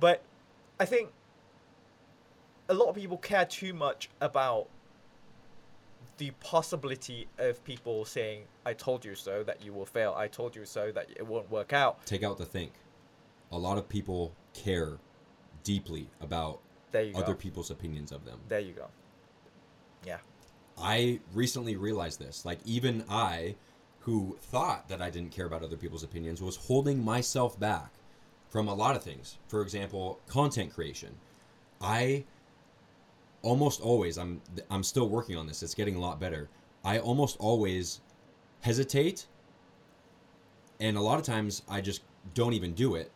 But 0.00 0.22
I 0.80 0.84
think 0.84 1.12
a 2.68 2.74
lot 2.74 2.88
of 2.88 2.96
people 2.96 3.18
care 3.18 3.44
too 3.44 3.74
much 3.74 4.08
about 4.20 4.68
the 6.16 6.30
possibility 6.40 7.28
of 7.38 7.62
people 7.64 8.04
saying, 8.04 8.44
"I 8.64 8.72
told 8.72 9.04
you 9.04 9.14
so," 9.14 9.42
that 9.44 9.62
you 9.62 9.72
will 9.72 9.86
fail. 9.86 10.14
I 10.16 10.28
told 10.28 10.56
you 10.56 10.64
so 10.64 10.92
that 10.92 11.10
it 11.10 11.26
won't 11.26 11.50
work 11.50 11.72
out. 11.72 12.04
Take 12.06 12.22
out 12.22 12.38
the 12.38 12.46
think. 12.46 12.72
A 13.52 13.58
lot 13.58 13.78
of 13.78 13.88
people 13.88 14.32
care 14.52 14.98
deeply 15.62 16.08
about 16.20 16.60
other 16.94 17.32
go. 17.32 17.34
people's 17.34 17.70
opinions 17.70 18.12
of 18.12 18.24
them. 18.24 18.40
There 18.48 18.60
you 18.60 18.72
go. 18.72 18.88
Yeah. 20.06 20.18
I 20.78 21.20
recently 21.32 21.76
realized 21.76 22.18
this. 22.18 22.44
Like, 22.44 22.58
even 22.64 23.04
I, 23.08 23.56
who 24.04 24.36
thought 24.40 24.88
that 24.88 25.00
I 25.00 25.10
didn't 25.10 25.32
care 25.32 25.46
about 25.46 25.62
other 25.62 25.76
people's 25.76 26.04
opinions, 26.04 26.42
was 26.42 26.56
holding 26.56 27.02
myself 27.02 27.58
back 27.58 27.92
from 28.48 28.68
a 28.68 28.74
lot 28.74 28.96
of 28.96 29.02
things. 29.02 29.38
For 29.48 29.62
example, 29.62 30.20
content 30.28 30.72
creation. 30.72 31.14
I 31.80 32.24
almost 33.42 33.80
always 33.80 34.16
I'm 34.18 34.40
I'm 34.70 34.82
still 34.82 35.08
working 35.08 35.36
on 35.36 35.46
this. 35.46 35.62
It's 35.62 35.74
getting 35.74 35.96
a 35.96 36.00
lot 36.00 36.20
better. 36.20 36.48
I 36.84 36.98
almost 36.98 37.36
always 37.38 38.00
hesitate 38.60 39.26
and 40.80 40.96
a 40.96 41.00
lot 41.00 41.18
of 41.18 41.24
times 41.24 41.62
I 41.68 41.80
just 41.80 42.02
don't 42.34 42.52
even 42.52 42.74
do 42.74 42.96
it. 42.96 43.10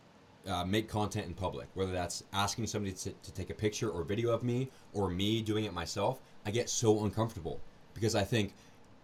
Uh, 0.46 0.64
make 0.64 0.88
content 0.88 1.27
in 1.27 1.35
public, 1.35 1.66
whether 1.74 1.92
that's 1.92 2.24
asking 2.33 2.66
somebody 2.66 2.94
to, 2.94 3.11
to 3.11 3.33
take 3.33 3.51
a 3.51 3.55
picture 3.55 3.90
or 3.90 4.03
video 4.03 4.31
of 4.31 4.42
me, 4.42 4.70
or 4.94 5.11
me 5.11 5.42
doing 5.42 5.66
it 5.66 5.74
myself. 5.74 6.20
I 6.46 6.51
get 6.51 6.70
so 6.70 7.05
uncomfortable 7.05 7.61
because 7.92 8.14
I 8.14 8.24
think, 8.24 8.55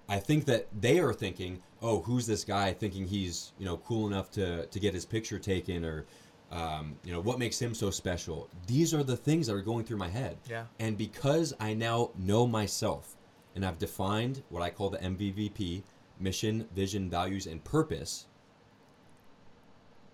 I 0.09 0.19
think 0.19 0.45
that 0.47 0.69
they 0.79 0.99
are 0.99 1.12
thinking, 1.12 1.62
oh, 1.83 2.01
who's 2.01 2.27
this 2.27 2.45
guy 2.45 2.73
thinking 2.73 3.07
he's 3.07 3.53
you 3.59 3.64
know 3.64 3.79
cool 3.79 4.07
enough 4.07 4.31
to 4.33 4.67
to 4.67 4.81
get 4.81 4.95
his 4.95 5.05
picture 5.05 5.38
taken, 5.38 5.85
or 5.85 6.07
um, 6.53 6.97
you 7.05 7.12
know 7.12 7.21
what 7.21 7.38
makes 7.38 7.61
him 7.61 7.75
so 7.75 7.90
special. 7.90 8.49
These 8.67 8.93
are 8.93 9.03
the 9.03 9.17
things 9.17 9.47
that 9.47 9.55
are 9.55 9.62
going 9.62 9.85
through 9.85 9.99
my 9.99 10.09
head. 10.09 10.38
Yeah. 10.49 10.64
And 10.79 10.99
because 10.99 11.55
I 11.59 11.75
now 11.75 12.11
know 12.19 12.47
myself, 12.47 13.17
and 13.55 13.64
I've 13.64 13.79
defined 13.79 14.43
what 14.51 14.62
I 14.62 14.71
call 14.71 14.90
the 14.90 14.99
MVVP 14.99 15.83
mission, 16.21 16.69
vision, 16.75 17.09
values, 17.11 17.47
and 17.47 17.62
purpose, 17.64 18.27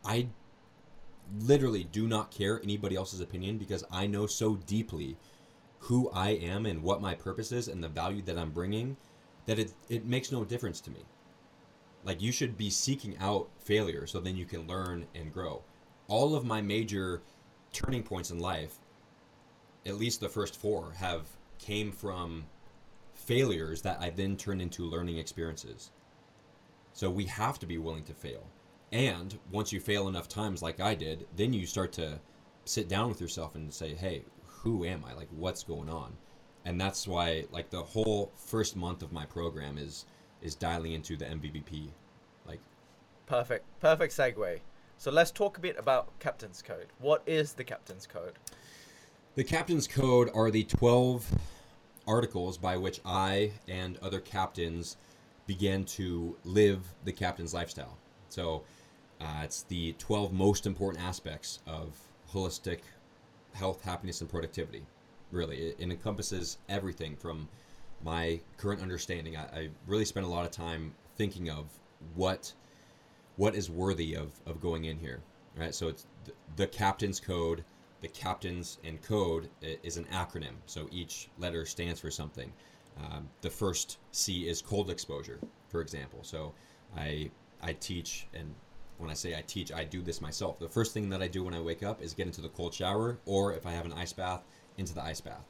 I 0.04 0.28
literally 1.40 1.84
do 1.84 2.06
not 2.06 2.30
care 2.30 2.60
anybody 2.62 2.96
else's 2.96 3.20
opinion 3.20 3.58
because 3.58 3.84
I 3.90 4.06
know 4.06 4.26
so 4.26 4.56
deeply 4.66 5.16
who 5.80 6.10
I 6.10 6.30
am 6.30 6.66
and 6.66 6.82
what 6.82 7.00
my 7.00 7.14
purpose 7.14 7.52
is 7.52 7.68
and 7.68 7.82
the 7.82 7.88
value 7.88 8.22
that 8.22 8.38
I'm 8.38 8.50
bringing 8.50 8.96
that 9.46 9.58
it, 9.58 9.72
it 9.88 10.04
makes 10.06 10.32
no 10.32 10.44
difference 10.44 10.80
to 10.82 10.90
me. 10.90 11.00
Like, 12.04 12.22
you 12.22 12.32
should 12.32 12.56
be 12.56 12.70
seeking 12.70 13.16
out 13.18 13.48
failure 13.58 14.06
so 14.06 14.20
then 14.20 14.36
you 14.36 14.46
can 14.46 14.66
learn 14.66 15.06
and 15.14 15.32
grow. 15.32 15.62
All 16.08 16.34
of 16.34 16.44
my 16.44 16.60
major 16.60 17.22
turning 17.72 18.02
points 18.02 18.30
in 18.30 18.38
life, 18.38 18.78
at 19.86 19.96
least 19.96 20.20
the 20.20 20.28
first 20.28 20.56
four, 20.56 20.92
have 20.92 21.26
came 21.58 21.92
from 21.92 22.44
failures 23.14 23.82
that 23.82 24.00
I 24.00 24.10
then 24.10 24.36
turned 24.36 24.62
into 24.62 24.84
learning 24.84 25.18
experiences. 25.18 25.90
So 26.92 27.10
we 27.10 27.26
have 27.26 27.58
to 27.60 27.66
be 27.66 27.78
willing 27.78 28.04
to 28.04 28.14
fail. 28.14 28.46
And 28.92 29.38
once 29.52 29.72
you 29.72 29.78
fail 29.78 30.08
enough 30.08 30.28
times, 30.28 30.62
like 30.62 30.80
I 30.80 30.94
did, 30.94 31.26
then 31.36 31.52
you 31.52 31.66
start 31.66 31.92
to 31.92 32.18
sit 32.64 32.88
down 32.88 33.08
with 33.08 33.20
yourself 33.20 33.54
and 33.54 33.72
say, 33.72 33.94
hey, 33.94 34.24
who 34.46 34.84
am 34.84 35.04
I? 35.04 35.14
Like, 35.14 35.28
what's 35.30 35.62
going 35.62 35.88
on? 35.88 36.12
And 36.64 36.80
that's 36.80 37.08
why, 37.08 37.46
like, 37.50 37.70
the 37.70 37.82
whole 37.82 38.32
first 38.36 38.76
month 38.76 39.02
of 39.02 39.12
my 39.12 39.24
program 39.24 39.78
is 39.78 40.06
is 40.42 40.54
dialing 40.54 40.92
into 40.92 41.16
the 41.16 41.26
MVVP. 41.26 41.88
Like, 42.46 42.60
Perfect. 43.26 43.64
Perfect 43.80 44.16
segue. 44.16 44.60
So 44.96 45.10
let's 45.10 45.30
talk 45.30 45.58
a 45.58 45.60
bit 45.60 45.78
about 45.78 46.18
Captain's 46.18 46.62
Code. 46.62 46.86
What 46.98 47.22
is 47.26 47.52
the 47.52 47.64
Captain's 47.64 48.06
Code? 48.06 48.34
The 49.34 49.44
Captain's 49.44 49.86
Code 49.86 50.30
are 50.34 50.50
the 50.50 50.64
12 50.64 51.26
articles 52.06 52.58
by 52.58 52.76
which 52.76 53.00
I 53.04 53.52
and 53.68 53.98
other 54.02 54.20
captains 54.20 54.96
began 55.46 55.84
to 55.84 56.36
live 56.44 56.80
the 57.04 57.12
captain's 57.12 57.54
lifestyle. 57.54 57.96
So 58.28 58.62
uh, 59.20 59.42
it's 59.44 59.62
the 59.62 59.94
12 59.98 60.32
most 60.32 60.66
important 60.66 61.04
aspects 61.04 61.60
of 61.66 61.96
holistic 62.32 62.80
health, 63.52 63.82
happiness, 63.82 64.20
and 64.20 64.30
productivity. 64.30 64.84
Really, 65.32 65.56
it, 65.58 65.76
it 65.78 65.90
encompasses 65.90 66.58
everything 66.68 67.16
from 67.16 67.48
my 68.02 68.40
current 68.56 68.82
understanding. 68.82 69.36
I, 69.36 69.42
I 69.42 69.68
really 69.86 70.04
spent 70.04 70.26
a 70.26 70.28
lot 70.28 70.44
of 70.44 70.50
time 70.50 70.94
thinking 71.16 71.50
of 71.50 71.66
what 72.14 72.52
what 73.36 73.54
is 73.54 73.70
worthy 73.70 74.14
of, 74.14 74.32
of 74.46 74.60
going 74.60 74.84
in 74.84 74.98
here, 74.98 75.20
right? 75.56 75.74
So 75.74 75.88
it's 75.88 76.06
the, 76.24 76.32
the 76.56 76.66
captain's 76.66 77.20
code. 77.20 77.64
The 78.00 78.08
captain's 78.08 78.78
and 78.82 79.00
code 79.02 79.48
is 79.60 79.98
an 79.98 80.04
acronym, 80.06 80.54
so 80.66 80.88
each 80.90 81.28
letter 81.38 81.66
stands 81.66 82.00
for 82.00 82.10
something. 82.10 82.50
Um, 82.98 83.28
the 83.40 83.50
first 83.50 83.98
C 84.12 84.48
is 84.48 84.62
cold 84.62 84.90
exposure, 84.90 85.38
for 85.68 85.80
example. 85.80 86.20
So 86.22 86.54
I 86.96 87.30
I 87.62 87.74
teach, 87.74 88.26
and 88.32 88.54
when 88.98 89.10
I 89.10 89.14
say 89.14 89.36
I 89.36 89.42
teach, 89.42 89.70
I 89.70 89.84
do 89.84 90.00
this 90.00 90.20
myself. 90.20 90.58
The 90.58 90.68
first 90.68 90.94
thing 90.94 91.10
that 91.10 91.22
I 91.22 91.28
do 91.28 91.44
when 91.44 91.54
I 91.54 91.60
wake 91.60 91.82
up 91.82 92.02
is 92.02 92.14
get 92.14 92.26
into 92.26 92.40
the 92.40 92.48
cold 92.48 92.72
shower, 92.72 93.18
or 93.26 93.52
if 93.52 93.66
I 93.66 93.72
have 93.72 93.84
an 93.84 93.92
ice 93.92 94.14
bath, 94.14 94.42
into 94.80 94.94
the 94.94 95.02
ice 95.02 95.20
bath. 95.20 95.44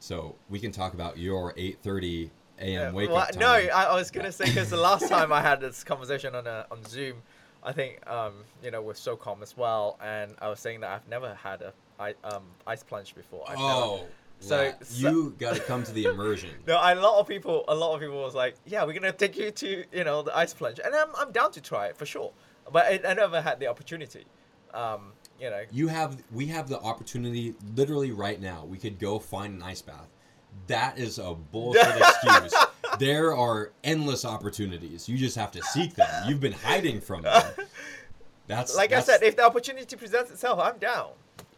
So 0.00 0.34
we 0.50 0.60
can 0.60 0.70
talk 0.70 0.92
about 0.92 1.16
your 1.16 1.54
8:30 1.54 2.30
a.m. 2.58 2.68
Yeah, 2.68 2.92
wake 2.92 3.08
well, 3.08 3.18
up 3.18 3.30
time. 3.30 3.40
No, 3.40 3.48
I, 3.48 3.84
I 3.84 3.94
was 3.94 4.10
gonna 4.10 4.32
say 4.32 4.44
because 4.44 4.68
the 4.68 4.76
last 4.76 5.08
time 5.14 5.32
I 5.32 5.40
had 5.40 5.60
this 5.60 5.82
conversation 5.82 6.34
on 6.34 6.46
a, 6.46 6.66
on 6.70 6.84
Zoom, 6.84 7.16
I 7.64 7.72
think 7.72 8.06
um, 8.06 8.34
you 8.62 8.70
know 8.70 8.82
with 8.82 8.98
SOCOM 8.98 9.42
as 9.42 9.56
well, 9.56 9.98
and 10.02 10.34
I 10.40 10.48
was 10.48 10.60
saying 10.60 10.80
that 10.80 10.90
I've 10.90 11.08
never 11.08 11.34
had 11.34 11.62
a 11.62 11.72
I, 11.98 12.14
um, 12.24 12.44
ice 12.66 12.82
plunge 12.82 13.14
before. 13.14 13.44
I've 13.48 13.56
never- 13.56 13.68
oh, 13.68 14.06
So- 14.38 14.72
so- 14.82 15.08
you 15.10 15.34
got 15.38 15.56
to 15.56 15.62
come 15.62 15.82
to 15.82 15.90
the 15.90 16.04
immersion. 16.12 16.50
No, 16.64 16.74
a 16.76 16.94
lot 16.94 17.18
of 17.18 17.26
people, 17.26 17.64
a 17.66 17.74
lot 17.74 17.94
of 17.94 18.00
people 18.00 18.22
was 18.22 18.36
like, 18.36 18.54
"Yeah, 18.66 18.84
we're 18.84 18.92
gonna 18.92 19.12
take 19.12 19.36
you 19.36 19.50
to 19.50 19.84
you 19.92 20.04
know 20.04 20.22
the 20.22 20.36
ice 20.36 20.54
plunge," 20.54 20.78
and 20.84 20.94
I'm, 20.94 21.08
I'm 21.16 21.32
down 21.32 21.50
to 21.52 21.60
try 21.60 21.86
it 21.86 21.96
for 21.96 22.06
sure, 22.06 22.32
but 22.72 22.86
I, 22.86 23.00
I 23.04 23.14
never 23.14 23.40
had 23.40 23.58
the 23.58 23.66
opportunity. 23.66 24.26
Um, 24.74 25.12
you 25.40 25.50
know, 25.50 25.62
You 25.70 25.88
have 25.88 26.22
we 26.32 26.46
have 26.46 26.68
the 26.68 26.80
opportunity 26.80 27.54
literally 27.74 28.12
right 28.12 28.40
now. 28.40 28.64
We 28.64 28.78
could 28.78 28.98
go 28.98 29.18
find 29.18 29.54
an 29.54 29.62
ice 29.62 29.82
bath. 29.82 30.08
That 30.66 30.98
is 30.98 31.18
a 31.18 31.34
bullshit 31.34 31.86
excuse. 31.96 32.54
There 32.98 33.34
are 33.36 33.70
endless 33.84 34.24
opportunities. 34.24 35.08
You 35.08 35.16
just 35.16 35.36
have 35.36 35.52
to 35.52 35.62
seek 35.62 35.94
them. 35.94 36.08
You've 36.26 36.40
been 36.40 36.52
hiding 36.52 37.00
from 37.00 37.22
them. 37.22 37.44
That's 38.46 38.74
like 38.76 38.90
that's- 38.90 39.08
I 39.08 39.12
said, 39.12 39.22
if 39.22 39.36
the 39.36 39.44
opportunity 39.44 39.94
presents 39.96 40.30
itself, 40.30 40.58
I'm 40.58 40.78
down. 40.78 41.10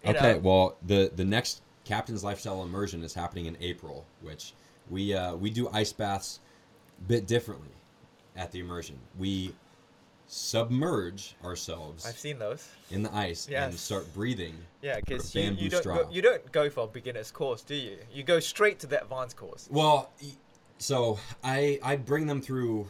Okay, 0.05 0.35
know? 0.35 0.39
well, 0.39 0.77
the 0.87 1.11
the 1.15 1.25
next 1.25 1.63
Captain's 1.85 2.25
Lifestyle 2.25 2.63
Immersion 2.63 3.03
is 3.03 3.15
happening 3.15 3.47
in 3.47 3.57
April, 3.61 4.05
which 4.23 4.55
we 4.91 5.15
uh, 5.15 5.35
we 5.37 5.51
do 5.51 5.69
ice 5.73 5.93
baths 5.93 6.41
a 7.01 7.05
bit 7.09 7.27
differently 7.27 7.69
at 8.37 8.51
the 8.53 8.61
immersion. 8.61 8.99
We 9.19 9.55
submerge 10.33 11.35
ourselves 11.45 12.07
I've 12.07 12.17
seen 12.17 12.39
those. 12.39 12.69
in 12.93 13.03
the 13.03 13.13
ice 13.13 13.49
and 13.49 13.75
start 13.75 14.13
breathing. 14.15 14.55
Yeah, 14.81 15.01
because 15.01 15.35
you, 15.35 15.43
you 15.59 15.69
don't 15.69 15.85
go, 15.85 16.09
you 16.11 16.23
don't 16.23 16.53
go 16.53 16.71
for 16.71 16.85
a 16.85 16.87
beginner's 16.87 17.33
course, 17.33 17.63
do 17.63 17.75
you? 17.75 17.99
You 18.13 18.23
go 18.23 18.39
straight 18.39 18.79
to 18.81 18.87
the 18.87 19.03
advanced 19.03 19.37
course. 19.37 19.69
Well, 19.73 20.11
so 20.79 21.19
I 21.43 21.81
I 21.83 21.97
bring 21.97 22.27
them 22.27 22.41
through. 22.41 22.89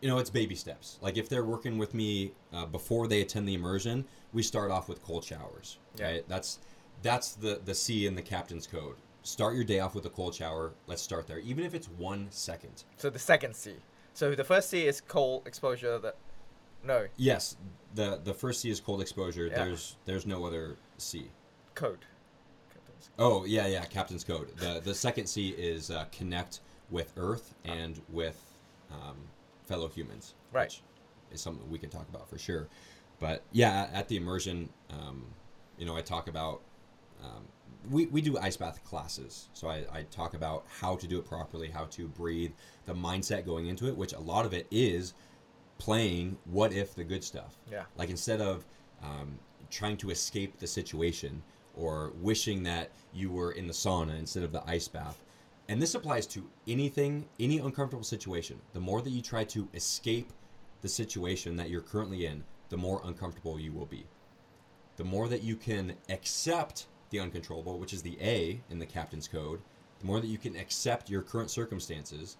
You 0.00 0.08
know, 0.08 0.18
it's 0.18 0.30
baby 0.30 0.54
steps. 0.54 0.98
Like 1.02 1.18
if 1.18 1.28
they're 1.28 1.44
working 1.44 1.76
with 1.76 1.92
me 1.92 2.32
uh, 2.52 2.66
before 2.66 3.08
they 3.08 3.20
attend 3.20 3.46
the 3.46 3.54
immersion, 3.54 4.04
we 4.32 4.42
start 4.42 4.70
off 4.70 4.88
with 4.88 5.02
cold 5.02 5.22
showers. 5.22 5.78
Yeah. 5.96 6.06
Right. 6.06 6.28
That's 6.28 6.60
that's 7.02 7.34
the 7.34 7.60
the 7.62 7.74
C 7.74 8.06
in 8.06 8.14
the 8.14 8.22
captain's 8.22 8.66
code. 8.66 8.96
Start 9.22 9.54
your 9.54 9.64
day 9.64 9.80
off 9.80 9.94
with 9.94 10.06
a 10.06 10.10
cold 10.10 10.34
shower. 10.34 10.72
Let's 10.86 11.02
start 11.02 11.26
there, 11.26 11.40
even 11.40 11.64
if 11.64 11.74
it's 11.74 11.88
one 11.90 12.26
second. 12.30 12.84
So 12.96 13.10
the 13.10 13.18
second 13.18 13.54
C. 13.54 13.74
So 14.14 14.34
the 14.34 14.44
first 14.44 14.70
C 14.70 14.86
is 14.86 15.02
cold 15.02 15.46
exposure. 15.46 15.98
That 15.98 16.16
no 16.84 17.06
Yes, 17.16 17.56
the 17.94 18.20
the 18.22 18.34
first 18.34 18.60
C 18.60 18.70
is 18.70 18.80
cold 18.80 19.00
exposure. 19.00 19.46
Yeah. 19.46 19.64
There's 19.64 19.96
there's 20.04 20.26
no 20.26 20.44
other 20.44 20.76
C. 20.98 21.30
code. 21.74 22.04
Oh 23.18 23.44
yeah, 23.44 23.66
yeah, 23.66 23.84
captain's 23.84 24.24
code. 24.24 24.56
The 24.56 24.80
the 24.82 24.94
second 24.94 25.26
C 25.26 25.50
is 25.50 25.90
uh, 25.90 26.06
connect 26.10 26.60
with 26.90 27.12
Earth 27.16 27.54
and 27.64 28.00
with 28.08 28.40
um, 28.90 29.16
fellow 29.66 29.88
humans. 29.88 30.34
Right. 30.52 30.64
Which 30.64 30.82
is 31.32 31.40
something 31.40 31.68
we 31.70 31.78
can 31.78 31.90
talk 31.90 32.08
about 32.08 32.28
for 32.28 32.38
sure. 32.38 32.68
But 33.20 33.42
yeah, 33.52 33.88
at 33.92 34.08
the 34.08 34.16
immersion, 34.16 34.68
um, 34.90 35.24
you 35.78 35.86
know, 35.86 35.96
I 35.96 36.00
talk 36.02 36.28
about. 36.28 36.60
Um, 37.22 37.44
we, 37.90 38.06
we 38.06 38.22
do 38.22 38.38
ice 38.38 38.56
bath 38.56 38.82
classes, 38.84 39.48
so 39.52 39.68
I, 39.68 39.84
I 39.92 40.02
talk 40.10 40.34
about 40.34 40.64
how 40.80 40.96
to 40.96 41.06
do 41.06 41.18
it 41.18 41.26
properly, 41.26 41.68
how 41.68 41.84
to 41.86 42.08
breathe, 42.08 42.52
the 42.86 42.94
mindset 42.94 43.44
going 43.44 43.66
into 43.66 43.88
it, 43.88 43.96
which 43.96 44.14
a 44.14 44.20
lot 44.20 44.46
of 44.46 44.54
it 44.54 44.66
is 44.70 45.12
playing 45.78 46.36
what 46.44 46.72
if 46.72 46.94
the 46.94 47.04
good 47.04 47.24
stuff. 47.24 47.56
Yeah. 47.70 47.84
Like 47.96 48.10
instead 48.10 48.40
of 48.40 48.64
um, 49.02 49.38
trying 49.70 49.96
to 49.98 50.10
escape 50.10 50.58
the 50.58 50.66
situation 50.66 51.42
or 51.76 52.12
wishing 52.20 52.62
that 52.62 52.90
you 53.12 53.30
were 53.30 53.52
in 53.52 53.66
the 53.66 53.72
sauna 53.72 54.18
instead 54.18 54.44
of 54.44 54.52
the 54.52 54.62
ice 54.68 54.88
bath. 54.88 55.20
And 55.68 55.80
this 55.80 55.94
applies 55.94 56.26
to 56.28 56.48
anything, 56.68 57.26
any 57.40 57.58
uncomfortable 57.58 58.04
situation. 58.04 58.60
The 58.72 58.80
more 58.80 59.00
that 59.02 59.10
you 59.10 59.22
try 59.22 59.44
to 59.44 59.68
escape 59.74 60.30
the 60.82 60.88
situation 60.88 61.56
that 61.56 61.70
you're 61.70 61.80
currently 61.80 62.26
in, 62.26 62.44
the 62.68 62.76
more 62.76 63.00
uncomfortable 63.04 63.58
you 63.58 63.72
will 63.72 63.86
be. 63.86 64.04
The 64.96 65.04
more 65.04 65.28
that 65.28 65.42
you 65.42 65.56
can 65.56 65.94
accept 66.08 66.86
the 67.10 67.18
uncontrollable, 67.18 67.78
which 67.78 67.92
is 67.92 68.02
the 68.02 68.18
A 68.20 68.60
in 68.70 68.78
the 68.78 68.86
captain's 68.86 69.26
code, 69.26 69.60
the 70.00 70.06
more 70.06 70.20
that 70.20 70.28
you 70.28 70.38
can 70.38 70.56
accept 70.56 71.10
your 71.10 71.22
current 71.22 71.50
circumstances, 71.50 72.36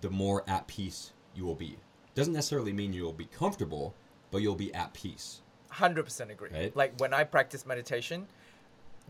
the 0.00 0.10
more 0.10 0.44
at 0.48 0.66
peace 0.68 1.12
you 1.34 1.44
will 1.44 1.54
be. 1.54 1.76
Doesn't 2.16 2.32
necessarily 2.32 2.72
mean 2.72 2.94
you'll 2.94 3.12
be 3.12 3.26
comfortable, 3.26 3.94
but 4.30 4.38
you'll 4.38 4.54
be 4.54 4.74
at 4.74 4.92
peace. 4.94 5.42
Hundred 5.68 6.04
percent 6.04 6.30
agree. 6.30 6.48
Right. 6.52 6.74
Like 6.74 6.98
when 6.98 7.12
I 7.12 7.24
practice 7.24 7.66
meditation, 7.66 8.26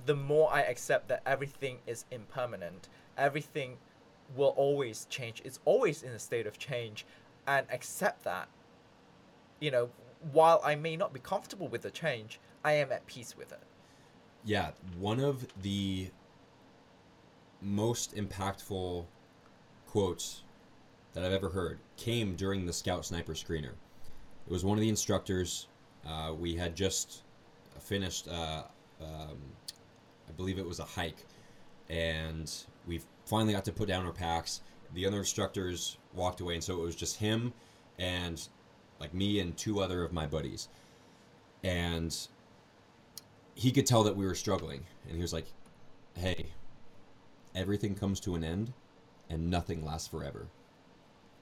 the 0.07 0.17
more 0.17 0.53
I 0.53 0.63
accept 0.63 1.09
that 1.09 1.23
everything 1.25 1.79
is 1.87 2.05
impermanent, 2.11 2.89
everything 3.17 3.77
will 4.35 4.55
always 4.57 5.07
change. 5.09 5.41
It's 5.45 5.61
always 5.65 6.03
in 6.03 6.11
a 6.11 6.19
state 6.19 6.49
of 6.49 6.59
change, 6.59 7.07
and 7.47 7.65
accept 7.71 8.25
that. 8.25 8.49
You 9.61 9.71
know, 9.71 9.89
while 10.33 10.61
I 10.65 10.75
may 10.75 10.97
not 10.97 11.13
be 11.13 11.21
comfortable 11.21 11.69
with 11.69 11.83
the 11.83 11.93
change, 11.93 12.41
I 12.65 12.73
am 12.73 12.91
at 12.91 13.07
peace 13.07 13.37
with 13.37 13.53
it. 13.53 13.63
Yeah, 14.45 14.73
one 14.99 15.21
of 15.21 15.47
the 15.63 16.11
most 17.63 18.17
impactful 18.17 19.07
quotes 19.87 20.43
that 21.17 21.25
I've 21.25 21.33
ever 21.33 21.49
heard 21.49 21.79
came 21.97 22.37
during 22.37 22.67
the 22.67 22.73
Scout 22.75 23.07
Sniper 23.07 23.33
Screener. 23.33 23.73
It 24.47 24.53
was 24.53 24.67
one 24.67 24.77
of 24.77 24.83
the 24.83 24.91
instructors. 24.91 25.67
Uh, 26.07 26.35
we 26.39 26.55
had 26.55 26.77
just 26.77 27.23
finished, 27.81 28.29
uh, 28.29 28.65
um, 29.01 29.39
I 30.29 30.33
believe 30.37 30.59
it 30.59 30.67
was 30.67 30.79
a 30.79 30.85
hike, 30.85 31.25
and 31.89 32.53
we 32.87 33.01
finally 33.25 33.55
got 33.55 33.65
to 33.65 33.73
put 33.73 33.89
down 33.89 34.05
our 34.05 34.13
packs. 34.13 34.61
The 34.93 35.07
other 35.07 35.17
instructors 35.17 35.97
walked 36.15 36.43
away, 36.43 36.53
and 36.53 36.63
so 36.63 36.75
it 36.75 36.83
was 36.83 36.95
just 36.95 37.17
him 37.17 37.55
and 37.99 38.47
like 39.01 39.15
me 39.15 39.41
and 39.41 39.57
two 39.57 39.81
other 39.81 40.05
of 40.05 40.13
my 40.13 40.27
buddies. 40.27 40.69
And 41.65 42.15
he 43.55 43.73
could 43.73 43.87
tell 43.87 44.05
that 44.05 44.15
we 44.15 44.27
were 44.27 44.35
struggling 44.35 44.85
and 45.07 45.17
he 45.17 45.23
was 45.23 45.33
like 45.33 45.47
hey 46.15 46.47
everything 47.55 47.95
comes 47.95 48.21
to 48.21 48.35
an 48.35 48.45
end 48.45 48.73
and 49.31 49.51
nothing 49.51 49.83
lasts 49.85 50.07
forever 50.07 50.47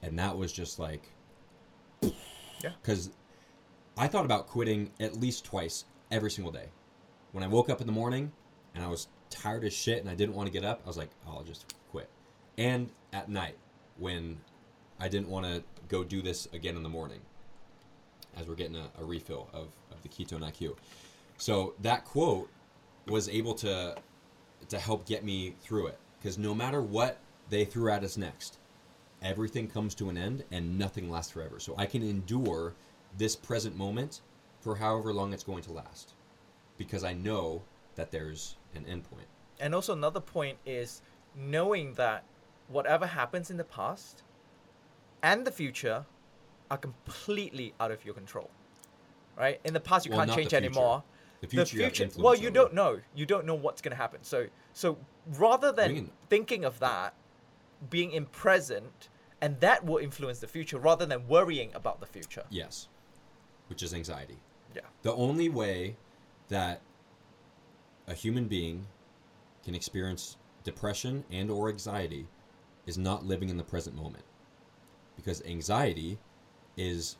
and 0.01 0.17
that 0.19 0.37
was 0.37 0.51
just 0.51 0.79
like 0.79 1.09
Yeah. 2.01 2.71
because 2.81 3.11
i 3.97 4.07
thought 4.07 4.25
about 4.25 4.47
quitting 4.47 4.91
at 4.99 5.19
least 5.19 5.45
twice 5.45 5.85
every 6.11 6.29
single 6.31 6.51
day. 6.51 6.67
When 7.31 7.43
i 7.43 7.47
woke 7.47 7.69
up 7.69 7.81
in 7.81 7.87
the 7.87 7.93
morning 7.93 8.31
and 8.73 8.83
i 8.83 8.87
was 8.87 9.07
tired 9.29 9.63
as 9.63 9.73
shit 9.73 9.99
and 9.99 10.09
i 10.09 10.15
didn't 10.15 10.35
want 10.35 10.47
to 10.47 10.53
get 10.53 10.63
up 10.63 10.81
i 10.85 10.87
was 10.87 10.97
like 10.97 11.09
oh, 11.27 11.37
i'll 11.37 11.43
just 11.43 11.73
quit. 11.91 12.09
And 12.57 12.89
at 13.13 13.29
night 13.29 13.57
when 13.97 14.39
i 14.99 15.07
didn't 15.07 15.29
want 15.29 15.45
to 15.45 15.63
go 15.87 16.03
do 16.03 16.21
this 16.21 16.47
again 16.53 16.75
in 16.75 16.83
the 16.83 16.89
morning 16.89 17.21
as 18.37 18.47
we're 18.47 18.55
getting 18.55 18.75
a, 18.75 18.89
a 18.99 19.03
refill 19.03 19.47
of, 19.53 19.67
of 19.91 20.01
the 20.03 20.09
ketone 20.09 20.41
iq 20.51 20.75
so 21.37 21.73
that 21.81 22.05
quote 22.05 22.49
was 23.07 23.29
able 23.29 23.53
to 23.55 23.95
to 24.69 24.79
help 24.79 25.05
get 25.05 25.23
me 25.23 25.53
through 25.61 25.87
it. 25.87 25.99
Because 26.19 26.37
no 26.37 26.55
matter 26.55 26.81
what 26.81 27.19
they 27.49 27.65
threw 27.65 27.91
at 27.91 28.03
us 28.03 28.17
next, 28.17 28.57
everything 29.25 29.67
comes 29.67 29.95
to 29.95 30.09
an 30.09 30.17
end 30.17 30.43
and 30.51 30.77
nothing 30.77 31.09
lasts 31.09 31.31
forever. 31.31 31.59
So 31.59 31.73
I 31.77 31.87
can 31.87 32.03
endure 32.03 32.73
this 33.17 33.35
present 33.35 33.75
moment 33.75 34.21
for 34.61 34.75
however 34.75 35.11
long 35.13 35.33
it's 35.33 35.43
going 35.43 35.63
to 35.63 35.73
last 35.73 36.13
because 36.77 37.03
I 37.03 37.13
know 37.13 37.63
that 37.95 38.11
there's 38.11 38.55
an 38.75 38.85
end 38.87 39.03
point. 39.09 39.27
And 39.59 39.73
also 39.73 39.93
another 39.93 40.19
point 40.19 40.57
is 40.65 41.01
knowing 41.35 41.93
that 41.95 42.23
whatever 42.67 43.05
happens 43.05 43.49
in 43.49 43.57
the 43.57 43.63
past 43.63 44.23
and 45.23 45.45
the 45.45 45.51
future 45.51 46.05
are 46.69 46.77
completely 46.77 47.73
out 47.79 47.91
of 47.91 48.05
your 48.05 48.13
control. 48.13 48.49
Right? 49.37 49.59
In 49.65 49.73
the 49.73 49.79
past 49.79 50.05
you 50.05 50.11
Well, 50.11 50.19
can't 50.19 50.29
not 50.29 50.35
the 50.35 50.41
change 50.43 50.51
future. 50.51 50.65
anymore. 50.65 51.03
The 51.41 51.47
future, 51.47 51.77
you 51.77 52.09
well, 52.17 52.33
you 52.33 52.47
over. 52.47 52.53
don't 52.53 52.73
know. 52.73 52.99
You 53.13 53.25
don't 53.25 53.45
know 53.45 53.55
what's 53.55 53.81
going 53.81 53.91
to 53.91 53.97
happen. 53.97 54.23
So 54.23 54.47
so 54.73 54.97
rather 55.37 55.71
than 55.71 56.11
thinking 56.29 56.63
of 56.63 56.79
that, 56.79 57.13
being 57.89 58.11
in 58.11 58.25
present 58.25 59.09
and 59.45 59.59
that 59.59 59.85
will 59.85 59.99
influence 59.99 60.39
the 60.39 60.47
future 60.47 60.79
rather 60.79 61.05
than 61.05 61.27
worrying 61.27 61.69
about 61.75 61.99
the 61.99 62.05
future. 62.07 62.43
Yes, 62.49 62.87
which 63.67 63.83
is 63.83 63.93
anxiety. 63.93 64.39
Yeah. 64.75 64.81
The 65.03 65.13
only 65.13 65.49
way 65.49 65.97
that 66.47 66.81
a 68.07 68.15
human 68.15 68.47
being 68.47 68.87
can 69.63 69.75
experience 69.75 70.37
depression 70.63 71.23
and 71.31 71.51
or 71.51 71.69
anxiety 71.69 72.27
is 72.87 72.97
not 72.97 73.23
living 73.23 73.49
in 73.49 73.57
the 73.57 73.63
present 73.63 73.95
moment. 73.95 74.23
Because 75.15 75.43
anxiety 75.45 76.17
is 76.75 77.17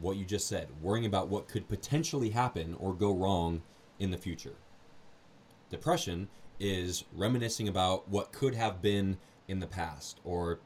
what 0.00 0.16
you 0.16 0.24
just 0.24 0.48
said, 0.48 0.66
worrying 0.82 1.06
about 1.06 1.28
what 1.28 1.46
could 1.46 1.68
potentially 1.68 2.30
happen 2.30 2.74
or 2.80 2.92
go 2.92 3.14
wrong 3.14 3.62
in 4.00 4.10
the 4.10 4.18
future. 4.18 4.56
Depression 5.70 6.28
is 6.58 7.04
reminiscing 7.14 7.68
about 7.68 8.08
what 8.08 8.32
could 8.32 8.56
have 8.56 8.82
been 8.82 9.16
in 9.46 9.60
the 9.60 9.66
past 9.68 10.18
or 10.24 10.58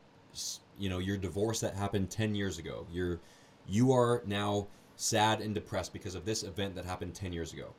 you 0.79 0.89
know 0.89 0.99
your 0.99 1.17
divorce 1.17 1.61
that 1.61 1.75
happened 1.75 2.11
10 2.11 2.35
years 2.35 2.59
ago. 2.59 2.87
You're 2.91 3.21
you 3.67 3.93
are 3.93 4.23
now 4.27 4.69
sad 4.97 5.41
and 5.41 5.55
depressed 5.55 5.93
because 5.93 6.15
of 6.15 6.25
this 6.25 6.43
event 6.43 6.75
that 6.75 6.85
happened 6.85 7.15
10 7.15 7.33
years 7.33 7.53
ago. 7.53 7.75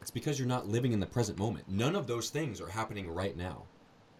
It's 0.00 0.10
because 0.10 0.38
you're 0.38 0.48
not 0.48 0.68
living 0.68 0.92
in 0.92 1.00
the 1.00 1.06
present 1.06 1.38
moment. 1.38 1.68
None 1.68 1.96
of 1.96 2.06
those 2.06 2.30
things 2.30 2.60
are 2.60 2.68
happening 2.68 3.10
right 3.10 3.36
now. 3.36 3.64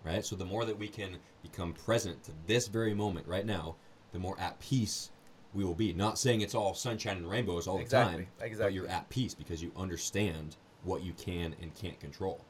Right? 0.04 0.24
So 0.24 0.36
the 0.36 0.44
more 0.44 0.64
that 0.64 0.78
we 0.78 0.88
can 0.88 1.16
become 1.42 1.72
present 1.72 2.22
to 2.24 2.32
this 2.46 2.68
very 2.68 2.94
moment 2.94 3.26
right 3.26 3.46
now, 3.46 3.76
the 4.12 4.18
more 4.18 4.38
at 4.38 4.58
peace 4.60 5.10
we 5.56 5.64
will 5.64 5.74
be. 5.74 5.92
Not 5.92 6.18
saying 6.18 6.42
it's 6.42 6.54
all 6.54 6.74
sunshine 6.74 7.16
and 7.16 7.30
rainbows 7.30 7.66
all 7.66 7.78
exactly, 7.78 8.12
the 8.12 8.18
time, 8.18 8.28
exactly. 8.40 8.64
but 8.64 8.72
you're 8.74 8.88
at 8.88 9.08
peace 9.08 9.34
because 9.34 9.62
you 9.62 9.72
understand 9.76 10.56
what 10.84 11.02
you 11.02 11.12
can 11.14 11.56
and 11.60 11.74
can't 11.74 11.98
control. 11.98 12.44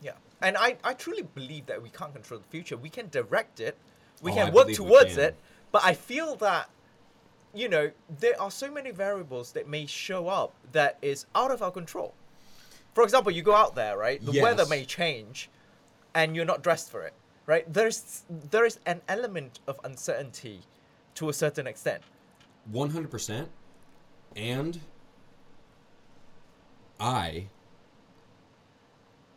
Yeah. 0.00 0.12
And 0.40 0.56
I, 0.56 0.76
I 0.82 0.94
truly 0.94 1.22
believe 1.22 1.66
that 1.66 1.80
we 1.80 1.90
can't 1.90 2.12
control 2.12 2.40
the 2.40 2.46
future. 2.46 2.76
We 2.76 2.88
can 2.88 3.08
direct 3.10 3.60
it, 3.60 3.76
Oh, 4.22 4.26
we 4.26 4.30
Oh, 4.32 4.34
can 4.34 4.46
I 4.48 4.50
work 4.50 4.72
towards 4.72 5.14
can. 5.14 5.24
it, 5.24 5.36
but 5.72 5.84
I 5.84 5.94
feel 5.94 6.36
that, 6.36 6.70
you 7.54 7.68
know, 7.68 7.90
there 8.20 8.40
are 8.40 8.50
so 8.50 8.70
many 8.70 8.90
variables 8.90 9.52
that 9.52 9.68
may 9.68 9.86
show 9.86 10.28
up 10.28 10.54
that 10.72 10.98
is 11.02 11.26
out 11.34 11.50
of 11.50 11.62
our 11.62 11.70
control. 11.70 12.14
For 12.94 13.02
example, 13.04 13.32
you 13.32 13.42
go 13.42 13.54
out 13.54 13.74
there, 13.74 13.96
right? 13.96 14.24
The 14.24 14.32
weather 14.42 14.66
may 14.66 14.84
change 14.84 15.50
and 16.14 16.36
you're 16.36 16.44
not 16.44 16.62
dressed 16.62 16.90
for 16.90 17.02
it, 17.02 17.14
right? 17.46 17.70
There's, 17.72 18.22
there 18.50 18.64
is 18.66 18.78
an 18.86 19.00
element 19.08 19.60
of 19.66 19.80
uncertainty 19.84 20.60
to 21.14 21.28
a 21.28 21.32
certain 21.32 21.66
extent. 21.66 22.02
100% 22.72 23.46
and 24.36 24.80
I 27.00 27.46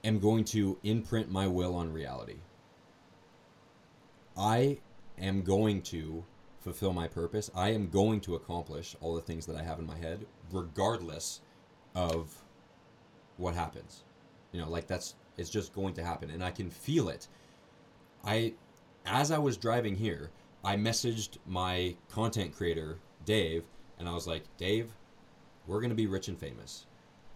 am 0.03 0.19
going 0.19 0.43
to 0.45 0.77
imprint 0.83 1.31
my 1.31 1.47
will 1.47 1.75
on 1.75 1.91
reality. 1.91 2.35
I 4.37 4.79
am 5.19 5.41
going 5.41 5.81
to 5.83 6.23
fulfill 6.59 6.93
my 6.93 7.07
purpose. 7.07 7.51
I 7.55 7.69
am 7.69 7.89
going 7.89 8.19
to 8.21 8.35
accomplish 8.35 8.95
all 8.99 9.15
the 9.15 9.21
things 9.21 9.45
that 9.45 9.55
I 9.55 9.63
have 9.63 9.79
in 9.79 9.85
my 9.85 9.97
head, 9.97 10.25
regardless 10.51 11.41
of 11.95 12.35
what 13.37 13.53
happens. 13.53 14.03
You 14.51 14.61
know, 14.61 14.69
like 14.69 14.87
that's 14.87 15.15
it's 15.37 15.49
just 15.49 15.73
going 15.73 15.93
to 15.95 16.03
happen, 16.03 16.29
and 16.29 16.43
I 16.43 16.51
can 16.51 16.69
feel 16.69 17.09
it. 17.09 17.27
I, 18.23 18.53
as 19.05 19.31
I 19.31 19.37
was 19.37 19.57
driving 19.57 19.95
here, 19.95 20.31
I 20.63 20.77
messaged 20.77 21.37
my 21.45 21.95
content 22.09 22.55
creator 22.55 22.97
Dave, 23.25 23.65
and 23.99 24.07
I 24.07 24.13
was 24.13 24.27
like, 24.27 24.43
Dave, 24.57 24.91
we're 25.67 25.81
gonna 25.81 25.95
be 25.95 26.07
rich 26.07 26.27
and 26.27 26.37
famous. 26.37 26.85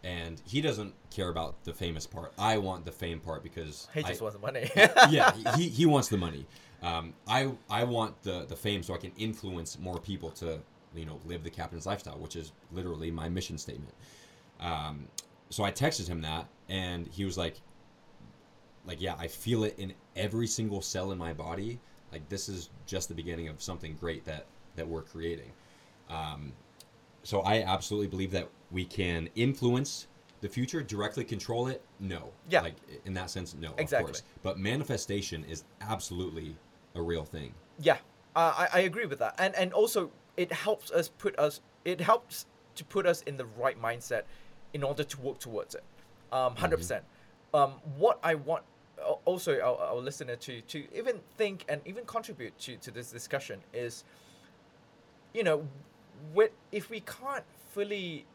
And 0.04 0.42
he 0.46 0.62
doesn't 0.62 0.94
care 1.12 1.30
about 1.30 1.64
the 1.66 1.74
famous 1.74 2.08
part. 2.08 2.32
I 2.38 2.58
want 2.58 2.86
the 2.86 2.92
fame 2.92 3.20
part 3.20 3.44
because 3.44 3.88
He 3.94 4.02
just 4.02 4.22
I, 4.22 4.24
wants 4.24 4.38
the 4.38 4.42
money. 4.42 4.72
yeah, 5.10 5.34
he, 5.58 5.68
he 5.68 5.86
wants 5.86 6.08
the 6.08 6.18
money. 6.18 6.46
Um, 6.82 7.14
I 7.28 7.52
I 7.70 7.84
want 7.84 8.22
the 8.24 8.46
the 8.46 8.56
fame 8.56 8.84
so 8.84 8.94
I 8.94 8.98
can 8.98 9.12
influence 9.18 9.78
more 9.78 10.00
people 10.00 10.32
to 10.32 10.60
you 10.96 11.06
know 11.06 11.20
live 11.26 11.44
the 11.44 11.50
captain's 11.50 11.86
lifestyle, 11.86 12.18
which 12.18 12.36
is 12.36 12.54
literally 12.72 13.12
my 13.12 13.28
mission 13.28 13.58
statement. 13.58 13.94
Um, 14.62 15.08
so 15.50 15.64
I 15.64 15.72
texted 15.72 16.08
him 16.08 16.22
that, 16.22 16.48
and 16.70 17.08
he 17.08 17.26
was 17.26 17.38
like, 17.38 17.60
like 18.86 19.02
yeah, 19.02 19.16
I 19.20 19.28
feel 19.28 19.64
it 19.66 19.76
in 19.78 19.94
every 20.16 20.48
single 20.48 20.82
cell 20.82 21.12
in 21.12 21.18
my 21.18 21.34
body. 21.34 21.80
Like 22.12 22.28
this 22.30 22.48
is 22.48 22.70
just 22.86 23.10
the 23.10 23.16
beginning 23.16 23.50
of 23.50 23.62
something 23.62 23.98
great 24.00 24.24
that 24.26 24.46
that 24.76 24.88
we're 24.88 25.02
creating. 25.02 25.52
Um, 26.10 26.54
so 27.24 27.42
I 27.42 27.64
absolutely 27.64 28.08
believe 28.08 28.32
that 28.32 28.50
we 28.72 28.86
can 28.86 29.30
influence 29.36 30.08
the 30.42 30.50
future, 30.50 30.82
directly 30.82 31.24
control 31.24 31.68
it. 31.68 31.84
No, 32.00 32.32
Yeah. 32.50 32.62
like 32.62 32.76
in 33.06 33.14
that 33.16 33.30
sense, 33.30 33.56
no, 33.56 33.74
Exactly. 33.78 33.98
of 33.98 34.06
course. 34.06 34.24
But 34.42 34.58
manifestation 34.58 35.44
is 35.46 35.64
absolutely 35.82 36.56
a 36.96 37.02
real 37.02 37.26
thing. 37.26 37.54
Yeah, 37.80 37.98
uh, 38.36 38.54
I, 38.58 38.68
I 38.74 38.80
agree 38.82 39.06
with 39.06 39.20
that, 39.20 39.36
and 39.38 39.56
and 39.56 39.74
also 39.74 40.12
it 40.38 40.52
helps 40.52 40.92
us 40.92 41.10
put 41.10 41.38
us 41.38 41.62
it 41.86 42.00
helps 42.00 42.46
to 42.76 42.86
put 42.86 43.06
us 43.06 43.22
in 43.24 43.36
the 43.38 43.46
right 43.46 43.80
mindset 43.82 44.24
in 44.74 44.84
order 44.84 45.04
to 45.04 45.20
work 45.22 45.40
towards 45.40 45.76
it. 45.76 45.84
Um, 46.32 46.54
100 46.54 46.78
percent. 46.78 47.04
Um, 47.54 47.72
what 47.98 48.20
I 48.24 48.36
want 48.36 48.64
also 49.26 49.60
our, 49.60 49.78
our 49.78 49.96
listener 49.96 50.36
to 50.36 50.62
to 50.62 50.86
even 50.98 51.20
think 51.38 51.66
and 51.68 51.82
even 51.86 52.06
contribute 52.06 52.58
to 52.60 52.78
to 52.78 52.92
this 52.92 53.12
discussion 53.12 53.60
is, 53.74 54.04
you 55.34 55.44
know, 55.44 55.68
if 56.72 56.90
we 56.90 57.02
can't 57.02 57.44
fully 57.74 58.26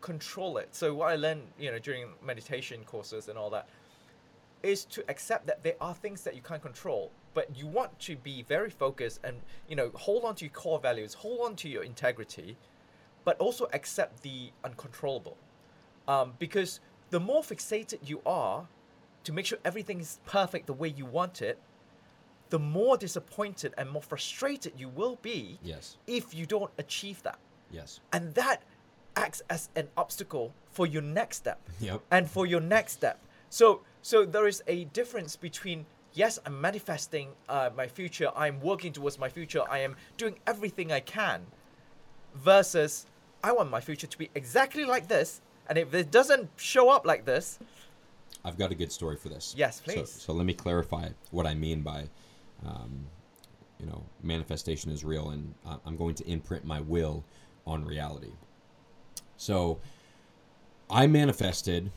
control 0.00 0.58
it. 0.58 0.68
So 0.74 0.94
what 0.94 1.10
I 1.10 1.16
learned, 1.16 1.42
you 1.58 1.70
know, 1.70 1.78
during 1.78 2.06
meditation 2.24 2.84
courses 2.84 3.28
and 3.28 3.38
all 3.38 3.50
that, 3.50 3.68
is 4.62 4.84
to 4.86 5.04
accept 5.08 5.46
that 5.46 5.62
there 5.62 5.76
are 5.80 5.94
things 5.94 6.22
that 6.22 6.34
you 6.34 6.40
can't 6.40 6.62
control, 6.62 7.10
but 7.34 7.48
you 7.56 7.66
want 7.66 7.98
to 8.00 8.16
be 8.16 8.42
very 8.42 8.70
focused 8.70 9.20
and 9.22 9.36
you 9.68 9.76
know 9.76 9.90
hold 9.94 10.24
on 10.24 10.34
to 10.36 10.44
your 10.44 10.52
core 10.52 10.78
values, 10.78 11.14
hold 11.14 11.40
on 11.40 11.54
to 11.56 11.68
your 11.68 11.82
integrity, 11.82 12.56
but 13.24 13.38
also 13.38 13.68
accept 13.72 14.22
the 14.22 14.50
uncontrollable, 14.64 15.36
um, 16.08 16.32
because 16.38 16.80
the 17.10 17.20
more 17.20 17.42
fixated 17.42 17.98
you 18.06 18.20
are 18.24 18.66
to 19.24 19.32
make 19.32 19.46
sure 19.46 19.58
everything 19.64 20.00
is 20.00 20.18
perfect 20.26 20.66
the 20.66 20.72
way 20.72 20.88
you 20.88 21.04
want 21.04 21.42
it, 21.42 21.58
the 22.50 22.58
more 22.58 22.96
disappointed 22.96 23.74
and 23.78 23.90
more 23.90 24.02
frustrated 24.02 24.72
you 24.76 24.88
will 24.88 25.18
be 25.22 25.58
Yes, 25.62 25.96
if 26.06 26.34
you 26.34 26.46
don't 26.46 26.70
achieve 26.78 27.22
that, 27.22 27.38
yes, 27.70 28.00
and 28.12 28.34
that 28.34 28.62
acts 29.16 29.42
as 29.48 29.68
an 29.76 29.88
obstacle 29.96 30.52
for 30.72 30.86
your 30.86 31.02
next 31.02 31.36
step 31.38 31.60
yep, 31.80 32.00
and 32.10 32.28
for 32.28 32.46
your 32.46 32.60
next 32.60 32.92
step. 32.92 33.20
So 33.50 33.82
so 34.02 34.24
there 34.24 34.46
is 34.46 34.62
a 34.66 34.84
difference 34.86 35.36
between 35.36 35.86
yes, 36.12 36.38
I'm 36.46 36.60
manifesting 36.60 37.30
uh, 37.48 37.70
my 37.76 37.88
future, 37.88 38.30
I'm 38.36 38.60
working 38.60 38.92
towards 38.92 39.18
my 39.18 39.28
future, 39.28 39.62
I 39.68 39.78
am 39.80 39.96
doing 40.16 40.38
everything 40.46 40.92
I 40.92 41.00
can, 41.00 41.44
versus 42.34 43.06
I 43.42 43.52
want 43.52 43.70
my 43.70 43.80
future 43.80 44.06
to 44.06 44.18
be 44.18 44.30
exactly 44.34 44.84
like 44.84 45.08
this, 45.08 45.40
and 45.68 45.76
if 45.78 45.92
it 45.94 46.10
doesn't 46.10 46.50
show 46.56 46.88
up 46.88 47.04
like 47.06 47.24
this, 47.24 47.58
I've 48.44 48.58
got 48.58 48.70
a 48.70 48.74
good 48.74 48.92
story 48.92 49.16
for 49.16 49.28
this. 49.28 49.54
Yes, 49.56 49.76
So- 49.76 49.92
please. 49.92 50.10
So, 50.10 50.32
let 50.34 50.44
me 50.46 50.52
clarify 50.52 51.08
what 51.30 51.46
I 51.46 51.54
mean 51.54 51.80
by, 51.80 52.08
um, 52.66 53.06
you 53.78 53.86
know, 53.86 54.04
manifestation 54.22 54.90
is 54.90 55.04
real, 55.04 55.30
and 55.30 55.54
I'm 55.84 55.96
going 55.96 56.14
to 56.16 56.26
imprint 56.28 56.64
my 56.64 56.80
will 56.80 57.24
on 57.66 57.84
reality. 57.84 58.32
So, 59.36 59.80
I 60.88 61.06
manifested 61.06 61.90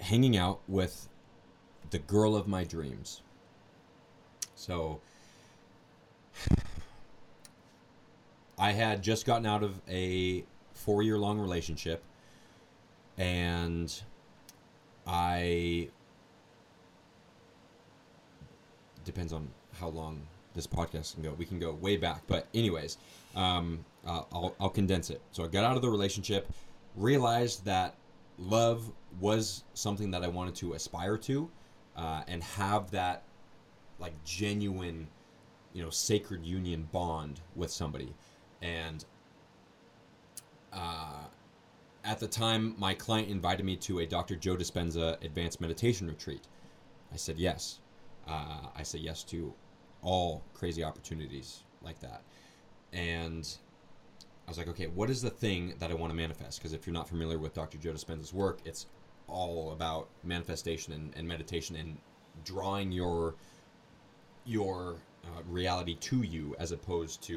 hanging 0.00 0.36
out 0.36 0.60
with 0.68 1.08
the 1.90 1.98
girl 1.98 2.34
of 2.34 2.48
my 2.48 2.64
dreams. 2.64 3.22
So, 4.54 5.00
I 8.58 8.72
had 8.72 9.02
just 9.02 9.26
gotten 9.26 9.46
out 9.46 9.62
of 9.62 9.80
a 9.88 10.44
four 10.72 11.02
year 11.02 11.18
long 11.18 11.38
relationship, 11.38 12.02
and 13.18 14.02
I 15.06 15.88
depends 19.04 19.32
on 19.32 19.48
how 19.78 19.88
long 19.88 20.20
this 20.54 20.66
podcast 20.66 21.14
can 21.14 21.22
go. 21.22 21.32
We 21.32 21.44
can 21.44 21.58
go 21.58 21.72
way 21.72 21.96
back, 21.96 22.22
but 22.26 22.46
anyways, 22.54 22.98
um, 23.34 23.84
uh, 24.06 24.22
I'll 24.32 24.54
I'll 24.60 24.70
condense 24.70 25.10
it. 25.10 25.20
So 25.32 25.44
I 25.44 25.48
got 25.48 25.64
out 25.64 25.76
of 25.76 25.82
the 25.82 25.90
relationship, 25.90 26.48
realized 26.96 27.64
that 27.64 27.94
love 28.38 28.90
was 29.20 29.64
something 29.74 30.10
that 30.10 30.22
I 30.22 30.28
wanted 30.28 30.54
to 30.56 30.74
aspire 30.74 31.16
to, 31.18 31.50
uh, 31.96 32.22
and 32.28 32.42
have 32.42 32.90
that 32.90 33.22
like 33.98 34.12
genuine, 34.24 35.06
you 35.72 35.82
know, 35.82 35.90
sacred 35.90 36.44
union 36.44 36.88
bond 36.92 37.40
with 37.56 37.70
somebody, 37.70 38.12
and 38.60 39.04
uh, 40.72 41.24
at 42.04 42.18
the 42.18 42.26
time, 42.26 42.74
my 42.78 42.94
client 42.94 43.28
invited 43.28 43.64
me 43.64 43.76
to 43.76 44.00
a 44.00 44.06
Dr. 44.06 44.36
Joe 44.36 44.56
Dispenza 44.56 45.22
advanced 45.24 45.60
meditation 45.60 46.08
retreat. 46.08 46.42
I 47.12 47.16
said 47.16 47.38
yes. 47.38 47.78
Uh, 48.26 48.68
I 48.76 48.82
say 48.82 48.98
yes 48.98 49.22
to 49.24 49.52
all 50.02 50.42
crazy 50.54 50.82
opportunities 50.84 51.62
like 51.82 52.00
that. 52.00 52.22
And 52.92 53.48
I 54.46 54.50
was 54.50 54.58
like, 54.58 54.68
okay, 54.68 54.86
what 54.86 55.10
is 55.10 55.22
the 55.22 55.30
thing 55.30 55.74
that 55.78 55.90
I 55.90 55.94
want 55.94 56.10
to 56.10 56.16
manifest? 56.16 56.58
Because 56.58 56.72
if 56.72 56.86
you're 56.86 56.94
not 56.94 57.08
familiar 57.08 57.38
with 57.38 57.54
Dr. 57.54 57.78
Joe 57.78 57.92
Dispenza's 57.92 58.34
work, 58.34 58.58
it's 58.64 58.86
all 59.28 59.72
about 59.72 60.08
manifestation 60.24 60.92
and, 60.92 61.12
and 61.16 61.26
meditation 61.26 61.76
and 61.76 61.96
drawing 62.44 62.92
your 62.92 63.34
your 64.44 64.96
uh, 65.24 65.42
reality 65.48 65.94
to 65.94 66.22
you 66.22 66.56
as 66.58 66.72
opposed 66.72 67.22
to 67.22 67.34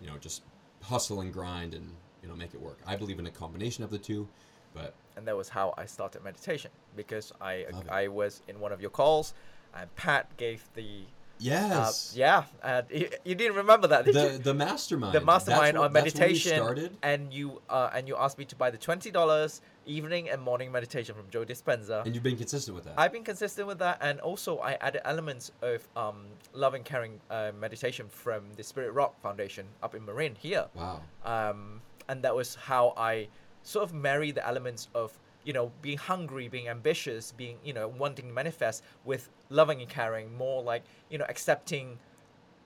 you 0.00 0.06
know 0.06 0.16
just 0.18 0.42
hustle 0.82 1.20
and 1.20 1.32
grind 1.32 1.74
and 1.74 1.92
you 2.22 2.28
know 2.28 2.34
make 2.34 2.54
it 2.54 2.60
work. 2.60 2.78
I 2.86 2.96
believe 2.96 3.18
in 3.18 3.26
a 3.26 3.30
combination 3.30 3.84
of 3.84 3.90
the 3.90 3.98
two, 3.98 4.26
but 4.74 4.94
and 5.16 5.26
that 5.26 5.36
was 5.36 5.48
how 5.48 5.74
I 5.76 5.86
started 5.86 6.24
meditation 6.24 6.70
because 6.96 7.32
I 7.40 7.66
I 7.88 8.08
was 8.08 8.42
in 8.48 8.58
one 8.58 8.72
of 8.72 8.80
your 8.80 8.90
calls, 8.90 9.34
and 9.76 9.94
Pat 9.96 10.36
gave 10.36 10.68
the 10.74 11.04
uh, 11.36 11.38
Yes. 11.38 12.14
yeah, 12.16 12.44
and 12.62 12.86
you, 12.90 13.10
you 13.24 13.34
didn't 13.34 13.56
remember 13.56 13.86
that, 13.88 14.06
did 14.06 14.14
the 14.14 14.32
you? 14.32 14.38
the 14.38 14.54
mastermind. 14.54 15.14
The 15.14 15.20
mastermind 15.20 15.76
what- 15.76 15.86
on 15.86 15.92
that's 15.92 16.14
where 16.14 16.28
we 16.28 16.34
meditation, 16.34 16.98
and 17.02 17.32
you 17.32 17.60
uh, 17.68 17.90
and 17.92 18.08
you 18.08 18.16
asked 18.16 18.38
me 18.38 18.46
to 18.46 18.56
buy 18.56 18.70
the 18.70 18.78
twenty 18.78 19.10
dollars 19.10 19.60
evening 19.84 20.30
and 20.30 20.40
morning 20.40 20.72
meditation 20.72 21.14
from 21.14 21.28
Joe 21.30 21.44
Dispenza. 21.44 22.04
And 22.04 22.14
you've 22.14 22.24
been 22.24 22.38
consistent 22.38 22.74
with 22.74 22.84
that. 22.86 22.94
I've 22.96 23.12
been 23.12 23.22
consistent 23.22 23.68
with 23.68 23.78
that, 23.80 23.98
and 24.00 24.18
also 24.20 24.58
I 24.58 24.72
added 24.80 25.02
elements 25.04 25.52
of 25.60 25.86
um, 25.94 26.24
love 26.54 26.72
and 26.74 26.84
caring 26.84 27.20
uh, 27.30 27.52
meditation 27.60 28.06
from 28.08 28.44
the 28.56 28.62
Spirit 28.64 28.92
Rock 28.92 29.20
Foundation 29.20 29.66
up 29.82 29.94
in 29.94 30.04
Marin 30.06 30.34
here, 30.36 30.66
wow. 30.74 31.02
um, 31.24 31.82
and 32.08 32.22
that 32.22 32.34
was 32.34 32.54
how 32.54 32.94
I 32.96 33.28
sort 33.62 33.84
of 33.84 33.92
marry 33.92 34.30
the 34.30 34.46
elements 34.46 34.88
of 34.94 35.12
you 35.46 35.52
know 35.54 35.72
being 35.80 35.96
hungry, 35.96 36.48
being 36.48 36.68
ambitious, 36.68 37.32
being 37.32 37.56
you 37.64 37.72
know 37.72 37.88
wanting 37.88 38.26
to 38.28 38.32
manifest 38.34 38.82
with 39.04 39.30
loving 39.48 39.80
and 39.80 39.88
caring, 39.88 40.36
more 40.36 40.62
like 40.62 40.82
you 41.08 41.16
know 41.18 41.24
accepting 41.28 41.98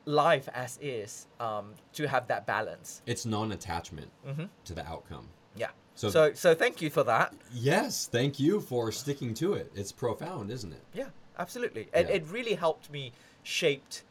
life 0.06 0.48
as 0.54 0.78
is 0.82 1.26
um, 1.38 1.74
to 1.92 2.08
have 2.08 2.26
that 2.28 2.46
balance. 2.46 3.02
It's 3.06 3.24
non-attachment 3.26 4.10
hmm 4.26 4.44
to 4.64 4.74
the 4.74 4.84
outcome. 4.86 5.28
Yeah. 5.54 5.68
So- 5.94 6.08
So, 6.10 6.32
so 6.32 6.54
thank 6.54 6.80
you 6.80 6.88
for 6.90 7.04
that. 7.04 7.34
Yes, 7.52 8.08
thank 8.10 8.40
you 8.40 8.60
for 8.60 8.90
sticking 8.90 9.34
to 9.34 9.52
it. 9.52 9.70
It's 9.74 9.92
profound, 9.92 10.50
isn't 10.50 10.72
it? 10.72 10.82
Yeah, 10.94 11.10
absolutely. 11.38 11.90
And 11.92 12.08
Yeah. 12.08 12.14
it 12.16 12.26
really 12.28 12.54
helped 12.54 12.90
me 12.90 13.12
shaped 13.42 14.04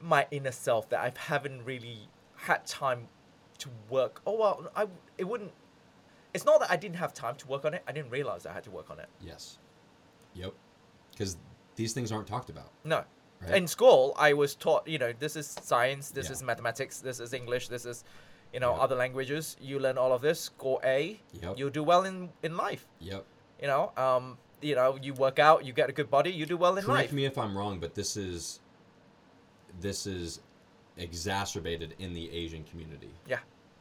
my 0.00 0.26
inner 0.30 0.52
self 0.52 0.88
that 0.88 1.00
I 1.00 1.12
haven't 1.18 1.64
really 1.64 2.08
had 2.36 2.66
time 2.66 3.08
to 3.58 3.68
work. 3.90 4.22
Oh 4.26 4.36
well, 4.38 4.70
I 4.74 4.86
it 5.18 5.24
wouldn't. 5.24 5.52
It's 6.34 6.44
not 6.44 6.60
that 6.60 6.70
I 6.70 6.76
didn't 6.76 6.96
have 6.96 7.14
time 7.14 7.36
to 7.36 7.46
work 7.46 7.64
on 7.64 7.74
it. 7.74 7.82
I 7.86 7.92
didn't 7.92 8.10
realize 8.10 8.44
I 8.44 8.52
had 8.52 8.64
to 8.64 8.70
work 8.70 8.90
on 8.90 8.98
it. 8.98 9.08
Yes. 9.20 9.58
Yep. 10.34 10.52
Because 11.12 11.36
these 11.76 11.92
things 11.92 12.10
aren't 12.12 12.26
talked 12.26 12.50
about. 12.50 12.72
No. 12.84 13.04
Right. 13.40 13.54
In 13.56 13.66
school, 13.68 14.14
I 14.18 14.32
was 14.32 14.54
taught, 14.54 14.86
you 14.88 14.98
know, 14.98 15.12
this 15.18 15.36
is 15.36 15.46
science, 15.46 16.10
this 16.10 16.26
Yeah. 16.26 16.32
is 16.32 16.42
mathematics, 16.42 16.98
this 17.00 17.20
is 17.20 17.32
English, 17.32 17.68
this 17.68 17.84
is, 17.84 18.04
you 18.52 18.58
know, 18.60 18.74
Yeah. 18.74 18.80
other 18.82 18.96
languages. 18.96 19.56
You 19.60 19.78
learn 19.78 19.96
all 19.98 20.12
of 20.12 20.22
this, 20.22 20.40
score 20.40 20.80
A, 20.84 21.20
Yep. 21.32 21.58
you'll 21.58 21.70
do 21.70 21.82
well 21.84 22.04
in 22.04 22.32
in 22.42 22.56
life. 22.56 22.86
Yep. 23.00 23.24
You 23.60 23.68
know, 23.68 23.92
um, 23.96 24.38
you 24.60 24.74
know, 24.74 24.96
you 25.00 25.14
work 25.14 25.38
out, 25.38 25.64
you 25.64 25.72
get 25.72 25.88
a 25.88 25.92
good 25.92 26.10
body, 26.10 26.30
you 26.32 26.46
do 26.46 26.56
well 26.56 26.76
in 26.76 26.84
Correct 26.84 26.88
life. 26.88 26.96
Correct 26.98 27.12
me 27.12 27.24
if 27.26 27.36
I'm 27.38 27.56
wrong, 27.56 27.78
but 27.80 27.94
this 27.94 28.16
is 28.16 28.60
this 29.80 30.06
is 30.06 30.40
exacerbated 30.96 31.94
in 31.98 32.14
the 32.14 32.30
Asian 32.32 32.64
community. 32.64 33.12
Yeah. 33.26 33.40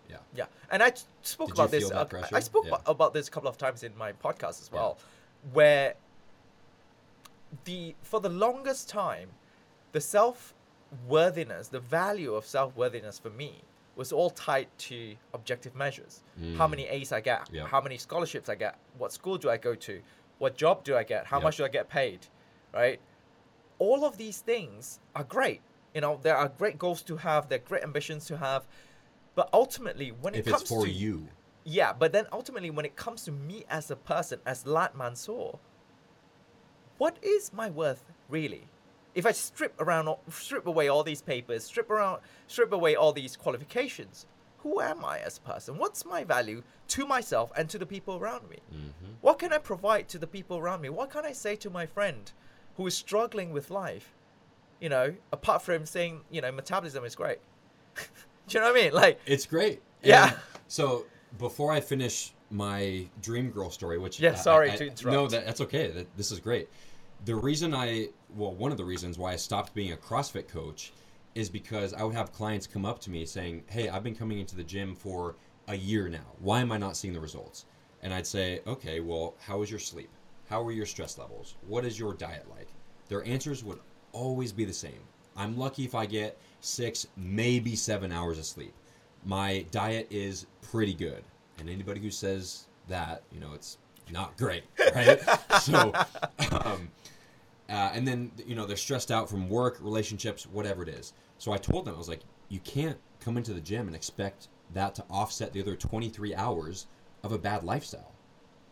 Yeah. 0.10 0.18
Yeah, 0.36 0.46
and 0.70 0.84
I 0.84 0.92
spoke 1.22 1.48
Did 1.50 1.54
about 1.54 1.72
this. 1.72 1.92
uh? 1.92 2.06
I 2.32 2.40
spoke 2.40 2.66
Yeah. 2.66 2.72
abo- 2.78 2.82
about 2.92 3.14
this 3.14 3.28
a 3.28 3.32
couple 3.32 3.50
of 3.50 3.58
times 3.58 3.84
in 3.84 3.96
my 3.98 4.12
podcast 4.14 4.62
as 4.62 4.70
Yeah. 4.72 4.80
well, 4.80 4.98
where 5.54 5.96
the 7.66 7.96
for 8.02 8.20
the 8.20 8.30
longest 8.30 8.90
time, 8.90 9.30
the 9.92 10.02
self 10.02 10.54
worthiness, 11.08 11.68
the 11.70 11.80
value 11.80 12.34
of 12.36 12.46
self 12.46 12.76
worthiness 12.76 13.20
for 13.20 13.30
me 13.30 13.62
was 13.96 14.12
all 14.12 14.32
tied 14.32 14.68
to 14.80 15.16
objective 15.34 15.76
measures. 15.76 16.24
How 16.58 16.66
Mm. 16.68 16.72
many 16.72 16.88
A's 16.88 17.12
I 17.12 17.22
get, 17.22 17.48
Yeah. 17.52 17.68
how 17.68 17.80
many 17.80 17.98
scholarships 18.00 18.50
I 18.50 18.56
get, 18.56 18.76
what 18.98 19.12
school 19.14 19.38
do 19.38 19.52
I 19.52 19.58
go 19.58 19.76
to, 19.76 20.02
what 20.40 20.58
job 20.58 20.84
do 20.84 20.98
I 20.98 21.04
get, 21.04 21.28
how 21.28 21.40
much 21.40 21.58
do 21.58 21.66
I 21.66 21.68
get 21.68 21.90
paid, 21.90 22.26
right? 22.74 23.00
All 23.78 24.04
of 24.04 24.18
these 24.18 24.40
things 24.42 25.00
are 25.16 25.24
great. 25.24 25.62
You 25.94 26.02
know, 26.02 26.18
there 26.24 26.36
are 26.36 26.48
great 26.50 26.80
goals 26.80 27.04
to 27.04 27.18
have, 27.18 27.50
there 27.50 27.60
are 27.60 27.68
great 27.70 27.84
ambitions 27.84 28.26
to 28.26 28.38
have, 28.38 28.66
but 29.36 29.50
ultimately, 29.54 30.12
when 30.12 30.36
If 30.36 30.48
it 30.48 30.52
comes 30.52 30.70
for 30.70 30.86
to 30.86 30.92
you. 30.92 31.28
yeah, 31.64 31.94
but 31.94 32.12
then 32.12 32.26
ultimately, 32.32 32.70
when 32.70 32.86
it 32.86 32.96
comes 32.96 33.24
to 33.24 33.32
me 33.32 33.66
as 33.70 33.90
a 33.90 33.96
person, 33.96 34.40
as 34.46 34.66
Latt 34.68 34.96
Mansor, 34.96 35.60
what 36.98 37.18
is 37.22 37.52
my 37.54 37.70
worth 37.70 38.04
really? 38.30 38.68
If 39.16 39.26
I 39.26 39.32
strip 39.32 39.80
around, 39.80 40.16
strip 40.30 40.66
away 40.66 40.88
all 40.88 41.04
these 41.04 41.22
papers, 41.22 41.64
strip 41.64 41.90
around, 41.90 42.22
strip 42.48 42.72
away 42.72 42.96
all 42.96 43.14
these 43.14 43.36
qualifications, 43.36 44.26
who 44.60 44.80
am 44.80 45.04
I 45.04 45.20
as 45.20 45.38
a 45.38 45.42
person? 45.42 45.78
What's 45.78 46.06
my 46.06 46.24
value 46.24 46.64
to 46.90 47.06
myself 47.06 47.52
and 47.56 47.70
to 47.70 47.78
the 47.78 47.86
people 47.86 48.16
around 48.18 48.50
me? 48.50 48.58
hmm 48.72 49.12
What 49.22 49.40
can 49.40 49.54
I 49.54 49.58
provide 49.58 50.08
to 50.10 50.18
the 50.18 50.28
people 50.28 50.58
around 50.58 50.82
me? 50.82 50.90
What 50.90 51.12
can 51.12 51.26
I 51.26 51.34
say 51.34 51.56
to 51.58 51.70
my 51.70 51.86
friend 51.86 52.32
who 52.76 52.88
is 52.88 52.96
struggling 52.96 53.52
with 53.52 53.70
life? 53.70 54.14
You 54.80 54.90
know, 54.90 55.16
apart 55.32 55.62
from 55.62 55.86
saying, 55.86 56.22
you 56.32 56.42
know, 56.42 56.52
metabolism 56.52 57.06
is 57.06 57.16
great. 57.16 57.40
Do 58.48 58.58
you 58.58 58.64
know 58.64 58.72
what 58.72 58.80
I 58.80 58.84
mean? 58.84 58.94
Like, 58.94 59.20
It's 59.26 59.46
great. 59.46 59.82
Yeah. 60.04 60.32
And 60.32 60.38
so 60.68 61.06
before 61.38 61.72
I 61.72 61.80
finish 61.80 62.34
my 62.50 63.08
dream 63.22 63.52
girl 63.52 63.70
story, 63.70 63.98
which 63.98 64.20
Yeah, 64.20 64.36
sorry 64.36 64.72
I- 64.72 64.76
to 64.76 65.10
No, 65.10 65.28
that, 65.28 65.46
that's 65.46 65.62
okay. 65.62 65.92
That, 65.92 66.18
this 66.18 66.30
is 66.32 66.40
great. 66.40 66.68
The 67.26 67.36
reason 67.36 67.74
I, 67.74 68.10
well, 68.36 68.54
one 68.54 68.72
of 68.72 68.78
the 68.78 68.84
reasons 68.84 69.18
why 69.18 69.32
I 69.32 69.38
stopped 69.38 69.74
being 69.74 69.94
a 69.94 69.98
CrossFit 69.98 70.50
coach 70.50 70.92
is 71.36 71.50
because 71.50 71.94
I 71.94 72.04
would 72.04 72.16
have 72.16 72.34
clients 72.34 72.68
come 72.68 72.86
up 72.86 73.00
to 73.00 73.10
me 73.10 73.26
saying, 73.26 73.64
"Hey, 73.68 73.88
I've 73.90 74.04
been 74.04 74.14
coming 74.16 74.40
into 74.40 74.56
the 74.58 74.64
gym 74.64 74.94
for 74.94 75.36
a 75.68 75.74
year 75.76 76.10
now. 76.10 76.26
Why 76.40 76.60
am 76.60 76.72
I 76.72 76.78
not 76.78 76.98
seeing 76.98 77.14
the 77.14 77.22
results?" 77.22 77.66
And 78.04 78.14
I'd 78.14 78.28
say, 78.28 78.60
"Okay, 78.68 79.00
well, 79.00 79.36
how 79.40 79.62
is 79.64 79.72
your 79.72 79.80
sleep? 79.80 80.10
How 80.50 80.62
are 80.64 80.72
your 80.74 80.86
stress 80.86 81.18
levels? 81.18 81.56
What 81.66 81.86
is 81.86 81.98
your 81.98 82.14
diet 82.14 82.46
like?" 82.50 82.68
Their 83.08 83.26
answers 83.26 83.64
would 83.64 83.80
always 84.12 84.52
be 84.52 84.66
the 84.66 84.74
same. 84.74 85.00
I'm 85.36 85.58
lucky 85.58 85.86
if 85.86 85.96
I 85.96 86.06
get 86.06 86.38
six, 86.62 87.08
maybe 87.18 87.76
seven 87.76 88.12
hours 88.12 88.38
of 88.38 88.46
sleep. 88.46 88.74
My 89.26 89.66
diet 89.72 90.08
is 90.10 90.46
pretty 90.62 90.94
good. 90.94 91.24
And 91.60 91.70
anybody 91.70 92.02
who 92.02 92.12
says 92.12 92.66
that, 92.88 93.24
you 93.32 93.40
know, 93.40 93.54
it's 93.54 93.78
not 94.12 94.36
great, 94.38 94.64
right? 94.96 95.20
so, 95.62 95.94
um, 96.52 96.90
uh, 97.70 97.92
and 97.94 98.08
then, 98.08 98.32
you 98.46 98.56
know, 98.56 98.66
they're 98.66 98.76
stressed 98.76 99.12
out 99.12 99.30
from 99.30 99.50
work, 99.50 99.78
relationships, 99.82 100.46
whatever 100.46 100.84
it 100.84 100.90
is. 100.90 101.14
So 101.38 101.52
I 101.52 101.58
told 101.58 101.86
them, 101.86 101.96
I 101.96 101.98
was 101.98 102.10
like, 102.10 102.22
you 102.50 102.60
can't 102.60 102.98
come 103.20 103.38
into 103.38 103.54
the 103.54 103.62
gym 103.62 103.88
and 103.88 103.96
expect 103.96 104.50
that 104.74 104.96
to 104.96 105.06
offset 105.10 105.54
the 105.54 105.62
other 105.62 105.76
23 105.76 106.36
hours 106.36 106.88
of 107.24 107.32
a 107.32 107.38
bad 107.38 107.64
lifestyle. 107.64 108.12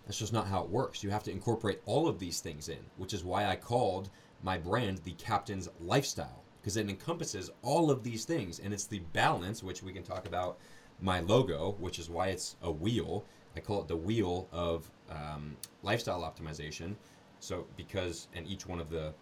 That's 0.05 0.19
just 0.19 0.33
not 0.33 0.47
how 0.47 0.63
it 0.63 0.69
works. 0.69 1.03
You 1.03 1.09
have 1.09 1.23
to 1.23 1.31
incorporate 1.31 1.81
all 1.85 2.07
of 2.07 2.19
these 2.19 2.41
things 2.41 2.69
in, 2.69 2.79
which 2.97 3.13
is 3.13 3.23
why 3.23 3.45
I 3.45 3.55
called 3.55 4.09
my 4.43 4.57
brand 4.57 4.97
the 4.99 5.13
Captain's 5.13 5.69
Lifestyle, 5.79 6.40
because 6.61 6.77
it 6.77 6.89
encompasses 6.89 7.49
all 7.63 7.89
of 7.89 8.03
these 8.03 8.23
things. 8.25 8.59
And 8.59 8.73
it's 8.73 8.85
the 8.85 8.99
balance, 9.13 9.63
which 9.63 9.81
we 9.81 9.91
can 9.91 10.03
talk 10.03 10.27
about 10.27 10.59
my 11.01 11.19
logo, 11.21 11.75
which 11.79 11.97
is 11.97 12.09
why 12.09 12.27
it's 12.27 12.55
a 12.61 12.71
wheel. 12.71 13.25
I 13.55 13.59
call 13.59 13.81
it 13.81 13.87
the 13.87 13.97
wheel 13.97 14.47
of 14.51 14.89
um, 15.09 15.57
lifestyle 15.81 16.21
optimization. 16.21 16.95
So, 17.39 17.65
because, 17.75 18.27
and 18.35 18.47
each 18.47 18.67
one 18.67 18.79
of 18.79 18.89
the 18.89 19.13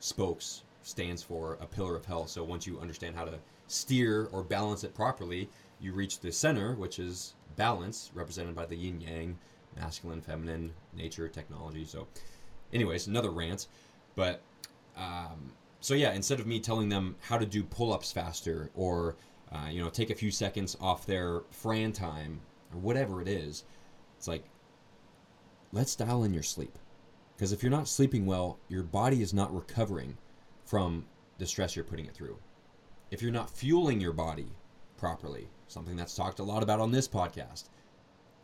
spokes 0.00 0.62
stands 0.82 1.22
for 1.22 1.58
a 1.60 1.66
pillar 1.66 1.94
of 1.96 2.06
health. 2.06 2.30
So, 2.30 2.42
once 2.42 2.66
you 2.66 2.80
understand 2.80 3.14
how 3.14 3.26
to 3.26 3.38
steer 3.66 4.28
or 4.32 4.42
balance 4.42 4.82
it 4.82 4.94
properly, 4.94 5.50
you 5.80 5.92
reach 5.92 6.20
the 6.20 6.32
center, 6.32 6.74
which 6.74 6.98
is 6.98 7.34
balance, 7.56 8.10
represented 8.14 8.54
by 8.54 8.64
the 8.64 8.76
yin 8.76 9.00
yang, 9.00 9.38
masculine, 9.76 10.22
feminine, 10.22 10.72
nature, 10.96 11.28
technology. 11.28 11.84
So, 11.84 12.06
anyways, 12.72 13.06
another 13.06 13.30
rant. 13.30 13.66
But, 14.16 14.40
um, 14.96 15.52
so 15.84 15.92
yeah, 15.92 16.14
instead 16.14 16.40
of 16.40 16.46
me 16.46 16.60
telling 16.60 16.88
them 16.88 17.14
how 17.20 17.36
to 17.36 17.44
do 17.44 17.62
pull 17.62 17.92
ups 17.92 18.10
faster 18.10 18.70
or, 18.74 19.16
uh, 19.52 19.68
you 19.68 19.82
know, 19.82 19.90
take 19.90 20.08
a 20.08 20.14
few 20.14 20.30
seconds 20.30 20.78
off 20.80 21.04
their 21.04 21.42
Fran 21.50 21.92
time 21.92 22.40
or 22.72 22.80
whatever 22.80 23.20
it 23.20 23.28
is, 23.28 23.64
it's 24.16 24.26
like, 24.26 24.46
let's 25.72 25.94
dial 25.94 26.24
in 26.24 26.32
your 26.32 26.42
sleep. 26.42 26.78
Because 27.36 27.52
if 27.52 27.62
you're 27.62 27.70
not 27.70 27.86
sleeping 27.86 28.24
well, 28.24 28.58
your 28.68 28.82
body 28.82 29.20
is 29.20 29.34
not 29.34 29.54
recovering 29.54 30.16
from 30.64 31.04
the 31.36 31.44
stress 31.44 31.76
you're 31.76 31.84
putting 31.84 32.06
it 32.06 32.14
through. 32.14 32.38
If 33.10 33.20
you're 33.20 33.30
not 33.30 33.50
fueling 33.50 34.00
your 34.00 34.14
body 34.14 34.48
properly, 34.96 35.50
something 35.68 35.96
that's 35.96 36.14
talked 36.14 36.38
a 36.38 36.44
lot 36.44 36.62
about 36.62 36.80
on 36.80 36.92
this 36.92 37.06
podcast, 37.06 37.64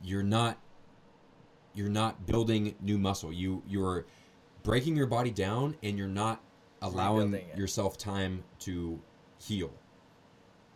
you're 0.05 0.23
not 0.23 0.59
you're 1.73 1.89
not 1.89 2.27
building 2.27 2.75
new 2.83 2.99
muscle. 2.99 3.33
You 3.33 3.63
you're 3.67 4.05
breaking 4.63 4.95
your 4.95 5.07
body 5.07 5.31
down 5.31 5.79
and 5.83 5.97
you're 5.97 6.07
not 6.07 6.43
allowing 6.83 7.39
yourself 7.57 7.99
time 7.99 8.43
to 8.61 9.01
heal. 9.39 9.73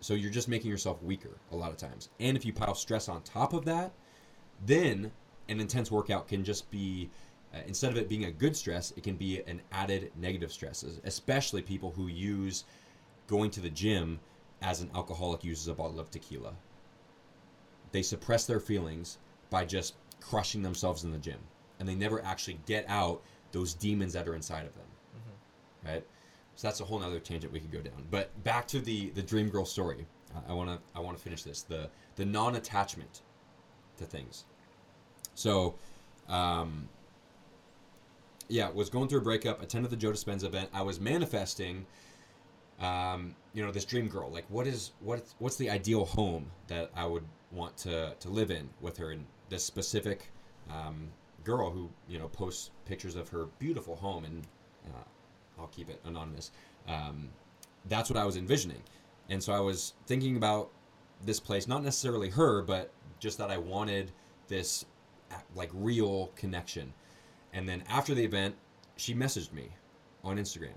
So 0.00 0.14
you're 0.14 0.30
just 0.30 0.48
making 0.48 0.70
yourself 0.70 1.02
weaker 1.02 1.38
a 1.50 1.56
lot 1.56 1.70
of 1.70 1.76
times. 1.76 2.10
And 2.20 2.36
if 2.36 2.44
you 2.44 2.52
pile 2.52 2.74
stress 2.74 3.08
on 3.08 3.22
top 3.22 3.54
of 3.54 3.64
that, 3.64 3.92
then 4.66 5.10
an 5.48 5.60
intense 5.60 5.90
workout 5.90 6.28
can 6.28 6.44
just 6.44 6.70
be 6.70 7.10
uh, 7.54 7.58
instead 7.66 7.92
of 7.92 7.96
it 7.96 8.08
being 8.08 8.24
a 8.24 8.30
good 8.30 8.56
stress, 8.56 8.92
it 8.96 9.02
can 9.02 9.16
be 9.16 9.42
an 9.46 9.60
added 9.70 10.10
negative 10.16 10.52
stress, 10.52 10.84
especially 11.04 11.62
people 11.62 11.92
who 11.92 12.08
use 12.08 12.64
going 13.28 13.50
to 13.50 13.60
the 13.60 13.70
gym 13.70 14.18
as 14.60 14.80
an 14.80 14.90
alcoholic 14.94 15.44
uses 15.44 15.68
a 15.68 15.74
bottle 15.74 16.00
of 16.00 16.10
tequila. 16.10 16.52
They 17.92 18.02
suppress 18.02 18.44
their 18.46 18.60
feelings 18.60 19.18
by 19.50 19.64
just 19.64 19.94
crushing 20.20 20.62
themselves 20.62 21.04
in 21.04 21.12
the 21.12 21.18
gym, 21.18 21.38
and 21.78 21.88
they 21.88 21.94
never 21.94 22.24
actually 22.24 22.58
get 22.66 22.84
out 22.88 23.22
those 23.52 23.74
demons 23.74 24.14
that 24.14 24.26
are 24.26 24.34
inside 24.34 24.66
of 24.66 24.74
them. 24.74 24.86
Right? 25.84 26.04
So 26.56 26.68
that's 26.68 26.80
a 26.80 26.84
whole 26.84 26.98
nother 27.00 27.18
tangent 27.20 27.52
we 27.52 27.60
could 27.60 27.72
go 27.72 27.80
down. 27.80 28.06
But 28.10 28.42
back 28.44 28.66
to 28.68 28.80
the 28.80 29.10
the 29.10 29.22
dream 29.22 29.48
girl 29.48 29.64
story. 29.64 30.06
I- 30.34 30.50
I 30.50 30.54
want 30.54 30.70
to 30.70 30.78
I 30.96 31.00
want 31.00 31.16
to 31.16 31.22
finish 31.22 31.42
this. 31.42 31.62
The 31.62 31.90
the 32.16 32.24
non-attachment 32.24 33.22
to 33.98 34.04
things. 34.04 34.44
So, 35.34 35.74
um, 36.28 36.88
yeah, 38.48 38.70
was 38.70 38.88
going 38.90 39.08
through 39.08 39.20
a 39.20 39.22
breakup. 39.22 39.62
Attended 39.62 39.90
the 39.90 39.96
Joe 39.96 40.10
Dispenza 40.12 40.44
event. 40.44 40.70
I 40.72 40.82
was 40.82 41.00
manifesting, 41.00 41.86
um, 42.80 43.34
you 43.52 43.64
know, 43.64 43.72
this 43.72 43.84
dream 43.84 44.08
girl. 44.08 44.30
Like, 44.30 44.44
what 44.48 44.66
is 44.66 44.92
what 45.00 45.22
what's 45.38 45.56
the 45.56 45.70
ideal 45.70 46.04
home 46.04 46.50
that 46.68 46.90
I 46.94 47.06
would 47.06 47.24
want 47.52 47.76
to 47.78 48.14
to 48.18 48.28
live 48.28 48.50
in 48.50 48.68
with 48.80 48.96
her? 48.98 49.10
And 49.12 49.26
this 49.48 49.64
specific 49.64 50.30
um, 50.70 51.10
girl 51.42 51.70
who 51.70 51.90
you 52.08 52.18
know 52.18 52.28
posts 52.28 52.70
pictures 52.84 53.16
of 53.16 53.28
her 53.30 53.46
beautiful 53.58 53.96
home, 53.96 54.24
and 54.24 54.46
uh, 54.86 55.04
I'll 55.58 55.68
keep 55.68 55.88
it 55.88 56.00
anonymous. 56.04 56.50
Um, 56.88 57.28
that's 57.86 58.10
what 58.10 58.18
I 58.18 58.24
was 58.24 58.36
envisioning, 58.36 58.82
and 59.28 59.42
so 59.42 59.52
I 59.52 59.60
was 59.60 59.94
thinking 60.06 60.36
about 60.36 60.70
this 61.22 61.40
place, 61.40 61.66
not 61.66 61.82
necessarily 61.82 62.30
her, 62.30 62.62
but 62.62 62.92
just 63.18 63.38
that 63.38 63.50
I 63.50 63.58
wanted 63.58 64.12
this 64.48 64.84
like 65.54 65.70
real 65.72 66.30
connection. 66.36 66.92
And 67.52 67.68
then 67.68 67.82
after 67.88 68.14
the 68.14 68.24
event, 68.24 68.54
she 68.96 69.14
messaged 69.14 69.52
me 69.52 69.70
on 70.22 70.36
Instagram. 70.36 70.74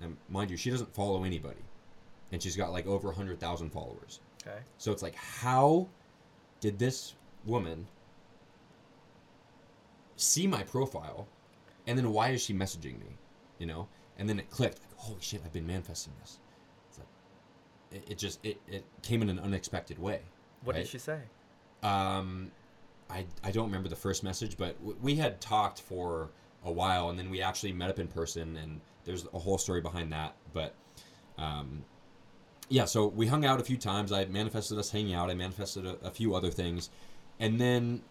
And 0.00 0.16
mind 0.28 0.50
you, 0.50 0.56
she 0.56 0.70
doesn't 0.70 0.94
follow 0.94 1.24
anybody. 1.24 1.60
And 2.32 2.42
she's 2.42 2.56
got 2.56 2.72
like 2.72 2.86
over 2.86 3.08
100,000 3.08 3.70
followers. 3.70 4.20
Okay. 4.46 4.58
So 4.78 4.92
it's 4.92 5.02
like, 5.02 5.14
how 5.14 5.88
did 6.60 6.78
this 6.78 7.14
woman 7.44 7.86
see 10.16 10.46
my 10.46 10.62
profile? 10.62 11.26
And 11.86 11.98
then 11.98 12.12
why 12.12 12.30
is 12.30 12.42
she 12.42 12.54
messaging 12.54 13.00
me? 13.00 13.16
You 13.58 13.66
know? 13.66 13.88
And 14.18 14.28
then 14.28 14.38
it 14.38 14.50
clicked. 14.50 14.80
Like, 14.80 14.96
holy 14.96 15.20
shit, 15.20 15.42
I've 15.44 15.52
been 15.52 15.66
manifesting 15.66 16.12
this. 16.20 16.38
It's 16.88 16.98
like, 16.98 17.08
it, 17.92 18.12
it 18.12 18.18
just, 18.18 18.44
it, 18.44 18.60
it 18.66 18.84
came 19.02 19.22
in 19.22 19.28
an 19.28 19.38
unexpected 19.38 19.98
way. 19.98 20.20
What 20.64 20.74
right? 20.74 20.82
did 20.82 20.90
she 20.90 20.98
say? 20.98 21.20
Um, 21.82 22.50
I, 23.10 23.24
I 23.44 23.50
don't 23.50 23.66
remember 23.66 23.88
the 23.88 23.96
first 23.96 24.24
message, 24.24 24.56
but 24.56 24.78
w- 24.80 24.98
we 25.00 25.14
had 25.14 25.40
talked 25.40 25.80
for 25.80 26.30
a 26.64 26.72
while, 26.72 27.10
and 27.10 27.18
then 27.18 27.30
we 27.30 27.40
actually 27.40 27.72
met 27.72 27.90
up 27.90 27.98
in 27.98 28.08
person, 28.08 28.56
and 28.56 28.80
there's 29.04 29.26
a 29.32 29.38
whole 29.38 29.58
story 29.58 29.80
behind 29.80 30.12
that. 30.12 30.34
But 30.52 30.74
um, 31.38 31.84
yeah, 32.68 32.84
so 32.84 33.06
we 33.06 33.26
hung 33.26 33.44
out 33.44 33.60
a 33.60 33.64
few 33.64 33.76
times. 33.76 34.12
I 34.12 34.24
manifested 34.26 34.78
us 34.78 34.90
hanging 34.90 35.14
out. 35.14 35.30
I 35.30 35.34
manifested 35.34 35.86
a, 35.86 35.96
a 36.04 36.10
few 36.10 36.34
other 36.34 36.50
things, 36.50 36.90
and 37.38 37.60
then 37.60 38.02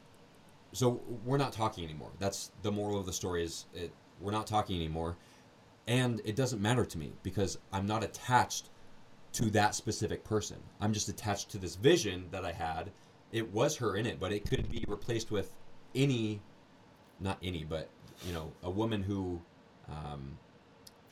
so 0.71 1.01
we're 1.25 1.37
not 1.37 1.53
talking 1.53 1.83
anymore. 1.83 2.11
That's 2.19 2.51
the 2.61 2.71
moral 2.71 2.99
of 2.99 3.05
the 3.05 3.13
story. 3.13 3.43
Is 3.43 3.65
it, 3.73 3.91
we're 4.19 4.31
not 4.31 4.47
talking 4.47 4.75
anymore, 4.77 5.17
and 5.87 6.21
it 6.25 6.35
doesn't 6.35 6.61
matter 6.61 6.85
to 6.85 6.97
me 6.97 7.13
because 7.23 7.57
I'm 7.71 7.85
not 7.85 8.03
attached 8.03 8.69
to 9.33 9.49
that 9.51 9.75
specific 9.75 10.23
person. 10.23 10.57
I'm 10.81 10.93
just 10.93 11.09
attached 11.09 11.49
to 11.51 11.57
this 11.57 11.75
vision 11.75 12.27
that 12.31 12.43
I 12.45 12.51
had. 12.51 12.91
It 13.31 13.51
was 13.51 13.77
her 13.77 13.95
in 13.95 14.05
it, 14.05 14.19
but 14.19 14.31
it 14.31 14.45
could 14.49 14.69
be 14.71 14.83
replaced 14.87 15.31
with 15.31 15.53
any, 15.95 16.41
not 17.19 17.37
any, 17.43 17.63
but 17.63 17.89
you 18.25 18.33
know, 18.33 18.51
a 18.63 18.69
woman 18.69 19.03
who, 19.03 19.39
um, 19.89 20.37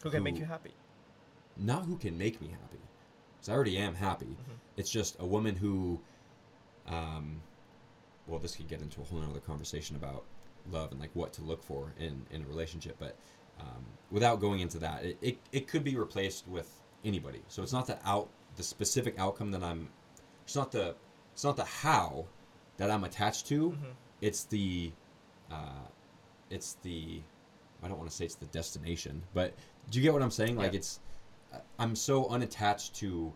Who 0.03 0.09
can 0.09 0.23
make 0.23 0.38
you 0.38 0.45
happy? 0.45 0.71
not 1.57 1.86
who 1.86 1.97
can 1.97 2.17
make 2.17 2.41
me 2.41 2.49
happy, 2.49 2.80
because 3.36 3.49
I 3.49 3.53
already 3.53 3.78
am 3.78 3.95
happy. 3.95 4.36
It's 4.76 4.89
just 4.89 5.15
a 5.19 5.26
woman 5.26 5.55
who, 5.55 6.01
um, 6.88 7.41
well, 8.28 8.39
this 8.39 8.55
could 8.55 8.67
get 8.67 8.82
into 8.82 9.01
a 9.01 9.03
whole 9.05 9.21
other 9.30 9.39
conversation 9.39 9.95
about 9.95 10.26
love 10.71 10.91
and 10.91 10.99
like 10.99 11.11
what 11.13 11.32
to 11.34 11.43
look 11.43 11.63
for 11.63 11.93
in 11.99 12.26
in 12.32 12.41
a 12.41 12.45
relationship, 12.47 12.95
but 12.99 13.15
um, 13.60 13.86
without 14.12 14.39
going 14.39 14.60
into 14.60 14.80
that, 14.80 15.03
it, 15.03 15.18
it 15.22 15.38
it 15.51 15.68
could 15.68 15.84
be 15.84 15.95
replaced 15.95 16.47
with 16.47 16.70
anybody. 17.03 17.41
So 17.47 17.64
it's 17.64 17.74
not 17.74 17.88
the 17.88 17.97
out 18.06 18.30
the 18.56 18.64
specific 18.64 19.20
outcome 19.20 19.51
that 19.51 19.64
I'm. 19.64 19.89
It's 20.45 20.56
not 20.56 20.72
the 20.72 20.95
it's 21.34 21.43
not 21.43 21.58
the 21.58 21.66
how 21.66 22.26
that 22.78 22.89
I'm 22.91 23.03
attached 23.03 23.47
to. 23.47 23.72
Mm-hmm. 23.72 23.91
It's 24.22 24.45
the, 24.45 24.91
uh, 25.51 25.88
it's 26.49 26.78
the. 26.84 27.22
I 27.84 27.88
don't 27.88 27.97
want 27.97 28.10
to 28.10 28.16
say 28.16 28.26
it's 28.26 28.36
the 28.36 28.45
destination, 28.47 29.22
but 29.34 29.53
do 29.91 29.99
you 29.99 30.03
get 30.03 30.14
what 30.14 30.22
I'm 30.22 30.32
saying? 30.32 30.56
Like 30.56 30.72
Yeah. 30.72 30.80
it's, 30.80 30.99
I'm 31.78 31.95
so 31.95 32.28
unattached 32.30 32.95
to 32.95 33.32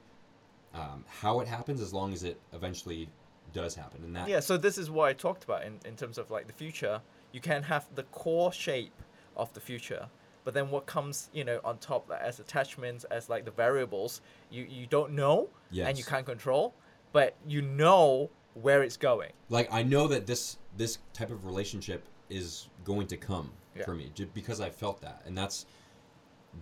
um, 0.74 1.05
how 1.07 1.41
it 1.41 1.47
happens 1.47 1.82
as 1.82 1.93
long 1.93 2.13
as 2.13 2.24
it 2.24 2.39
eventually 2.53 3.09
does 3.53 3.76
happen, 3.76 4.03
and 4.03 4.15
that 4.15 4.28
Yeah, 4.28 4.39
so 4.39 4.57
this 4.57 4.78
is 4.78 4.89
what 4.89 5.09
I 5.09 5.13
talked 5.13 5.43
about 5.43 5.63
in, 5.63 5.80
in 5.86 5.95
terms 5.95 6.17
of 6.17 6.32
like 6.32 6.47
the 6.47 6.53
future. 6.53 7.01
You 7.32 7.41
can 7.41 7.61
have 7.63 7.86
the 7.93 8.03
core 8.03 8.51
shape 8.51 8.93
of 9.39 9.51
the 9.53 9.59
future, 9.59 10.07
but 10.43 10.53
then 10.53 10.69
what 10.69 10.85
comes, 10.85 11.29
you 11.33 11.43
know, 11.43 11.59
on 11.63 11.77
top 11.79 12.11
as 12.11 12.39
attachments, 12.39 13.03
as 13.05 13.29
like 13.29 13.45
the 13.45 13.51
variables, 13.51 14.21
you, 14.51 14.65
you 14.69 14.85
don't 14.87 15.11
know 15.13 15.49
and 15.87 15.97
you 15.97 16.03
can't 16.03 16.25
control, 16.25 16.73
but 17.13 17.35
you 17.47 17.61
know 17.61 18.29
where 18.55 18.83
it's 18.83 18.97
going. 18.97 19.31
like 19.49 19.71
I 19.71 19.83
know 19.83 20.07
that 20.07 20.25
this 20.27 20.57
this 20.75 20.97
type 21.13 21.31
of 21.31 21.45
relationship 21.45 22.01
is 22.29 22.69
going 22.83 23.07
to 23.07 23.17
come 23.17 23.51
Yeah. 23.75 23.85
for 23.85 23.93
me 23.95 24.11
just 24.13 24.33
because 24.33 24.59
I 24.61 24.69
felt 24.69 25.01
that, 25.01 25.21
and 25.25 25.37
that's 25.37 25.65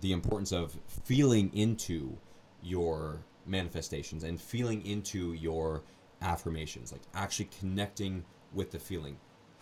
the 0.00 0.12
importance 0.12 0.52
of 0.52 0.76
feeling 1.04 1.50
into 1.54 2.16
your 2.62 3.20
manifestations 3.46 4.22
and 4.24 4.40
feeling 4.40 4.84
into 4.84 5.32
your 5.32 5.82
affirmations, 6.20 6.92
like 6.92 7.02
actually 7.14 7.48
connecting 7.60 8.24
with 8.52 8.70
the 8.70 8.78
feeling. 8.78 9.16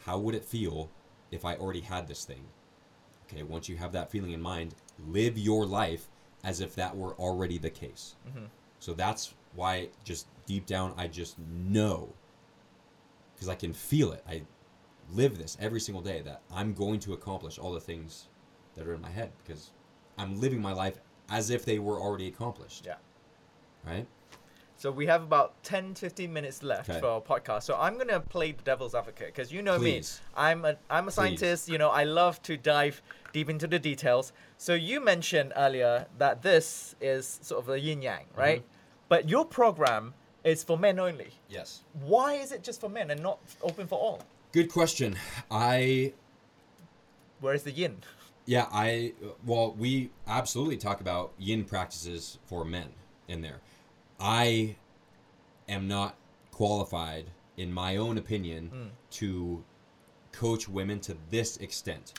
How 0.05 0.19
would 0.19 0.35
it 0.35 0.45
feel 0.45 0.91
if 1.31 1.45
I 1.45 1.55
already 1.57 1.81
had 1.81 2.07
this 2.09 2.25
thing? 2.25 2.45
Okay, 3.29 3.43
once 3.43 3.69
you 3.69 3.77
have 3.77 3.93
that 3.93 4.11
feeling 4.11 4.33
in 4.33 4.41
mind, 4.41 4.75
live 5.09 5.37
your 5.37 5.67
life 5.67 6.09
as 6.45 6.61
if 6.61 6.75
that 6.77 6.97
were 6.97 7.15
already 7.15 7.59
the 7.59 7.71
case. 7.71 8.15
Mm-hmm. 8.29 8.45
So 8.79 8.95
that's 8.95 9.35
why, 9.55 9.89
just 10.05 10.27
deep 10.47 10.67
down, 10.67 10.95
I 10.97 11.09
just 11.09 11.37
know 11.39 12.13
because 13.35 13.49
I 13.49 13.55
can 13.55 13.73
feel 13.73 14.13
it. 14.13 14.23
I 14.29 14.43
live 15.13 15.39
this 15.39 15.57
every 15.61 15.81
single 15.81 16.03
day 16.03 16.23
that 16.23 16.41
I'm 16.53 16.73
going 16.73 17.01
to 17.01 17.13
accomplish 17.13 17.59
all 17.59 17.73
the 17.73 17.81
things 17.81 18.29
that 18.75 18.87
are 18.87 18.95
in 18.95 19.01
my 19.01 19.11
head 19.11 19.33
because 19.45 19.71
I'm 20.19 20.41
living 20.41 20.61
my 20.61 20.73
life 20.73 20.99
as 21.29 21.51
if 21.51 21.65
they 21.65 21.79
were 21.79 22.01
already 22.01 22.29
accomplished. 22.29 22.87
Yeah. 22.87 22.97
Right? 23.85 24.07
So 24.79 24.91
we 24.91 25.07
have 25.07 25.23
about 25.23 25.63
10, 25.65 25.95
15 25.95 26.31
minutes 26.31 26.63
left 26.63 26.91
Okay. 26.91 27.01
for 27.01 27.07
our 27.07 27.21
podcast. 27.21 27.63
So 27.63 27.77
I'm 27.77 27.97
gonna 27.97 28.21
play 28.21 28.53
the 28.53 28.63
devil's 28.63 28.95
advocate 28.95 29.29
because 29.29 29.51
you 29.51 29.63
know 29.63 29.79
Please. 29.79 30.21
me. 30.21 30.43
I'm 30.43 30.65
a 30.65 30.77
I'm 30.91 31.09
a 31.09 31.11
scientist. 31.11 31.69
You 31.69 31.79
know 31.79 31.89
I 31.89 32.05
love 32.05 32.43
to 32.43 32.57
dive 32.57 33.03
deep 33.33 33.49
into 33.49 33.67
the 33.67 33.79
details. 33.79 34.33
So 34.59 34.75
you 34.75 35.01
mentioned 35.01 35.53
earlier 35.57 36.07
that 36.19 36.43
this 36.43 36.95
is 37.01 37.39
sort 37.43 37.63
of 37.65 37.71
a 37.71 37.81
yin 37.81 38.03
yang, 38.03 38.25
mm-hmm. 38.25 38.41
right? 38.41 38.65
But 39.09 39.29
your 39.29 39.45
program 39.45 40.15
is 40.45 40.63
for 40.63 40.77
men 40.79 40.99
only. 40.99 41.31
Yes. 41.49 41.83
Why 42.01 42.35
is 42.35 42.53
it 42.53 42.63
just 42.63 42.81
for 42.81 42.89
men 42.89 43.11
and 43.11 43.23
not 43.23 43.39
open 43.63 43.87
for 43.87 43.99
all? 43.99 44.23
Good 44.53 44.71
question. 44.71 45.17
I 45.51 46.13
Where's 47.41 47.63
the 47.63 47.73
yin? 47.73 47.99
Yeah, 48.45 48.67
I 48.71 49.15
well, 49.45 49.73
we 49.73 50.11
absolutely 50.27 50.77
talk 50.77 51.01
about 51.01 51.33
yin 51.39 51.65
practices 51.65 52.39
for 52.47 52.65
men 52.65 52.91
in 53.27 53.41
there. 53.41 53.61
I 54.21 54.77
am 55.69 55.89
not 55.89 56.17
qualified, 56.51 57.27
in 57.57 57.73
my 57.73 57.97
own 57.97 58.19
opinion, 58.19 58.71
to 59.13 59.65
coach 60.33 60.69
women 60.69 61.01
to 61.01 61.17
this 61.31 61.57
extent. 61.59 62.15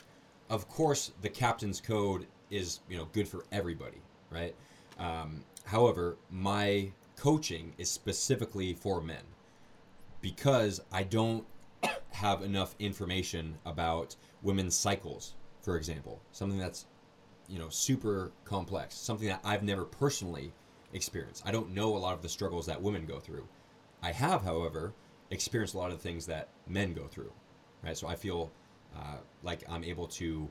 Of 0.50 0.68
course, 0.68 1.12
the 1.22 1.28
captain's 1.28 1.80
code 1.80 2.26
is 2.50 2.80
you 2.88 2.96
know 2.96 3.08
good 3.12 3.28
for 3.28 3.44
everybody, 3.52 4.00
right? 4.30 4.54
Um, 4.98 5.44
however, 5.64 6.16
my 6.30 6.90
coaching 7.16 7.74
is 7.78 7.90
specifically 7.90 8.74
for 8.74 9.00
men 9.00 9.22
because 10.20 10.80
I 10.92 11.02
don't 11.02 11.44
have 12.10 12.42
enough 12.42 12.74
information 12.78 13.58
about 13.66 14.16
women's 14.42 14.74
cycles, 14.74 15.34
for 15.60 15.76
example, 15.76 16.20
something 16.32 16.58
that's 16.58 16.86
you 17.48 17.58
know 17.58 17.68
super 17.68 18.32
complex, 18.44 18.94
something 18.94 19.28
that 19.28 19.40
I've 19.44 19.62
never 19.62 19.84
personally 19.84 20.52
experienced. 20.92 21.42
I 21.46 21.52
don't 21.52 21.74
know 21.74 21.96
a 21.96 21.98
lot 21.98 22.14
of 22.14 22.22
the 22.22 22.28
struggles 22.28 22.66
that 22.66 22.80
women 22.80 23.06
go 23.06 23.18
through. 23.18 23.46
I 24.02 24.12
have, 24.12 24.42
however, 24.42 24.94
experienced 25.30 25.74
a 25.74 25.78
lot 25.78 25.90
of 25.90 25.98
the 25.98 26.02
things 26.02 26.26
that 26.26 26.48
men 26.66 26.94
go 26.94 27.06
through, 27.06 27.32
right? 27.82 27.96
So 27.96 28.08
I 28.08 28.14
feel 28.14 28.50
uh, 28.96 29.16
like 29.42 29.64
I'm 29.68 29.84
able 29.84 30.06
to 30.08 30.48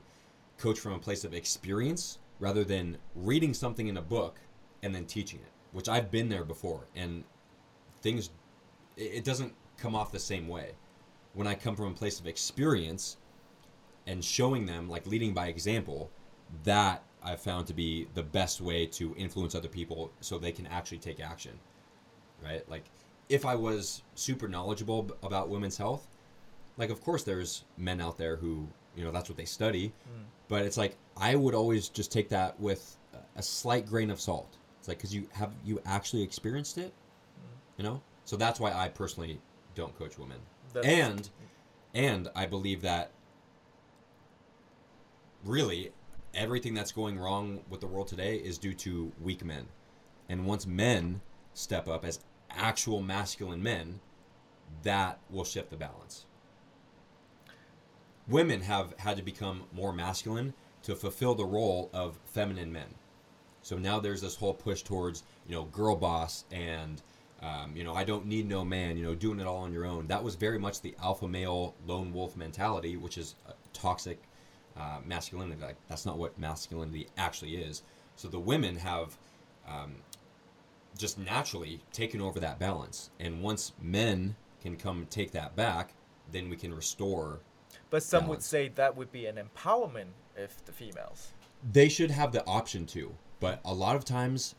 coach 0.58 0.78
from 0.78 0.92
a 0.92 0.98
place 0.98 1.24
of 1.24 1.34
experience 1.34 2.18
rather 2.40 2.64
than 2.64 2.98
reading 3.14 3.54
something 3.54 3.88
in 3.88 3.96
a 3.96 4.02
book 4.02 4.38
and 4.82 4.94
then 4.94 5.06
teaching 5.06 5.40
it, 5.40 5.50
which 5.72 5.88
I've 5.88 6.10
been 6.10 6.28
there 6.28 6.44
before, 6.44 6.86
and 6.94 7.24
things 8.02 8.30
it 8.96 9.24
doesn't 9.24 9.54
come 9.76 9.94
off 9.94 10.10
the 10.10 10.18
same 10.18 10.48
way 10.48 10.72
when 11.34 11.46
I 11.46 11.54
come 11.54 11.76
from 11.76 11.86
a 11.86 11.94
place 11.94 12.18
of 12.18 12.26
experience 12.26 13.16
and 14.06 14.24
showing 14.24 14.66
them, 14.66 14.88
like 14.88 15.06
leading 15.06 15.34
by 15.34 15.48
example, 15.48 16.10
that 16.64 17.02
I've 17.22 17.40
found 17.40 17.66
to 17.66 17.74
be 17.74 18.08
the 18.14 18.22
best 18.22 18.60
way 18.60 18.86
to 18.86 19.14
influence 19.16 19.54
other 19.54 19.68
people 19.68 20.10
so 20.20 20.38
they 20.38 20.52
can 20.52 20.66
actually 20.66 20.98
take 20.98 21.20
action. 21.20 21.58
Right? 22.42 22.68
Like, 22.70 22.84
if 23.28 23.44
I 23.44 23.54
was 23.54 24.02
super 24.14 24.48
knowledgeable 24.48 25.10
about 25.22 25.48
women's 25.48 25.76
health, 25.76 26.06
like, 26.76 26.90
of 26.90 27.02
course, 27.02 27.24
there's 27.24 27.64
men 27.76 28.00
out 28.00 28.16
there 28.16 28.36
who, 28.36 28.68
you 28.96 29.04
know, 29.04 29.10
that's 29.10 29.28
what 29.28 29.36
they 29.36 29.44
study. 29.44 29.88
Mm. 29.88 30.24
But 30.48 30.62
it's 30.62 30.76
like, 30.76 30.96
I 31.16 31.34
would 31.34 31.54
always 31.54 31.88
just 31.88 32.12
take 32.12 32.28
that 32.28 32.58
with 32.60 32.96
a- 33.36 33.42
slight 33.42 33.86
grain 33.86 34.10
of 34.10 34.20
salt. 34.20 34.56
It's 34.78 34.88
like, 34.88 34.98
because 34.98 35.14
you 35.14 35.28
have 35.32 35.52
you 35.64 35.80
actually 35.84 36.22
experienced 36.22 36.78
it, 36.78 36.92
mm. 36.92 37.78
you 37.78 37.84
know? 37.84 38.00
So 38.24 38.36
that's 38.36 38.60
why 38.60 38.72
I 38.72 38.88
personally 38.88 39.40
don't 39.74 39.96
coach 39.98 40.18
women. 40.18 40.38
That's- 40.72 40.92
and 40.92 41.28
And 41.94 42.28
I 42.36 42.46
believe 42.46 42.82
that 42.82 43.10
really 45.44 45.92
everything 46.38 46.72
that's 46.72 46.92
going 46.92 47.18
wrong 47.18 47.60
with 47.68 47.80
the 47.80 47.86
world 47.86 48.06
today 48.06 48.36
is 48.36 48.58
due 48.58 48.72
to 48.72 49.12
weak 49.20 49.44
men. 49.44 49.66
And 50.28 50.46
once 50.46 50.66
men 50.66 51.20
step 51.52 51.88
up 51.88 52.04
as 52.04 52.20
actual 52.50 53.02
masculine 53.02 53.62
men, 53.62 54.00
that 54.84 55.18
will 55.30 55.44
shift 55.44 55.70
the 55.70 55.76
balance. 55.76 56.26
Women 58.28 58.60
have 58.62 58.94
had 58.98 59.16
to 59.16 59.22
become 59.22 59.64
more 59.72 59.92
masculine 59.92 60.54
to 60.84 60.94
fulfill 60.94 61.34
the 61.34 61.44
role 61.44 61.90
of 61.92 62.18
feminine 62.26 62.72
men. 62.72 62.94
So 63.62 63.76
now 63.76 63.98
there's 63.98 64.20
this 64.20 64.36
whole 64.36 64.54
push 64.54 64.82
towards, 64.82 65.24
you 65.46 65.56
know, 65.56 65.64
girl 65.64 65.96
boss 65.96 66.44
and, 66.52 67.02
um, 67.42 67.72
you 67.74 67.82
know, 67.82 67.94
I 67.94 68.04
don't 68.04 68.26
need 68.26 68.48
no 68.48 68.64
man, 68.64 68.96
you 68.96 69.02
know, 69.02 69.14
doing 69.14 69.40
it 69.40 69.46
all 69.46 69.58
on 69.58 69.72
your 69.72 69.86
own. 69.86 70.06
That 70.06 70.22
was 70.22 70.36
very 70.36 70.58
much 70.58 70.80
the 70.80 70.94
alpha 71.02 71.26
male 71.26 71.74
lone 71.86 72.12
wolf 72.12 72.36
mentality, 72.36 72.96
which 72.96 73.18
is 73.18 73.34
a 73.48 73.54
toxic 73.72 74.22
uh, 74.78 74.98
masculinity. 75.04 75.60
Like 75.60 75.76
that's 75.88 76.06
not 76.06 76.18
what 76.18 76.38
masculinity 76.38 77.08
actually 77.16 77.56
is. 77.56 77.82
So 78.16 78.28
the 78.28 78.38
women 78.38 78.76
have 78.76 79.16
um, 79.68 79.96
just 80.96 81.18
naturally 81.18 81.80
taken 81.92 82.20
over 82.20 82.40
that 82.40 82.58
balance, 82.58 83.10
and 83.20 83.42
once 83.42 83.72
men 83.80 84.36
can 84.62 84.76
come 84.76 85.06
take 85.10 85.32
that 85.32 85.54
back, 85.56 85.94
then 86.32 86.48
we 86.48 86.56
can 86.56 86.74
restore. 86.74 87.40
But 87.90 88.02
some 88.02 88.26
would 88.28 88.42
say 88.42 88.68
that 88.68 88.96
would 88.96 89.12
be 89.12 89.26
an 89.26 89.36
empowerment 89.36 90.08
if 90.36 90.64
the 90.64 90.72
females. 90.72 91.32
They 91.72 91.88
should 91.88 92.10
have 92.10 92.32
the 92.32 92.44
option 92.46 92.86
to, 92.86 93.14
but 93.40 93.60
a 93.64 93.74
lot 93.74 93.96
of 93.96 94.04
times. 94.04 94.54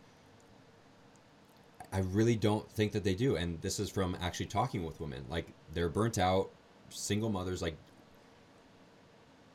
I 1.92 2.02
really 2.02 2.36
don't 2.36 2.70
think 2.74 2.92
that 2.92 3.04
they 3.04 3.16
do, 3.16 3.36
and 3.36 3.60
this 3.62 3.80
is 3.80 3.90
from 3.90 4.16
actually 4.22 4.46
talking 4.46 4.86
with 4.86 5.00
women. 5.02 5.26
Like 5.28 5.48
they're 5.74 5.90
burnt 5.90 6.20
out, 6.20 6.52
single 6.90 7.32
mothers. 7.32 7.64
Like 7.64 7.78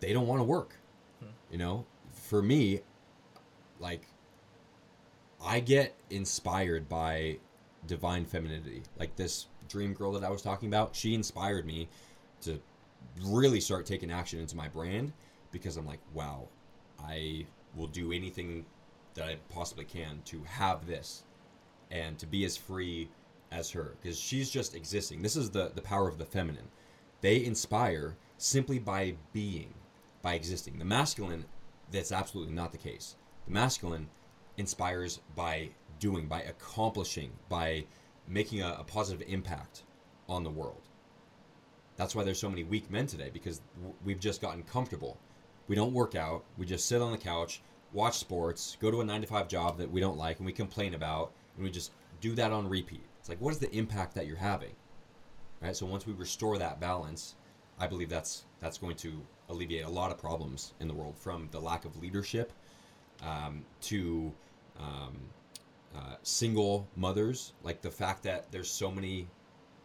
they 0.01 0.13
don't 0.13 0.27
want 0.27 0.41
to 0.41 0.45
work. 0.45 0.77
Hmm. 1.21 1.27
You 1.51 1.59
know, 1.59 1.87
for 2.13 2.43
me, 2.43 2.81
like 3.81 4.03
I 5.45 5.61
get 5.61 5.95
inspired 6.11 6.89
by 6.89 7.39
divine 7.87 8.25
femininity. 8.25 8.83
Like 8.99 9.17
this 9.17 9.47
dream 9.69 9.93
girl 9.93 10.13
that 10.13 10.25
I 10.25 10.31
was 10.31 10.43
talking 10.43 10.69
about, 10.69 10.95
she 10.95 11.15
inspired 11.15 11.67
me 11.67 11.89
to 12.43 12.61
really 13.23 13.61
start 13.61 13.87
taking 13.87 14.11
action 14.11 14.41
into 14.41 14.57
my 14.57 14.69
brand 14.69 15.13
because 15.53 15.77
I'm 15.77 15.87
like, 15.87 16.01
wow, 16.13 16.49
I 16.99 17.47
will 17.77 17.87
do 17.87 18.13
anything 18.13 18.65
that 19.15 19.29
I 19.29 19.37
possibly 19.49 19.85
can 19.85 20.23
to 20.27 20.43
have 20.45 20.87
this 20.87 21.25
and 21.91 22.19
to 22.19 22.27
be 22.27 22.45
as 22.45 22.57
free 22.57 23.09
as 23.53 23.71
her 23.71 23.97
because 24.01 24.19
she's 24.19 24.51
just 24.51 24.75
existing. 24.75 25.23
This 25.23 25.37
is 25.37 25.51
the 25.51 25.71
the 25.75 25.83
power 25.83 26.09
of 26.09 26.19
the 26.19 26.25
feminine. 26.25 26.69
They 27.21 27.45
inspire 27.45 28.17
simply 28.37 28.79
by 28.79 29.15
being, 29.33 29.73
by 30.25 30.35
existing. 30.35 30.79
The 30.79 30.85
masculine, 30.85 31.45
that's 31.93 32.11
absolutely 32.11 32.55
not 32.55 32.73
the 32.73 32.79
case. 32.79 33.15
The 33.47 33.53
masculine 33.53 34.09
inspires 34.57 35.21
by 35.37 35.69
doing, 36.01 36.27
by 36.27 36.41
accomplishing, 36.43 37.31
by 37.49 37.85
making 38.27 38.63
a, 38.63 38.77
a 38.81 38.85
positive 38.85 39.29
impact 39.29 39.83
on 40.29 40.43
the 40.43 40.51
world. 40.51 40.89
That's 41.97 42.15
why 42.15 42.25
there's 42.25 42.41
so 42.41 42.49
many 42.49 42.65
weak 42.65 42.91
men 42.91 43.07
today 43.07 43.31
because 43.33 43.61
we've 44.03 44.19
just 44.19 44.41
gotten 44.41 44.63
comfortable. 44.63 45.19
We 45.69 45.77
don't 45.77 45.93
work 45.93 46.15
out. 46.15 46.43
We 46.57 46.67
just 46.67 46.87
sit 46.87 47.03
on 47.03 47.13
the 47.13 47.19
couch, 47.19 47.61
watch 47.93 48.19
sports, 48.19 48.77
go 48.81 48.91
to 48.91 49.03
a 49.03 49.05
nine 49.05 49.21
to 49.21 49.27
five 49.27 49.47
job 49.47 49.79
that 49.79 49.91
we 49.91 50.01
don't 50.01 50.17
like 50.17 50.39
and 50.39 50.47
we 50.47 50.53
complain 50.53 50.95
about, 50.95 51.33
and 51.55 51.65
we 51.65 51.71
just 51.71 51.93
do 52.21 52.35
that 52.35 52.51
on 52.51 52.69
repeat. 52.69 53.05
It's 53.21 53.29
like, 53.29 53.41
what 53.41 53.53
is 53.53 53.59
the 53.59 53.71
impact 53.77 54.15
that 54.15 54.27
you're 54.27 54.37
having? 54.37 54.73
Right. 55.61 55.77
So 55.77 55.87
once 55.87 56.07
we 56.07 56.15
restore 56.15 56.59
that 56.59 56.81
balance, 56.81 57.37
I 57.79 57.87
believe 57.87 58.09
that's 58.09 58.45
that's 58.61 58.79
going 58.79 58.97
to 58.97 59.23
alleviate 59.49 59.85
a 59.85 59.89
lot 59.91 60.11
of 60.11 60.19
problems 60.19 60.73
in 60.81 60.89
the 60.89 60.95
world, 60.95 61.17
from 61.17 61.49
the 61.51 61.61
lack 61.61 61.85
of 61.85 61.97
leadership 62.01 62.53
um, 63.23 63.65
to 63.81 64.33
um, 64.79 65.17
uh, 65.95 66.17
single 66.23 66.87
mothers, 66.97 67.53
like 67.63 67.81
the 67.83 67.91
fact 67.91 68.23
that 68.23 68.51
there's 68.51 68.71
so 68.71 68.91
many 68.91 69.29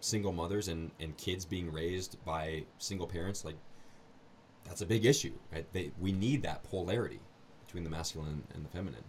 single 0.01 0.31
mothers 0.31 0.67
and, 0.69 0.91
and 0.99 1.15
kids 1.17 1.45
being 1.45 1.71
raised 1.71 2.17
by 2.25 2.63
single 2.77 3.05
parents, 3.07 3.43
like 3.43 3.57
that's 4.65 4.81
a 4.81 4.85
big 4.85 5.05
issue, 5.05 5.33
right? 5.51 5.65
They, 5.73 5.91
we 5.99 6.11
need 6.11 6.41
that 6.43 6.63
polarity 6.63 7.19
between 7.65 7.83
the 7.83 7.89
masculine 7.89 8.43
and 8.53 8.65
the 8.65 8.69
feminine. 8.69 9.03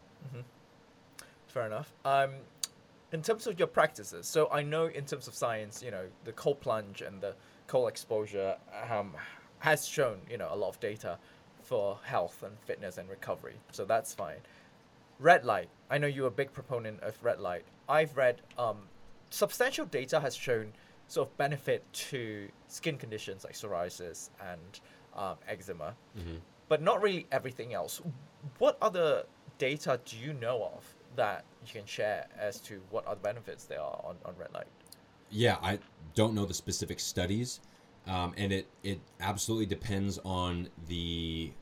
Fair 1.46 1.66
enough. 1.66 1.92
Um, 2.04 2.30
in 3.12 3.22
terms 3.22 3.46
of 3.46 3.58
your 3.58 3.68
practices, 3.68 4.26
so 4.26 4.48
I 4.52 4.62
know 4.62 4.86
in 4.86 5.04
terms 5.04 5.26
of 5.26 5.34
science, 5.34 5.82
you 5.82 5.90
know, 5.90 6.04
the 6.24 6.32
cold 6.32 6.60
plunge 6.60 7.02
and 7.02 7.20
the 7.20 7.34
cold 7.66 7.88
exposure 7.88 8.56
um, 8.90 9.14
has 9.60 9.86
shown, 9.86 10.18
you 10.30 10.36
know, 10.36 10.48
a 10.50 10.56
lot 10.56 10.68
of 10.68 10.80
data 10.80 11.18
for 11.62 11.98
health 12.04 12.42
and 12.42 12.58
fitness 12.60 12.98
and 12.98 13.08
recovery. 13.08 13.54
So 13.72 13.84
that's 13.84 14.12
fine. 14.12 14.38
Red 15.18 15.44
light. 15.44 15.68
I 15.90 15.98
know 15.98 16.06
you're 16.06 16.28
a 16.28 16.30
big 16.30 16.52
proponent 16.52 17.00
of 17.02 17.22
red 17.22 17.40
light. 17.40 17.64
I've 17.88 18.16
read 18.16 18.40
um, 18.58 18.78
substantial 19.30 19.86
data 19.86 20.18
has 20.20 20.34
shown 20.34 20.72
sort 21.08 21.28
of 21.28 21.36
benefit 21.36 21.84
to 21.92 22.48
skin 22.68 22.96
conditions 22.96 23.44
like 23.44 23.54
psoriasis 23.54 24.30
and 24.40 24.80
um, 25.16 25.36
eczema, 25.48 25.94
but 26.68 26.80
not 26.82 27.02
really 27.02 27.26
everything 27.32 27.74
else. 27.74 28.00
What 28.58 28.78
other 28.80 29.24
data 29.58 30.00
do 30.04 30.16
you 30.16 30.32
know 30.34 30.70
of 30.74 30.84
that 31.16 31.44
you 31.66 31.72
can 31.72 31.84
share 31.84 32.26
as 32.38 32.60
to 32.60 32.80
what 32.90 33.04
other 33.06 33.20
benefits 33.20 33.64
there 33.64 33.80
are 33.80 34.00
on, 34.04 34.16
on 34.24 34.34
red 34.38 34.54
light? 34.54 34.68
Yeah, 35.30 35.56
I 35.62 35.78
don't 36.14 36.34
know 36.34 36.44
the 36.46 36.54
specific 36.54 37.00
studies, 37.00 37.60
um, 38.06 38.34
and 38.36 38.52
it 38.52 38.68
it 38.82 39.00
absolutely 39.20 39.66
depends 39.66 40.18
on 40.24 40.68
the 40.88 41.52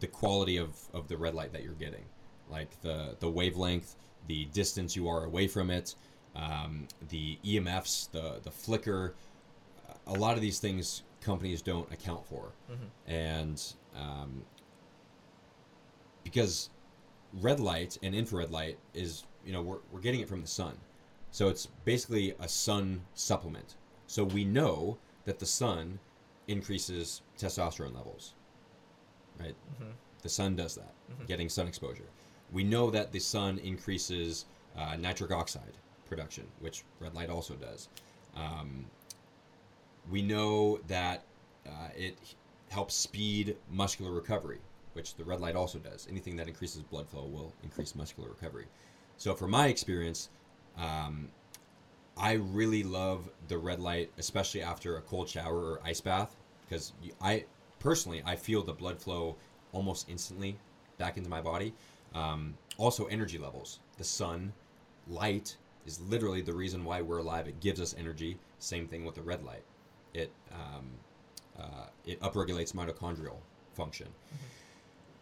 the 0.00 0.06
quality 0.06 0.56
of, 0.56 0.76
of 0.92 1.06
the 1.08 1.16
red 1.16 1.34
light 1.34 1.52
that 1.52 1.62
you're 1.62 1.72
getting, 1.74 2.04
like 2.50 2.80
the 2.82 3.16
the 3.20 3.28
wavelength, 3.28 3.96
the 4.26 4.46
distance 4.46 4.96
you 4.96 5.08
are 5.08 5.24
away 5.24 5.46
from 5.46 5.70
it, 5.70 5.94
um, 6.34 6.88
the 7.08 7.38
EMFs, 7.44 8.10
the 8.10 8.40
the 8.42 8.50
flicker. 8.50 9.14
A 10.06 10.12
lot 10.12 10.34
of 10.36 10.42
these 10.42 10.58
things 10.58 11.02
companies 11.22 11.62
don't 11.62 11.90
account 11.92 12.26
for, 12.26 12.52
and 13.06 13.62
um, 13.96 14.42
because 16.22 16.70
red 17.40 17.60
light 17.60 17.98
and 18.02 18.14
infrared 18.14 18.50
light 18.50 18.78
is 18.94 19.24
you 19.44 19.52
know 19.52 19.62
we're, 19.62 19.78
we're 19.92 20.00
getting 20.00 20.20
it 20.20 20.28
from 20.28 20.40
the 20.40 20.46
sun. 20.48 20.76
So 21.30 21.48
it's 21.48 21.66
basically 21.84 22.34
a 22.40 22.48
sun 22.48 23.02
supplement. 23.14 23.74
So 24.06 24.22
we 24.24 24.44
know 24.44 24.98
that 25.24 25.38
the 25.38 25.46
sun 25.46 25.98
increases 26.48 27.22
testosterone 27.38 27.94
levels 27.94 28.34
right? 29.40 29.54
The 30.22 30.28
sun 30.28 30.56
does 30.56 30.74
that 30.76 30.92
getting 31.26 31.48
sun 31.48 31.66
exposure. 31.66 32.04
We 32.52 32.64
know 32.64 32.90
that 32.90 33.12
the 33.12 33.18
sun 33.18 33.58
increases 33.58 34.46
uh, 34.76 34.96
nitric 34.96 35.30
oxide 35.30 35.72
production 36.08 36.46
which 36.60 36.84
red 37.00 37.14
light 37.14 37.30
also 37.30 37.54
does. 37.54 37.88
Um, 38.36 38.84
we 40.10 40.22
know 40.22 40.78
that 40.88 41.24
uh, 41.66 41.88
it 41.96 42.16
helps 42.68 42.94
speed 42.94 43.56
muscular 43.70 44.12
recovery, 44.12 44.58
which 44.92 45.14
the 45.14 45.24
red 45.24 45.40
light 45.40 45.56
also 45.56 45.78
does. 45.78 46.06
Anything 46.10 46.36
that 46.36 46.48
increases 46.48 46.82
blood 46.82 47.08
flow 47.08 47.24
will 47.24 47.52
increase 47.62 47.94
muscular 47.94 48.28
recovery. 48.28 48.66
So, 49.16 49.34
from 49.34 49.50
my 49.50 49.68
experience, 49.68 50.28
um, 50.76 51.28
I 52.16 52.32
really 52.34 52.82
love 52.82 53.28
the 53.48 53.58
red 53.58 53.80
light, 53.80 54.10
especially 54.18 54.62
after 54.62 54.96
a 54.96 55.02
cold 55.02 55.28
shower 55.28 55.72
or 55.72 55.80
ice 55.84 56.00
bath, 56.00 56.36
because 56.68 56.92
I 57.20 57.44
personally 57.80 58.22
I 58.24 58.36
feel 58.36 58.62
the 58.62 58.72
blood 58.72 59.00
flow 59.00 59.36
almost 59.72 60.08
instantly 60.08 60.56
back 60.98 61.16
into 61.16 61.28
my 61.28 61.40
body. 61.40 61.74
Um, 62.14 62.54
also, 62.78 63.06
energy 63.06 63.38
levels. 63.38 63.80
The 63.98 64.04
sun, 64.04 64.52
light 65.08 65.56
is 65.86 66.00
literally 66.00 66.40
the 66.40 66.52
reason 66.54 66.84
why 66.84 67.02
we're 67.02 67.18
alive. 67.18 67.48
It 67.48 67.60
gives 67.60 67.80
us 67.80 67.94
energy. 67.98 68.38
Same 68.58 68.86
thing 68.86 69.04
with 69.04 69.16
the 69.16 69.22
red 69.22 69.44
light. 69.44 69.64
It 70.12 70.30
um, 70.52 70.86
uh, 71.58 71.86
it 72.06 72.20
upregulates 72.20 72.72
mitochondrial 72.72 73.36
function. 73.74 74.08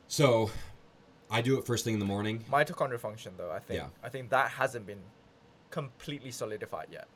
So, 0.08 0.50
I 1.30 1.40
do 1.40 1.58
it 1.58 1.64
first 1.66 1.84
thing 1.84 1.94
in 1.94 2.00
the 2.00 2.06
morning. 2.06 2.44
Mitochondrial 2.50 3.00
function, 3.00 3.32
though, 3.38 3.50
I 3.50 3.58
think 3.58 3.80
Yeah. 3.80 3.88
I 4.02 4.10
think 4.10 4.28
that 4.30 4.50
hasn't 4.50 4.86
been 4.86 5.00
completely 5.72 6.30
solidified 6.30 6.86
yet 6.92 7.08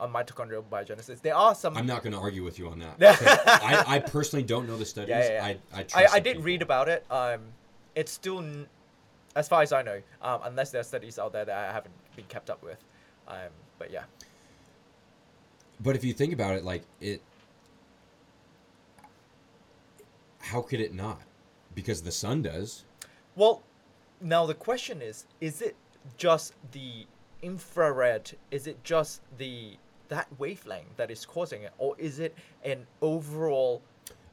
on 0.00 0.12
mitochondrial 0.12 0.64
biogenesis. 0.64 1.20
There 1.20 1.34
are 1.34 1.54
some. 1.54 1.76
I'm 1.76 1.86
not 1.86 2.02
going 2.02 2.12
to 2.14 2.18
argue 2.18 2.42
with 2.42 2.58
you 2.58 2.68
on 2.68 2.80
that. 2.80 2.96
I, 3.62 3.96
I 3.96 3.98
personally 4.00 4.42
don't 4.44 4.66
know 4.66 4.76
the 4.76 4.84
studies. 4.86 5.10
Yeah, 5.10 5.20
yeah, 5.20 5.32
yeah. 5.34 5.44
I, 5.44 5.48
I, 5.48 5.80
I, 5.80 5.82
trust 5.84 6.14
I 6.14 6.20
did 6.20 6.30
people. 6.32 6.42
read 6.42 6.62
about 6.62 6.88
it. 6.88 7.04
Um, 7.10 7.40
it's 7.94 8.10
still, 8.12 8.38
n- 8.38 8.66
as 9.36 9.48
far 9.48 9.62
as 9.62 9.72
I 9.72 9.82
know, 9.82 10.00
um, 10.22 10.40
unless 10.44 10.70
there 10.70 10.80
are 10.80 10.84
studies 10.84 11.18
out 11.18 11.32
there 11.32 11.44
that 11.44 11.56
I 11.56 11.72
haven't 11.72 11.94
been 12.16 12.24
kept 12.26 12.50
up 12.50 12.62
with. 12.62 12.78
Um, 13.28 13.50
but 13.78 13.90
yeah, 13.90 14.04
But 15.80 15.94
if 15.96 16.02
you 16.04 16.12
think 16.12 16.32
about 16.32 16.54
it, 16.56 16.64
like 16.64 16.82
it, 17.00 17.20
how 20.40 20.62
could 20.62 20.80
it 20.80 20.94
not? 20.94 21.20
Because 21.74 22.02
the 22.02 22.12
sun 22.12 22.42
does. 22.42 22.84
Well, 23.36 23.62
now 24.20 24.46
the 24.46 24.54
question 24.54 25.02
is: 25.02 25.26
Is 25.40 25.60
it 25.60 25.76
just 26.16 26.54
the 26.72 27.06
infrared? 27.42 28.30
Is 28.50 28.66
it 28.66 28.82
just 28.84 29.22
the 29.38 29.76
that 30.08 30.26
wavelength 30.38 30.96
that 30.96 31.10
is 31.10 31.26
causing 31.26 31.62
it, 31.62 31.72
or 31.78 31.94
is 31.98 32.18
it 32.18 32.34
an 32.64 32.86
overall 33.02 33.82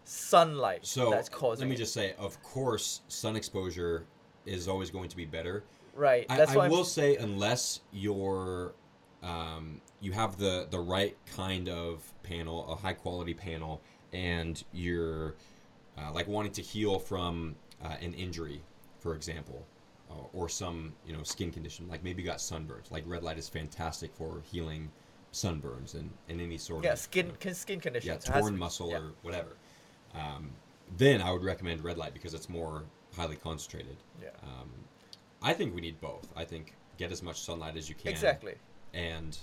sunlight 0.05 0.85
So 0.85 1.09
that's 1.09 1.27
causing 1.29 1.63
it? 1.63 1.65
let 1.65 1.69
me 1.69 1.75
it? 1.75 1.79
just 1.79 1.93
say, 1.93 2.13
of 2.17 2.41
course, 2.43 3.01
sun 3.07 3.35
exposure 3.35 4.05
is 4.45 4.67
always 4.67 4.89
going 4.91 5.09
to 5.09 5.17
be 5.17 5.25
better. 5.25 5.63
right. 5.95 6.25
I, 6.29 6.37
That's 6.37 6.51
I 6.51 6.55
why 6.57 6.63
I'm- 6.63 6.71
will 6.71 6.85
say, 6.85 7.15
unless 7.17 7.81
you're, 7.91 8.73
um, 9.23 9.81
you 10.01 10.11
have 10.13 10.37
the 10.37 10.67
the 10.69 10.79
right 10.79 11.17
kind 11.35 11.67
of 11.69 12.03
panel, 12.23 12.71
a 12.71 12.75
high 12.75 12.93
quality 12.93 13.33
panel, 13.33 13.81
and 14.13 14.63
you're 14.71 15.35
uh, 15.97 16.11
like 16.13 16.27
wanting 16.27 16.51
to 16.53 16.61
heal 16.61 16.99
from 16.99 17.55
uh, 17.83 17.95
an 18.01 18.13
injury, 18.13 18.61
for 18.99 19.15
example, 19.15 19.65
or 20.33 20.49
some 20.49 20.93
you 21.05 21.13
know 21.13 21.23
skin 21.23 21.51
condition, 21.51 21.87
like 21.87 22.03
maybe 22.03 22.23
got 22.23 22.37
sunburns. 22.37 22.91
Like 22.91 23.03
red 23.07 23.23
light 23.23 23.37
is 23.37 23.49
fantastic 23.49 24.13
for 24.13 24.41
healing 24.51 24.91
sunburns 25.33 25.95
and, 25.95 26.09
and 26.29 26.39
any 26.39 26.57
sort 26.57 26.79
of 26.79 26.85
yeah 26.85 26.93
of 26.93 26.99
skin 26.99 27.25
you 27.25 27.31
know, 27.31 27.37
con- 27.39 27.53
skin 27.53 27.77
yeah, 27.77 27.81
conditions. 27.81 28.25
It 28.25 28.31
has- 28.31 28.41
torn 28.41 28.57
muscle 28.57 28.89
yeah. 28.89 28.97
or 28.97 29.11
whatever. 29.21 29.57
Um, 30.13 30.51
then 30.97 31.21
I 31.21 31.31
would 31.31 31.43
recommend 31.43 31.83
red 31.83 31.97
light 31.97 32.13
because 32.13 32.33
it's 32.33 32.47
more 32.49 32.83
highly 33.15 33.35
concentrated. 33.35 33.97
Yeah. 34.21 34.29
Um, 34.43 34.69
I 35.41 35.53
think 35.53 35.75
we 35.75 35.81
need 35.81 35.99
both. 35.99 36.31
I 36.35 36.45
think 36.45 36.73
get 36.97 37.11
as 37.11 37.21
much 37.21 37.41
sunlight 37.41 37.75
as 37.75 37.89
you 37.89 37.95
can. 37.95 38.11
Exactly. 38.11 38.55
And 38.93 39.37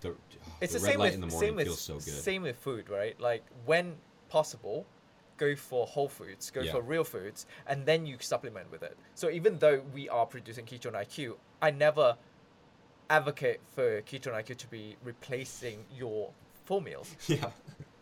the, 0.00 0.10
oh, 0.10 0.16
It's 0.60 0.72
the, 0.72 0.78
the, 0.78 0.84
red 0.84 0.90
same 0.92 1.00
light 1.00 1.06
with 1.06 1.14
in 1.14 1.20
the 1.20 1.30
same 1.30 1.38
morning 1.38 1.56
with 1.56 1.66
feels 1.66 1.80
so 1.80 1.94
good. 1.94 2.02
same 2.02 2.42
with 2.42 2.56
food, 2.56 2.88
right? 2.88 3.18
Like 3.20 3.44
when 3.64 3.94
possible, 4.28 4.86
go 5.42 5.56
for 5.56 5.86
whole 5.86 6.08
foods, 6.08 6.50
go 6.50 6.60
Yeah. 6.62 6.72
for 6.74 6.80
real 6.94 7.04
foods, 7.04 7.46
and 7.66 7.78
then 7.86 8.00
you 8.06 8.16
supplement 8.20 8.70
with 8.70 8.82
it. 8.90 8.96
So 9.14 9.26
even 9.38 9.58
though 9.58 9.78
we 9.96 10.08
are 10.08 10.26
producing 10.34 10.64
ketone 10.66 10.94
IQ, 11.04 11.36
I 11.60 11.70
never 11.70 12.16
advocate 13.10 13.60
for 13.74 13.86
ketone 14.02 14.34
IQ 14.42 14.56
to 14.58 14.66
be 14.68 14.96
replacing 15.04 15.78
your 16.00 16.30
full 16.66 16.80
meals. 16.80 17.08
yeah. 17.26 17.50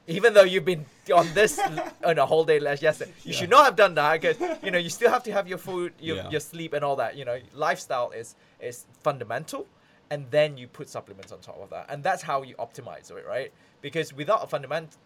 Even 0.06 0.34
though 0.34 0.42
you've 0.52 0.64
been 0.64 0.84
on 1.14 1.26
this 1.34 1.58
on 2.04 2.18
a 2.18 2.26
whole 2.26 2.44
day 2.44 2.58
last 2.58 2.82
yesterday, 2.82 3.12
you 3.22 3.32
should 3.32 3.50
not 3.50 3.64
have 3.64 3.76
done 3.76 3.94
that 3.94 4.20
because 4.20 4.38
you 4.62 4.70
know 4.72 4.78
you 4.86 4.90
still 4.90 5.10
have 5.10 5.22
to 5.22 5.32
have 5.32 5.46
your 5.46 5.58
food, 5.58 5.92
your, 6.00 6.16
Yeah. 6.16 6.30
your 6.30 6.40
sleep, 6.40 6.72
and 6.72 6.84
all 6.84 6.96
that. 6.96 7.16
You 7.16 7.24
know, 7.24 7.38
lifestyle 7.54 8.10
is 8.10 8.34
is 8.60 8.86
fundamental, 9.06 9.62
and 10.10 10.20
then 10.30 10.56
you 10.60 10.66
put 10.68 10.88
supplements 10.88 11.30
on 11.32 11.38
top 11.40 11.58
of 11.62 11.70
that, 11.70 11.84
and 11.90 12.02
that's 12.02 12.22
how 12.22 12.42
you 12.42 12.54
optimize 12.56 13.10
it, 13.10 13.24
right? 13.26 13.52
Because 13.82 14.12
without 14.12 14.42
a 14.42 14.48
fundament 14.48 14.96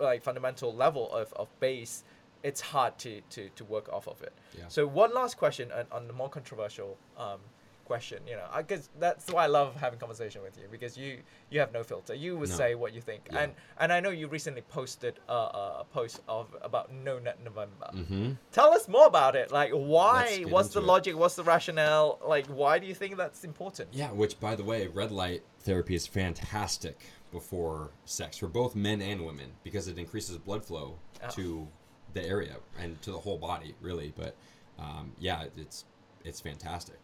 like 0.00 0.22
fundamental 0.22 0.74
level 0.74 1.12
of, 1.12 1.32
of 1.34 1.48
base, 1.60 2.04
it's 2.42 2.60
hard 2.60 2.98
to, 2.98 3.20
to 3.30 3.48
to 3.56 3.64
work 3.64 3.88
off 3.92 4.06
of 4.08 4.20
it. 4.22 4.32
Yeah. 4.56 4.64
So 4.68 4.86
one 4.86 5.14
last 5.14 5.36
question 5.36 5.70
on, 5.72 5.86
on 5.90 6.06
the 6.06 6.12
more 6.12 6.28
controversial 6.28 6.96
um, 7.16 7.40
question, 7.86 8.18
you 8.26 8.34
know, 8.34 8.46
because 8.56 8.88
that's 8.98 9.30
why 9.30 9.44
I 9.44 9.46
love 9.46 9.76
having 9.76 9.98
conversation 9.98 10.42
with 10.42 10.56
you 10.58 10.64
because 10.70 10.96
you 10.96 11.18
you 11.50 11.60
have 11.60 11.72
no 11.72 11.82
filter. 11.82 12.14
You 12.14 12.36
would 12.38 12.48
No. 12.48 12.54
say 12.54 12.74
what 12.74 12.92
you 12.94 13.00
think, 13.00 13.28
Yeah. 13.30 13.40
and 13.40 13.52
and 13.78 13.92
I 13.92 14.00
know 14.00 14.10
you 14.10 14.26
recently 14.28 14.62
posted 14.62 15.14
a, 15.28 15.32
a 15.32 15.86
post 15.92 16.20
of 16.28 16.54
about 16.62 16.92
No 16.92 17.18
Nut 17.18 17.38
November. 17.44 17.90
Mm-hmm. 17.94 18.32
Tell 18.52 18.72
us 18.72 18.88
more 18.88 19.06
about 19.06 19.36
it. 19.36 19.50
Like, 19.52 19.70
why? 19.72 20.44
What's 20.48 20.70
the 20.70 20.80
it. 20.80 20.86
logic? 20.86 21.16
What's 21.16 21.36
the 21.36 21.44
rationale? 21.44 22.18
Like, 22.26 22.46
why 22.46 22.78
do 22.78 22.86
you 22.86 22.94
think 22.94 23.16
that's 23.16 23.44
important? 23.44 23.88
Yeah, 23.92 24.12
which 24.12 24.38
by 24.40 24.54
the 24.54 24.64
way, 24.64 24.86
red 24.86 25.10
light 25.10 25.42
therapy 25.60 25.94
is 25.94 26.06
fantastic 26.06 26.98
before 27.34 27.90
sex 28.06 28.38
for 28.38 28.46
both 28.48 28.74
men 28.74 29.02
and 29.02 29.26
women 29.26 29.50
because 29.64 29.88
it 29.88 29.98
increases 29.98 30.38
blood 30.38 30.64
flow 30.64 30.94
Oh. 31.22 31.28
to 31.30 31.68
the 32.14 32.24
area 32.26 32.56
and 32.80 33.00
to 33.02 33.10
the 33.10 33.18
whole 33.18 33.36
body, 33.38 33.74
really. 33.82 34.12
But 34.16 34.34
um, 34.78 35.12
yeah, 35.18 35.44
it's 35.56 35.84
it's 36.24 36.40
fantastic. 36.40 36.98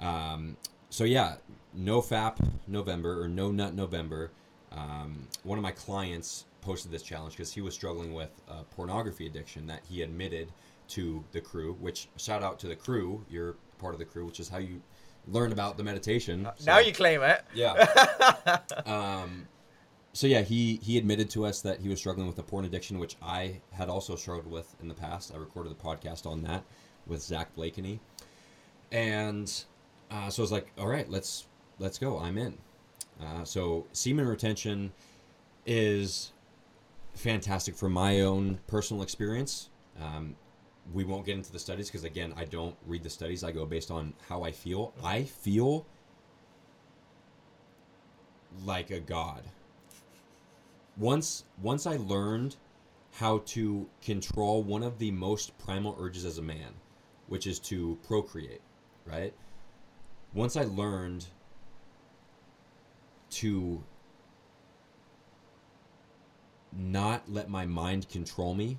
Um, 0.00 0.56
so 0.90 1.04
yeah, 1.04 1.36
no 1.74 2.00
FAP 2.00 2.38
November 2.66 3.22
or 3.22 3.28
no 3.28 3.50
nut 3.52 3.74
November. 3.74 4.30
Um, 4.72 5.28
one 5.44 5.58
of 5.58 5.62
my 5.62 5.70
clients 5.72 6.44
posted 6.62 6.90
this 6.90 7.02
challenge 7.02 7.34
because 7.34 7.52
he 7.52 7.60
was 7.60 7.74
struggling 7.74 8.12
with 8.14 8.30
a 8.48 8.62
pornography 8.64 9.26
addiction 9.26 9.66
that 9.66 9.80
he 9.88 10.02
admitted 10.02 10.48
to 10.88 11.22
the 11.32 11.40
crew. 11.40 11.76
Which 11.80 12.08
shout 12.16 12.42
out 12.42 12.58
to 12.60 12.68
the 12.68 12.76
crew, 12.76 13.24
you're 13.28 13.56
part 13.78 13.92
of 13.94 13.98
the 13.98 14.04
crew, 14.06 14.24
which 14.24 14.40
is 14.40 14.48
how 14.48 14.58
you 14.58 14.80
learn 15.26 15.52
about 15.52 15.76
the 15.76 15.84
meditation. 15.84 16.48
So- 16.58 16.64
Now 16.66 16.78
you 16.78 16.92
claim 16.92 17.22
it. 17.22 17.42
yeah. 17.54 18.58
um, 18.86 19.46
so 20.12 20.26
yeah, 20.26 20.42
he 20.42 20.80
he 20.82 20.98
admitted 20.98 21.30
to 21.30 21.44
us 21.44 21.60
that 21.62 21.80
he 21.80 21.88
was 21.88 21.98
struggling 21.98 22.26
with 22.26 22.38
a 22.38 22.42
porn 22.42 22.64
addiction, 22.64 22.98
which 22.98 23.16
I 23.22 23.60
had 23.72 23.88
also 23.88 24.16
struggled 24.16 24.50
with 24.50 24.74
in 24.80 24.88
the 24.88 24.94
past. 24.94 25.32
I 25.34 25.38
recorded 25.38 25.70
the 25.70 25.82
podcast 25.82 26.26
on 26.26 26.42
that 26.42 26.64
with 27.06 27.22
Zach 27.22 27.54
Blakeney, 27.54 28.00
and 28.90 29.52
uh, 30.10 30.30
so 30.30 30.42
I 30.42 30.44
was 30.44 30.52
like, 30.52 30.72
all 30.78 30.88
right, 30.88 31.08
let's 31.10 31.46
let's 31.78 31.98
go. 31.98 32.18
I'm 32.18 32.38
in. 32.38 32.58
Uh, 33.20 33.44
so 33.44 33.86
semen 33.92 34.26
retention 34.26 34.92
is 35.66 36.32
fantastic 37.14 37.74
from 37.74 37.92
my 37.92 38.20
own 38.20 38.58
personal 38.66 39.02
experience. 39.02 39.68
Um, 40.00 40.36
we 40.92 41.04
won't 41.04 41.26
get 41.26 41.36
into 41.36 41.52
the 41.52 41.58
studies 41.58 41.88
because 41.88 42.04
again, 42.04 42.32
I 42.36 42.44
don't 42.44 42.76
read 42.86 43.02
the 43.02 43.10
studies. 43.10 43.44
I 43.44 43.52
go 43.52 43.66
based 43.66 43.90
on 43.90 44.14
how 44.28 44.42
I 44.42 44.52
feel. 44.52 44.94
I 45.04 45.24
feel 45.24 45.84
like 48.64 48.90
a 48.90 49.00
god. 49.00 49.42
Once 50.98 51.44
once 51.62 51.86
I 51.86 51.96
learned 51.96 52.56
how 53.12 53.38
to 53.46 53.88
control 54.02 54.62
one 54.62 54.82
of 54.82 54.98
the 54.98 55.10
most 55.10 55.56
primal 55.58 55.96
urges 55.98 56.24
as 56.24 56.38
a 56.38 56.42
man, 56.42 56.74
which 57.28 57.46
is 57.46 57.58
to 57.60 57.98
procreate, 58.06 58.60
right? 59.06 59.32
Once 60.34 60.56
I 60.56 60.64
learned 60.64 61.26
to 63.30 63.82
not 66.72 67.30
let 67.30 67.48
my 67.48 67.64
mind 67.64 68.08
control 68.08 68.54
me, 68.54 68.78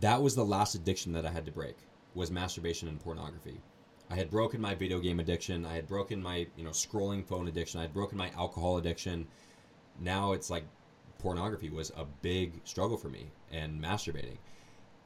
that 0.00 0.20
was 0.20 0.34
the 0.34 0.44
last 0.44 0.74
addiction 0.74 1.12
that 1.12 1.24
I 1.26 1.30
had 1.30 1.46
to 1.46 1.52
break 1.52 1.76
was 2.14 2.30
masturbation 2.30 2.88
and 2.88 3.00
pornography. 3.00 3.60
I 4.10 4.16
had 4.16 4.30
broken 4.30 4.60
my 4.60 4.74
video 4.74 5.00
game 5.00 5.18
addiction. 5.18 5.64
I 5.64 5.74
had 5.74 5.88
broken 5.88 6.22
my, 6.22 6.46
you 6.56 6.64
know, 6.64 6.70
scrolling 6.70 7.24
phone 7.24 7.48
addiction. 7.48 7.80
I 7.80 7.84
had 7.84 7.94
broken 7.94 8.18
my 8.18 8.30
alcohol 8.30 8.76
addiction. 8.76 9.26
Now 10.00 10.32
it's 10.32 10.50
like 10.50 10.64
pornography 11.18 11.70
was 11.70 11.90
a 11.96 12.04
big 12.04 12.60
struggle 12.64 12.96
for 12.96 13.08
me 13.08 13.30
and 13.50 13.80
masturbating. 13.80 14.38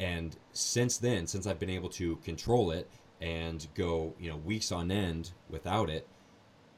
And 0.01 0.37
since 0.53 0.99
then, 0.99 1.27
since 1.27 1.47
I've 1.47 1.59
been 1.59 1.71
able 1.71 1.89
to 1.91 2.17
control 2.17 2.71
it 2.71 2.89
and 3.21 3.67
go, 3.75 4.15
you 4.19 4.31
know, 4.31 4.37
weeks 4.37 4.71
on 4.71 4.91
end 4.91 5.33
without 5.51 5.91
it, 5.91 6.07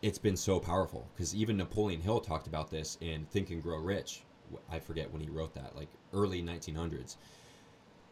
it's 0.02 0.18
been 0.18 0.36
so 0.36 0.58
powerful. 0.58 1.06
Because 1.14 1.34
even 1.34 1.56
Napoleon 1.56 2.00
Hill 2.00 2.20
talked 2.20 2.46
about 2.46 2.70
this 2.70 2.96
in 3.00 3.26
Think 3.26 3.50
and 3.50 3.62
Grow 3.62 3.78
Rich. 3.78 4.22
I 4.70 4.78
forget 4.78 5.12
when 5.12 5.20
he 5.20 5.28
wrote 5.28 5.54
that, 5.54 5.76
like 5.76 5.88
early 6.12 6.42
1900s. 6.42 7.16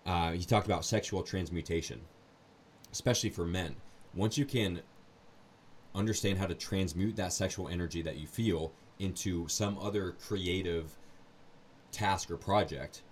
Uh, 0.07 0.33
he 0.33 0.45
talked 0.45 0.67
about 0.67 0.85
sexual 0.85 1.23
transmutation, 1.23 2.01
especially 2.93 3.31
for 3.31 3.45
men. 3.45 3.75
Once 4.15 4.39
you 4.39 4.45
can 4.45 4.81
understand 5.95 6.39
how 6.39 6.47
to 6.47 6.55
transmute 6.55 7.17
that 7.17 7.33
sexual 7.33 7.69
energy 7.69 8.03
that 8.03 8.17
you 8.17 8.27
feel 8.27 8.73
into 8.99 9.49
some 9.49 9.79
other 9.79 10.13
creative 10.13 10.97
task 11.93 12.31
or 12.31 12.37
project, 12.37 13.03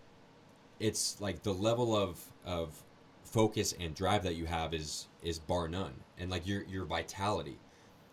it's 0.81 1.21
like 1.21 1.43
the 1.43 1.53
level 1.53 1.97
of 1.97 2.21
of 2.45 2.83
focus 3.25 3.75
and 3.79 3.95
drive 3.95 4.23
that 4.23 4.37
you 4.37 4.47
have 4.47 4.75
is 4.75 5.09
is 5.23 5.39
bar 5.39 5.69
none, 5.69 5.95
and 6.19 6.31
like 6.31 6.47
your 6.47 6.63
your 6.65 6.85
vitality. 6.85 7.59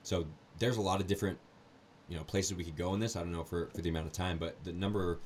So 0.03 0.26
there's 0.59 0.78
a 0.78 0.82
lot 0.82 1.01
of 1.01 1.07
different 1.07 1.38
you 2.09 2.18
know 2.18 2.24
places 2.24 2.55
we 2.55 2.64
could 2.64 2.78
go 2.78 2.93
in 2.93 2.99
this. 2.99 3.16
I 3.16 3.20
don't 3.20 3.32
know 3.32 3.43
for 3.43 3.70
for 3.74 3.82
the 3.82 3.89
amount 3.89 4.07
of 4.07 4.11
time, 4.11 4.38
but 4.38 4.55
the 4.64 4.74
number 4.74 5.20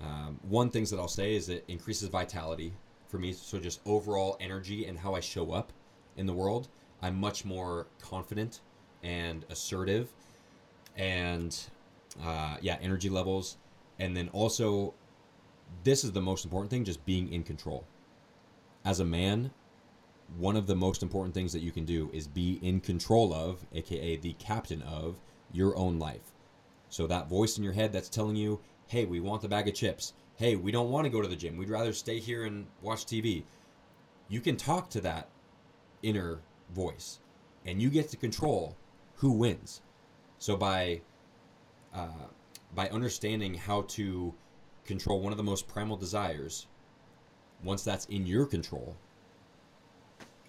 um, 0.00 0.38
one 0.42 0.70
things 0.70 0.90
that 0.90 0.98
I'll 0.98 1.08
say 1.08 1.34
is 1.34 1.48
it 1.48 1.64
increases 1.68 2.08
vitality 2.08 2.72
for 3.08 3.18
me. 3.18 3.32
So 3.32 3.58
just 3.58 3.80
overall 3.86 4.36
energy 4.40 4.86
and 4.86 4.98
how 4.98 5.14
I 5.14 5.20
show 5.20 5.52
up 5.52 5.72
in 6.16 6.26
the 6.26 6.32
world. 6.32 6.68
I'm 7.02 7.18
much 7.18 7.44
more 7.44 7.86
confident 8.00 8.60
and 9.02 9.44
assertive, 9.50 10.08
and 10.96 11.58
uh, 12.24 12.56
yeah, 12.60 12.78
energy 12.80 13.08
levels, 13.08 13.56
and 13.98 14.16
then 14.16 14.28
also 14.30 14.94
this 15.84 16.04
is 16.04 16.12
the 16.12 16.20
most 16.20 16.44
important 16.44 16.70
thing: 16.70 16.84
just 16.84 17.04
being 17.04 17.32
in 17.32 17.42
control. 17.42 17.84
As 18.84 19.00
a 19.00 19.04
man, 19.04 19.52
one 20.36 20.56
of 20.56 20.66
the 20.66 20.74
most 20.74 21.02
important 21.02 21.34
things 21.34 21.52
that 21.52 21.62
you 21.62 21.70
can 21.70 21.84
do 21.84 22.10
is 22.12 22.26
be 22.26 22.58
in 22.62 22.80
control 22.80 23.32
of, 23.32 23.64
aka 23.74 24.16
the 24.16 24.32
captain 24.34 24.82
of, 24.82 25.16
your 25.52 25.76
own 25.76 25.98
life. 25.98 26.32
So 26.88 27.06
that 27.06 27.28
voice 27.28 27.58
in 27.58 27.64
your 27.64 27.72
head 27.72 27.92
that's 27.92 28.08
telling 28.08 28.36
you, 28.36 28.60
hey, 28.86 29.04
we 29.04 29.20
want 29.20 29.42
the 29.42 29.48
bag 29.48 29.68
of 29.68 29.74
chips. 29.74 30.14
Hey, 30.36 30.56
we 30.56 30.72
don't 30.72 30.90
want 30.90 31.04
to 31.04 31.10
go 31.10 31.22
to 31.22 31.28
the 31.28 31.36
gym. 31.36 31.56
We'd 31.56 31.70
rather 31.70 31.92
stay 31.92 32.18
here 32.18 32.44
and 32.44 32.66
watch 32.80 33.04
TV. 33.04 33.44
You 34.28 34.40
can 34.40 34.56
talk 34.56 34.90
to 34.90 35.00
that 35.02 35.28
inner 36.02 36.40
voice 36.74 37.20
and 37.64 37.80
you 37.80 37.90
get 37.90 38.08
to 38.10 38.16
control 38.16 38.76
who 39.16 39.32
wins. 39.32 39.82
So 40.38 40.56
by 40.56 41.02
uh, 41.94 42.28
by 42.74 42.88
understanding 42.88 43.54
how 43.54 43.82
to 43.82 44.34
control 44.84 45.20
one 45.20 45.32
of 45.32 45.36
the 45.36 45.44
most 45.44 45.68
primal 45.68 45.96
desires, 45.96 46.66
once 47.62 47.84
that's 47.84 48.06
in 48.06 48.26
your 48.26 48.46
control, 48.46 48.96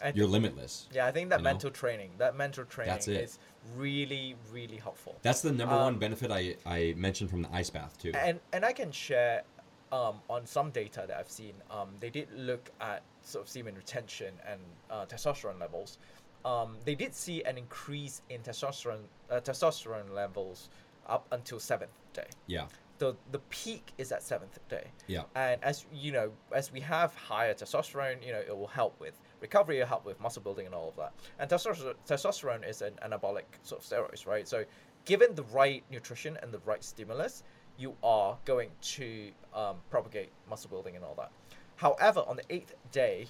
I 0.01 0.11
you're 0.15 0.27
limitless. 0.27 0.87
Yeah, 0.91 1.05
I 1.05 1.11
think 1.11 1.29
that 1.29 1.39
you 1.39 1.43
know? 1.43 1.49
mental 1.49 1.71
training, 1.71 2.11
that 2.17 2.35
mental 2.35 2.65
training 2.65 2.97
is 3.07 3.39
really, 3.77 4.35
really 4.51 4.77
helpful. 4.77 5.15
That's 5.21 5.41
the 5.41 5.51
number 5.51 5.75
one 5.75 5.93
Um, 5.93 5.99
benefit 5.99 6.31
I, 6.31 6.55
I 6.65 6.93
mentioned 6.97 7.29
from 7.29 7.43
the 7.43 7.53
ice 7.53 7.69
bath 7.69 7.97
too. 7.97 8.11
And 8.15 8.39
and 8.51 8.65
I 8.65 8.73
can 8.73 8.91
share 8.91 9.43
um, 9.91 10.15
on 10.29 10.45
some 10.45 10.71
data 10.71 11.05
that 11.07 11.17
I've 11.17 11.31
seen. 11.31 11.53
Um, 11.69 11.89
they 11.99 12.09
did 12.09 12.27
look 12.35 12.71
at 12.81 13.03
sort 13.21 13.45
of 13.45 13.49
semen 13.49 13.75
retention 13.75 14.33
and 14.45 14.59
uh, 14.89 15.05
testosterone 15.05 15.59
levels. 15.59 15.99
Um, 16.43 16.75
they 16.83 16.95
did 16.95 17.13
see 17.13 17.43
an 17.43 17.57
increase 17.57 18.21
in 18.29 18.41
testosterone 18.41 19.03
uh, 19.29 19.39
testosterone 19.39 20.13
levels 20.13 20.69
up 21.07 21.27
until 21.31 21.59
seventh 21.59 21.91
day. 22.13 22.27
yeah, 22.47 22.65
The 22.99 23.15
the 23.31 23.39
peak 23.49 23.91
is 23.97 24.11
at 24.11 24.21
seventh 24.23 24.59
day. 24.69 24.87
yeah, 25.07 25.23
And 25.35 25.63
as 25.63 25.85
you 25.93 26.11
know, 26.11 26.31
as 26.51 26.71
we 26.71 26.79
have 26.81 27.13
higher 27.15 27.53
testosterone, 27.53 28.25
you 28.25 28.31
know, 28.31 28.39
it 28.39 28.55
will 28.55 28.67
help 28.67 28.99
with 28.99 29.19
recovery, 29.41 29.77
it'll 29.77 29.87
help 29.89 30.05
with 30.05 30.19
muscle 30.21 30.41
building 30.41 30.65
and 30.65 30.75
all 30.75 30.89
of 30.89 30.95
that. 30.97 31.13
And 31.39 31.49
testosterone, 31.49 31.95
testosterone 32.07 32.67
is 32.67 32.81
an 32.81 32.93
anabolic 33.05 33.43
sort 33.63 33.81
of 33.83 33.87
steroids, 33.89 34.25
right? 34.27 34.47
So, 34.47 34.63
given 35.05 35.35
the 35.35 35.43
right 35.43 35.83
nutrition 35.91 36.37
and 36.41 36.51
the 36.51 36.59
right 36.65 36.83
stimulus, 36.83 37.43
you 37.77 37.95
are 38.03 38.37
going 38.45 38.69
to 38.81 39.31
um, 39.53 39.77
propagate 39.89 40.29
muscle 40.49 40.69
building 40.69 40.95
and 40.95 41.03
all 41.03 41.15
that. 41.17 41.31
However, 41.75 42.21
on 42.27 42.35
the 42.37 42.43
eighth 42.49 42.75
day, 42.91 43.27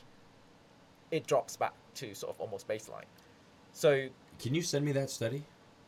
it 1.11 1.25
drops 1.25 1.55
back 1.55 1.73
to 1.95 2.13
sort 2.13 2.33
of 2.35 2.41
almost 2.41 2.67
baseline. 2.67 3.05
So 3.71 4.07
Can 4.39 4.53
you 4.53 4.61
send 4.61 4.83
me 4.85 4.91
that 4.91 5.09
study? 5.09 5.43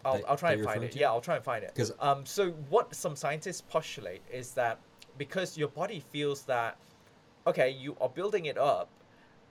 I'll, 0.06 0.14
that- 0.18 0.24
I'll 0.30 0.38
try 0.38 0.54
and 0.54 0.64
find 0.64 0.84
it. 0.84 0.92
to? 0.94 1.00
Yeah, 1.00 1.10
I'll 1.10 1.22
try 1.22 1.36
and 1.36 1.44
find 1.44 1.64
it. 1.64 1.92
um, 2.00 2.26
so 2.26 2.52
what 2.70 2.94
some 2.96 3.16
scientists 3.16 3.62
postulate 3.62 4.22
is 4.32 4.52
that 4.52 4.80
because 5.18 5.58
your 5.58 5.70
body 5.70 6.04
feels 6.12 6.44
that, 6.44 6.78
okay, 7.48 7.70
you 7.72 7.98
are 8.00 8.10
building 8.10 8.46
it 8.46 8.58
up, 8.58 8.90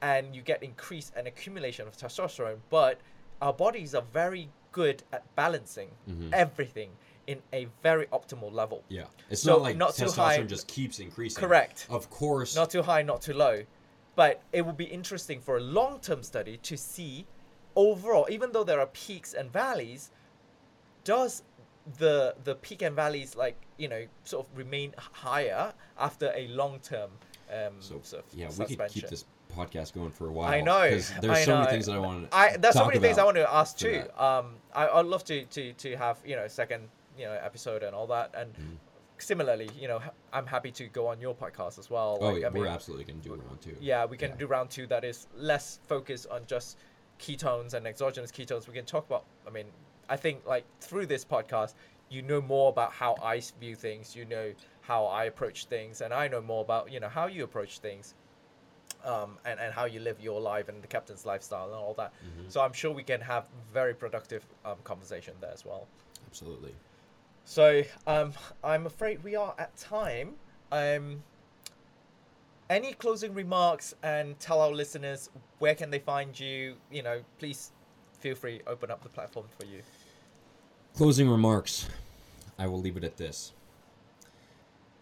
and 0.03 0.35
you 0.37 0.43
get 0.43 0.63
increase 0.63 1.13
and 1.17 1.27
accumulation 1.27 1.87
of 1.89 1.97
testosterone, 1.97 2.59
but 2.69 3.01
our 3.41 3.53
bodies 3.55 3.95
are 3.95 4.03
very 4.13 4.51
good 4.71 5.03
at 5.13 5.23
balancing 5.35 5.89
Mhm. 6.09 6.31
everything 6.33 6.91
in 7.27 7.41
a 7.55 7.67
very 7.83 8.07
optimal 8.09 8.53
level. 8.53 8.83
Yeah, 8.89 9.05
it's 9.31 9.41
So, 9.43 9.53
not 9.53 9.63
like 9.63 9.77
not 9.77 9.95
too 9.95 10.05
testosterone 10.05 10.17
high- 10.17 10.43
just 10.43 10.69
keeps 10.69 10.99
increasing. 10.99 11.41
Correct. 11.41 11.87
Of 11.89 12.11
course. 12.11 12.55
Not 12.55 12.69
too 12.71 12.83
high, 12.83 13.01
not 13.03 13.23
too 13.23 13.33
low. 13.33 13.65
But 14.15 14.43
it 14.53 14.61
will 14.63 14.75
be 14.75 14.85
interesting 14.85 15.41
for 15.41 15.57
a 15.57 15.61
long 15.61 16.01
term 16.01 16.23
study 16.23 16.59
to 16.59 16.77
see 16.77 17.27
overall, 17.75 18.27
even 18.31 18.53
though 18.53 18.63
there 18.65 18.79
are 18.81 18.87
peaks 18.89 19.33
and 19.33 19.51
valleys, 19.51 20.11
does 21.05 21.43
the 21.99 22.35
the 22.45 22.55
peak 22.57 22.83
and 22.83 22.97
valleys 22.97 23.37
like 23.37 23.57
you 23.77 23.89
know 23.89 24.07
sort 24.25 24.47
of 24.47 24.59
remain 24.59 24.95
higher 24.97 25.73
after 25.99 26.33
a 26.35 26.49
long 26.49 26.79
term 26.81 27.11
um, 27.53 27.75
so 27.79 28.01
sort 28.03 28.25
of 28.25 28.39
yeah, 28.39 28.49
we 28.59 28.65
could 28.65 28.89
keep 28.89 29.09
this 29.09 29.25
podcast 29.55 29.93
going 29.93 30.11
for 30.11 30.29
a 30.29 30.33
while. 30.33 30.49
I 30.51 30.61
know. 30.61 30.83
Because 30.83 31.13
there's 31.21 31.39
I 31.39 31.45
so 31.45 31.53
know. 31.53 31.59
many 31.61 31.71
things 31.73 31.87
that 31.87 31.95
I 31.95 31.99
want 31.99 32.31
to. 32.31 32.37
I 32.37 32.57
there's 32.57 32.75
so 32.75 32.87
many 32.87 32.99
things 32.99 33.19
I 33.19 33.25
want 33.25 33.37
to 33.37 33.53
ask 33.55 33.77
too. 33.77 34.03
that. 34.07 34.23
Um, 34.23 34.55
I 34.75 34.89
I'd 34.89 35.07
love 35.07 35.25
to 35.25 35.45
to 35.45 35.73
to 35.75 35.97
have 35.97 36.19
you 36.25 36.37
know 36.37 36.49
second 36.49 36.89
you 37.19 37.27
know 37.27 37.33
episode 37.33 37.83
and 37.83 37.95
all 37.95 38.07
that 38.09 38.35
and. 38.37 38.53
Mm. 38.55 38.77
Similarly, 39.17 39.71
you 39.81 39.87
know, 39.87 40.03
I'm 40.33 40.45
happy 40.45 40.73
to 40.73 40.87
go 40.89 41.07
on 41.07 41.21
your 41.21 41.37
podcast 41.37 41.79
as 41.79 41.89
well. 41.89 42.19
Oh, 42.21 42.31
like, 42.31 42.41
yeah, 42.41 42.49
I 42.49 42.51
mean, 42.51 42.65
we're 42.65 42.69
absolutely 42.69 43.05
going 43.05 43.21
to 43.21 43.29
do 43.29 43.35
round 43.37 43.61
two. 43.61 43.77
yeah, 43.81 44.05
we 44.05 44.17
can 44.17 44.31
Yeah. 44.31 44.37
do 44.39 44.47
round 44.49 44.71
two 44.71 44.89
that 44.89 45.05
is 45.05 45.29
less 45.37 45.79
focused 45.87 46.27
on 46.31 46.43
just 46.49 46.79
ketones 47.21 47.75
and 47.75 47.87
exogenous 47.87 48.33
ketones. 48.33 48.67
We 48.67 48.75
can 48.75 48.85
talk 48.85 49.07
about, 49.07 49.25
I 49.47 49.51
mean, 49.51 49.67
I 50.09 50.17
think 50.17 50.47
like 50.47 50.65
through 50.81 51.07
this 51.07 51.25
podcast, 51.25 51.75
you 52.11 52.23
know 52.23 52.41
more 52.41 52.69
about 52.69 52.93
how 52.93 53.17
I 53.23 53.41
view 53.61 53.75
things, 53.75 54.15
you 54.15 54.25
know 54.25 54.53
how 54.83 55.07
I 55.07 55.25
approach 55.25 55.67
things, 55.67 56.01
and 56.01 56.13
I 56.13 56.29
know 56.29 56.41
more 56.41 56.63
about, 56.63 56.93
you 56.93 57.01
know, 57.01 57.09
how 57.09 57.27
you 57.27 57.45
approach 57.45 57.79
things. 57.79 58.15
Um, 59.05 59.37
and, 59.45 59.61
and 59.61 59.75
how 59.75 59.85
you 59.85 60.01
live 60.01 60.19
your 60.19 60.41
life 60.41 60.71
and 60.71 60.83
the 60.83 60.87
captain's 60.87 61.27
lifestyle 61.27 61.67
and 61.67 61.75
all 61.75 61.93
that. 61.95 62.15
Mhm. 62.25 62.51
So 62.51 62.63
I'm 62.63 62.73
sure 62.73 62.91
we 62.91 63.03
can 63.03 63.21
have 63.21 63.49
very 63.71 63.93
productive 63.93 64.47
um, 64.65 64.77
conversation 64.83 65.35
there 65.43 65.53
as 65.53 65.63
well. 65.63 65.87
Absolutely. 66.27 66.75
So 67.45 67.83
um, 68.07 68.33
I'm 68.63 68.87
afraid 68.87 69.23
we 69.23 69.37
are 69.37 69.55
at 69.59 69.77
time. 69.77 70.37
Um, 70.73 71.23
any 72.71 72.95
closing 72.95 73.35
remarks 73.35 73.95
and 74.03 74.39
tell 74.41 74.61
our 74.61 74.73
listeners 74.73 75.29
where 75.59 75.75
can 75.75 75.91
they 75.91 75.99
find 75.99 76.39
you? 76.39 76.77
You 76.91 77.03
know, 77.03 77.21
please 77.39 77.73
feel 78.25 78.35
free 78.35 78.63
open 78.67 78.91
up 78.91 79.03
the 79.03 79.09
platform 79.11 79.45
for 79.59 79.67
you. 79.67 79.83
Closing 80.97 81.29
remarks. 81.29 81.91
I 82.59 82.67
will 82.67 82.81
leave 82.81 82.97
it 82.97 83.05
at 83.05 83.19
this. 83.19 83.53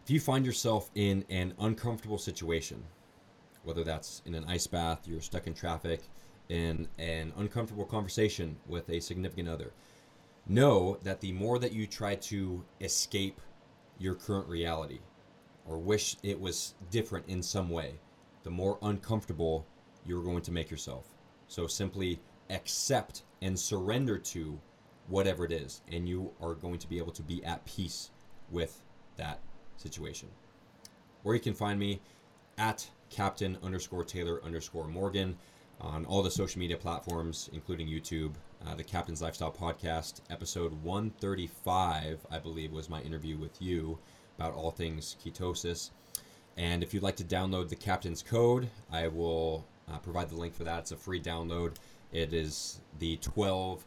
If 0.03 0.11
you 0.11 0.19
find 0.19 0.45
yourself 0.45 0.91
in 0.97 1.25
an 1.31 1.55
uncomfortable 1.61 2.19
situation, 2.19 2.83
whether 3.63 3.85
that's 3.85 4.23
in 4.27 4.35
an 4.35 4.45
ice 4.49 4.67
bath, 4.67 5.07
you're 5.07 5.21
stuck 5.21 5.47
in 5.47 5.55
traffic, 5.55 6.03
in 6.49 6.89
an 6.99 7.33
uncomfortable 7.37 7.85
conversation 7.85 8.57
with 8.67 8.91
a 8.91 8.99
significant 8.99 9.49
other, 9.49 9.71
know 10.49 10.99
that 11.05 11.21
the 11.21 11.31
more 11.31 11.61
that 11.61 11.71
you 11.71 11.87
try 11.87 12.17
to 12.17 12.65
escape 12.81 13.41
your 14.01 14.17
current 14.17 14.49
reality 14.49 14.99
or 15.65 15.79
wish 15.79 16.17
it 16.25 16.41
was 16.41 16.75
different 16.91 17.29
in 17.29 17.41
some 17.41 17.71
way, 17.71 18.01
the 18.43 18.51
more 18.51 18.81
uncomfortable 18.83 19.65
you're 20.05 20.25
going 20.25 20.43
to 20.43 20.51
make 20.51 20.73
yourself. 20.73 21.07
So 21.47 21.69
simply 21.69 22.19
accept 22.53 23.23
and 23.41 23.59
surrender 23.59 24.19
to 24.19 24.59
whatever 25.09 25.45
it 25.45 25.53
is, 25.53 25.83
and 25.91 26.09
you 26.09 26.31
are 26.41 26.55
going 26.55 26.79
to 26.79 26.89
be 26.89 26.99
able 26.99 27.13
to 27.13 27.23
be 27.23 27.45
at 27.45 27.65
peace 27.65 28.11
with 28.51 28.83
that 29.17 29.41
situation. 29.77 30.29
Or 31.25 31.35
you 31.35 31.41
can 31.41 31.55
find 31.55 31.79
me 31.79 32.01
at 32.59 32.89
captain 33.11 33.59
underscore 33.63 34.05
Taylor 34.05 34.41
underscore 34.45 34.87
Morgan 34.87 35.37
on 35.81 36.05
all 36.07 36.23
the 36.23 36.31
social 36.31 36.61
media 36.61 36.77
platforms, 36.77 37.51
including 37.53 37.89
YouTube. 37.89 38.35
Uh, 38.65 38.77
the 38.77 38.85
Captain's 38.85 39.21
Lifestyle 39.21 39.51
Podcast, 39.51 40.21
episode 40.31 40.73
135, 40.85 42.25
I 42.31 42.39
believe, 42.39 42.71
was 42.71 42.89
my 42.89 43.03
interview 43.03 43.37
with 43.37 43.61
you 43.61 43.99
about 44.39 44.55
all 44.55 44.71
things 44.71 45.17
ketosis. 45.25 45.91
And 46.57 46.83
if 46.83 46.95
you'd 46.95 47.03
like 47.03 47.17
to 47.17 47.25
download 47.25 47.69
the 47.69 47.77
Captain's 47.77 48.23
Code, 48.23 48.69
I 48.93 49.09
will 49.09 49.67
uh, 49.91 49.99
provide 49.99 50.29
the 50.29 50.37
link 50.37 50.55
for 50.55 50.63
that. 50.65 50.81
It's 50.81 50.93
a 50.93 50.97
free 50.97 51.21
download. 51.21 51.75
It 52.13 52.33
is 52.33 52.81
the 52.99 53.17
12 53.19 53.85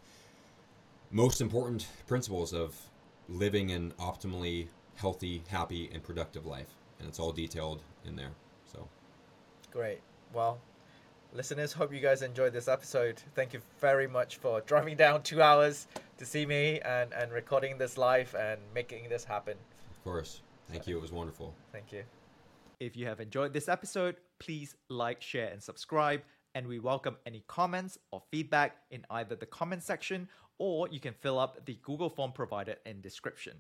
most 1.12 1.42
important 1.42 1.88
principles 2.08 2.54
of 2.54 2.76
living 3.30 3.72
an 3.72 3.94
optimally 4.00 4.68
healthy, 4.96 5.44
happy, 5.48 5.90
and 5.94 6.04
productive 6.04 6.46
life. 6.46 6.74
And 7.00 7.08
it's 7.08 7.20
all 7.20 7.32
detailed 7.32 7.82
in 8.06 8.16
there. 8.16 8.32
So, 8.72 8.88
Great. 9.72 10.02
Well, 10.34 10.60
listeners, 11.34 11.74
hope 11.74 11.94
you 11.94 12.00
guys 12.00 12.22
enjoyed 12.22 12.54
this 12.54 12.68
episode. 12.68 13.22
Thank 13.36 13.54
you 13.54 13.62
very 13.80 14.08
much 14.08 14.38
for 14.38 14.62
driving 14.62 14.96
down 14.96 15.22
two 15.22 15.42
hours 15.42 15.88
to 16.18 16.26
see 16.26 16.46
me 16.46 16.80
and, 16.82 17.14
and 17.14 17.32
recording 17.32 17.78
this 17.78 17.98
live 17.98 18.34
and 18.36 18.60
making 18.74 19.10
this 19.10 19.24
happen. 19.24 19.56
of 19.92 20.04
course, 20.04 20.42
thank 20.70 20.88
you. 20.88 20.98
It 20.98 21.02
was 21.02 21.12
wonderful. 21.12 21.54
Thank 21.72 21.92
you. 21.92 22.04
If 22.80 22.98
you 22.98 23.06
have 23.06 23.20
enjoyed 23.20 23.54
this 23.54 23.70
episode, 23.70 24.16
please 24.40 24.76
like, 24.90 25.22
share, 25.22 25.50
and 25.50 25.62
subscribe. 25.62 26.22
And 26.56 26.68
we 26.68 26.80
welcome 26.80 27.18
any 27.26 27.44
comments 27.48 27.98
or 28.12 28.24
feedback 28.32 28.78
in 28.90 29.06
either 29.10 29.36
the 29.36 29.46
comment 29.46 29.84
section 29.84 30.30
or 30.58 30.88
you 30.88 31.02
can 31.02 31.14
fill 31.14 31.38
up 31.38 31.66
the 31.66 31.78
Google 31.84 32.10
form 32.10 32.32
provided 32.32 32.78
in 32.86 33.02
description. 33.02 33.58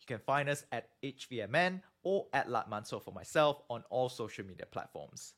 You 0.00 0.06
can 0.06 0.18
find 0.24 0.50
us 0.50 0.64
at 0.70 0.90
HVMN 1.02 1.80
or 2.02 2.26
at 2.34 2.50
Latt 2.50 2.70
Mansor 2.70 3.02
for 3.02 3.12
myself 3.12 3.62
on 3.70 3.82
all 3.88 4.10
social 4.10 4.44
media 4.44 4.66
platforms. 4.70 5.32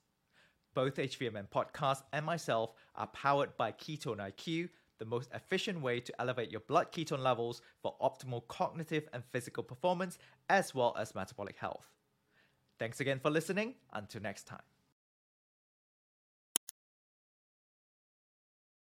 Both 0.74 0.96
HVMN 0.96 1.48
podcast 1.48 2.02
and 2.12 2.26
myself 2.26 2.72
are 2.96 3.06
powered 3.06 3.56
by 3.56 3.70
Ketone 3.70 4.18
IQ, 4.18 4.68
the 4.98 5.04
most 5.04 5.30
efficient 5.32 5.80
way 5.80 6.00
to 6.00 6.20
elevate 6.20 6.50
your 6.50 6.62
blood 6.62 6.90
ketone 6.90 7.22
levels 7.22 7.62
for 7.82 7.94
optimal 8.02 8.46
cognitive 8.48 9.08
and 9.12 9.22
physical 9.30 9.62
performance 9.62 10.18
as 10.48 10.74
well 10.74 10.94
as 10.98 11.14
metabolic 11.14 11.56
health. 11.56 11.86
Thanks 12.78 13.00
again 13.00 13.20
for 13.20 13.30
listening. 13.30 13.74
Until 13.92 14.22
next 14.22 14.44
time. 14.46 14.75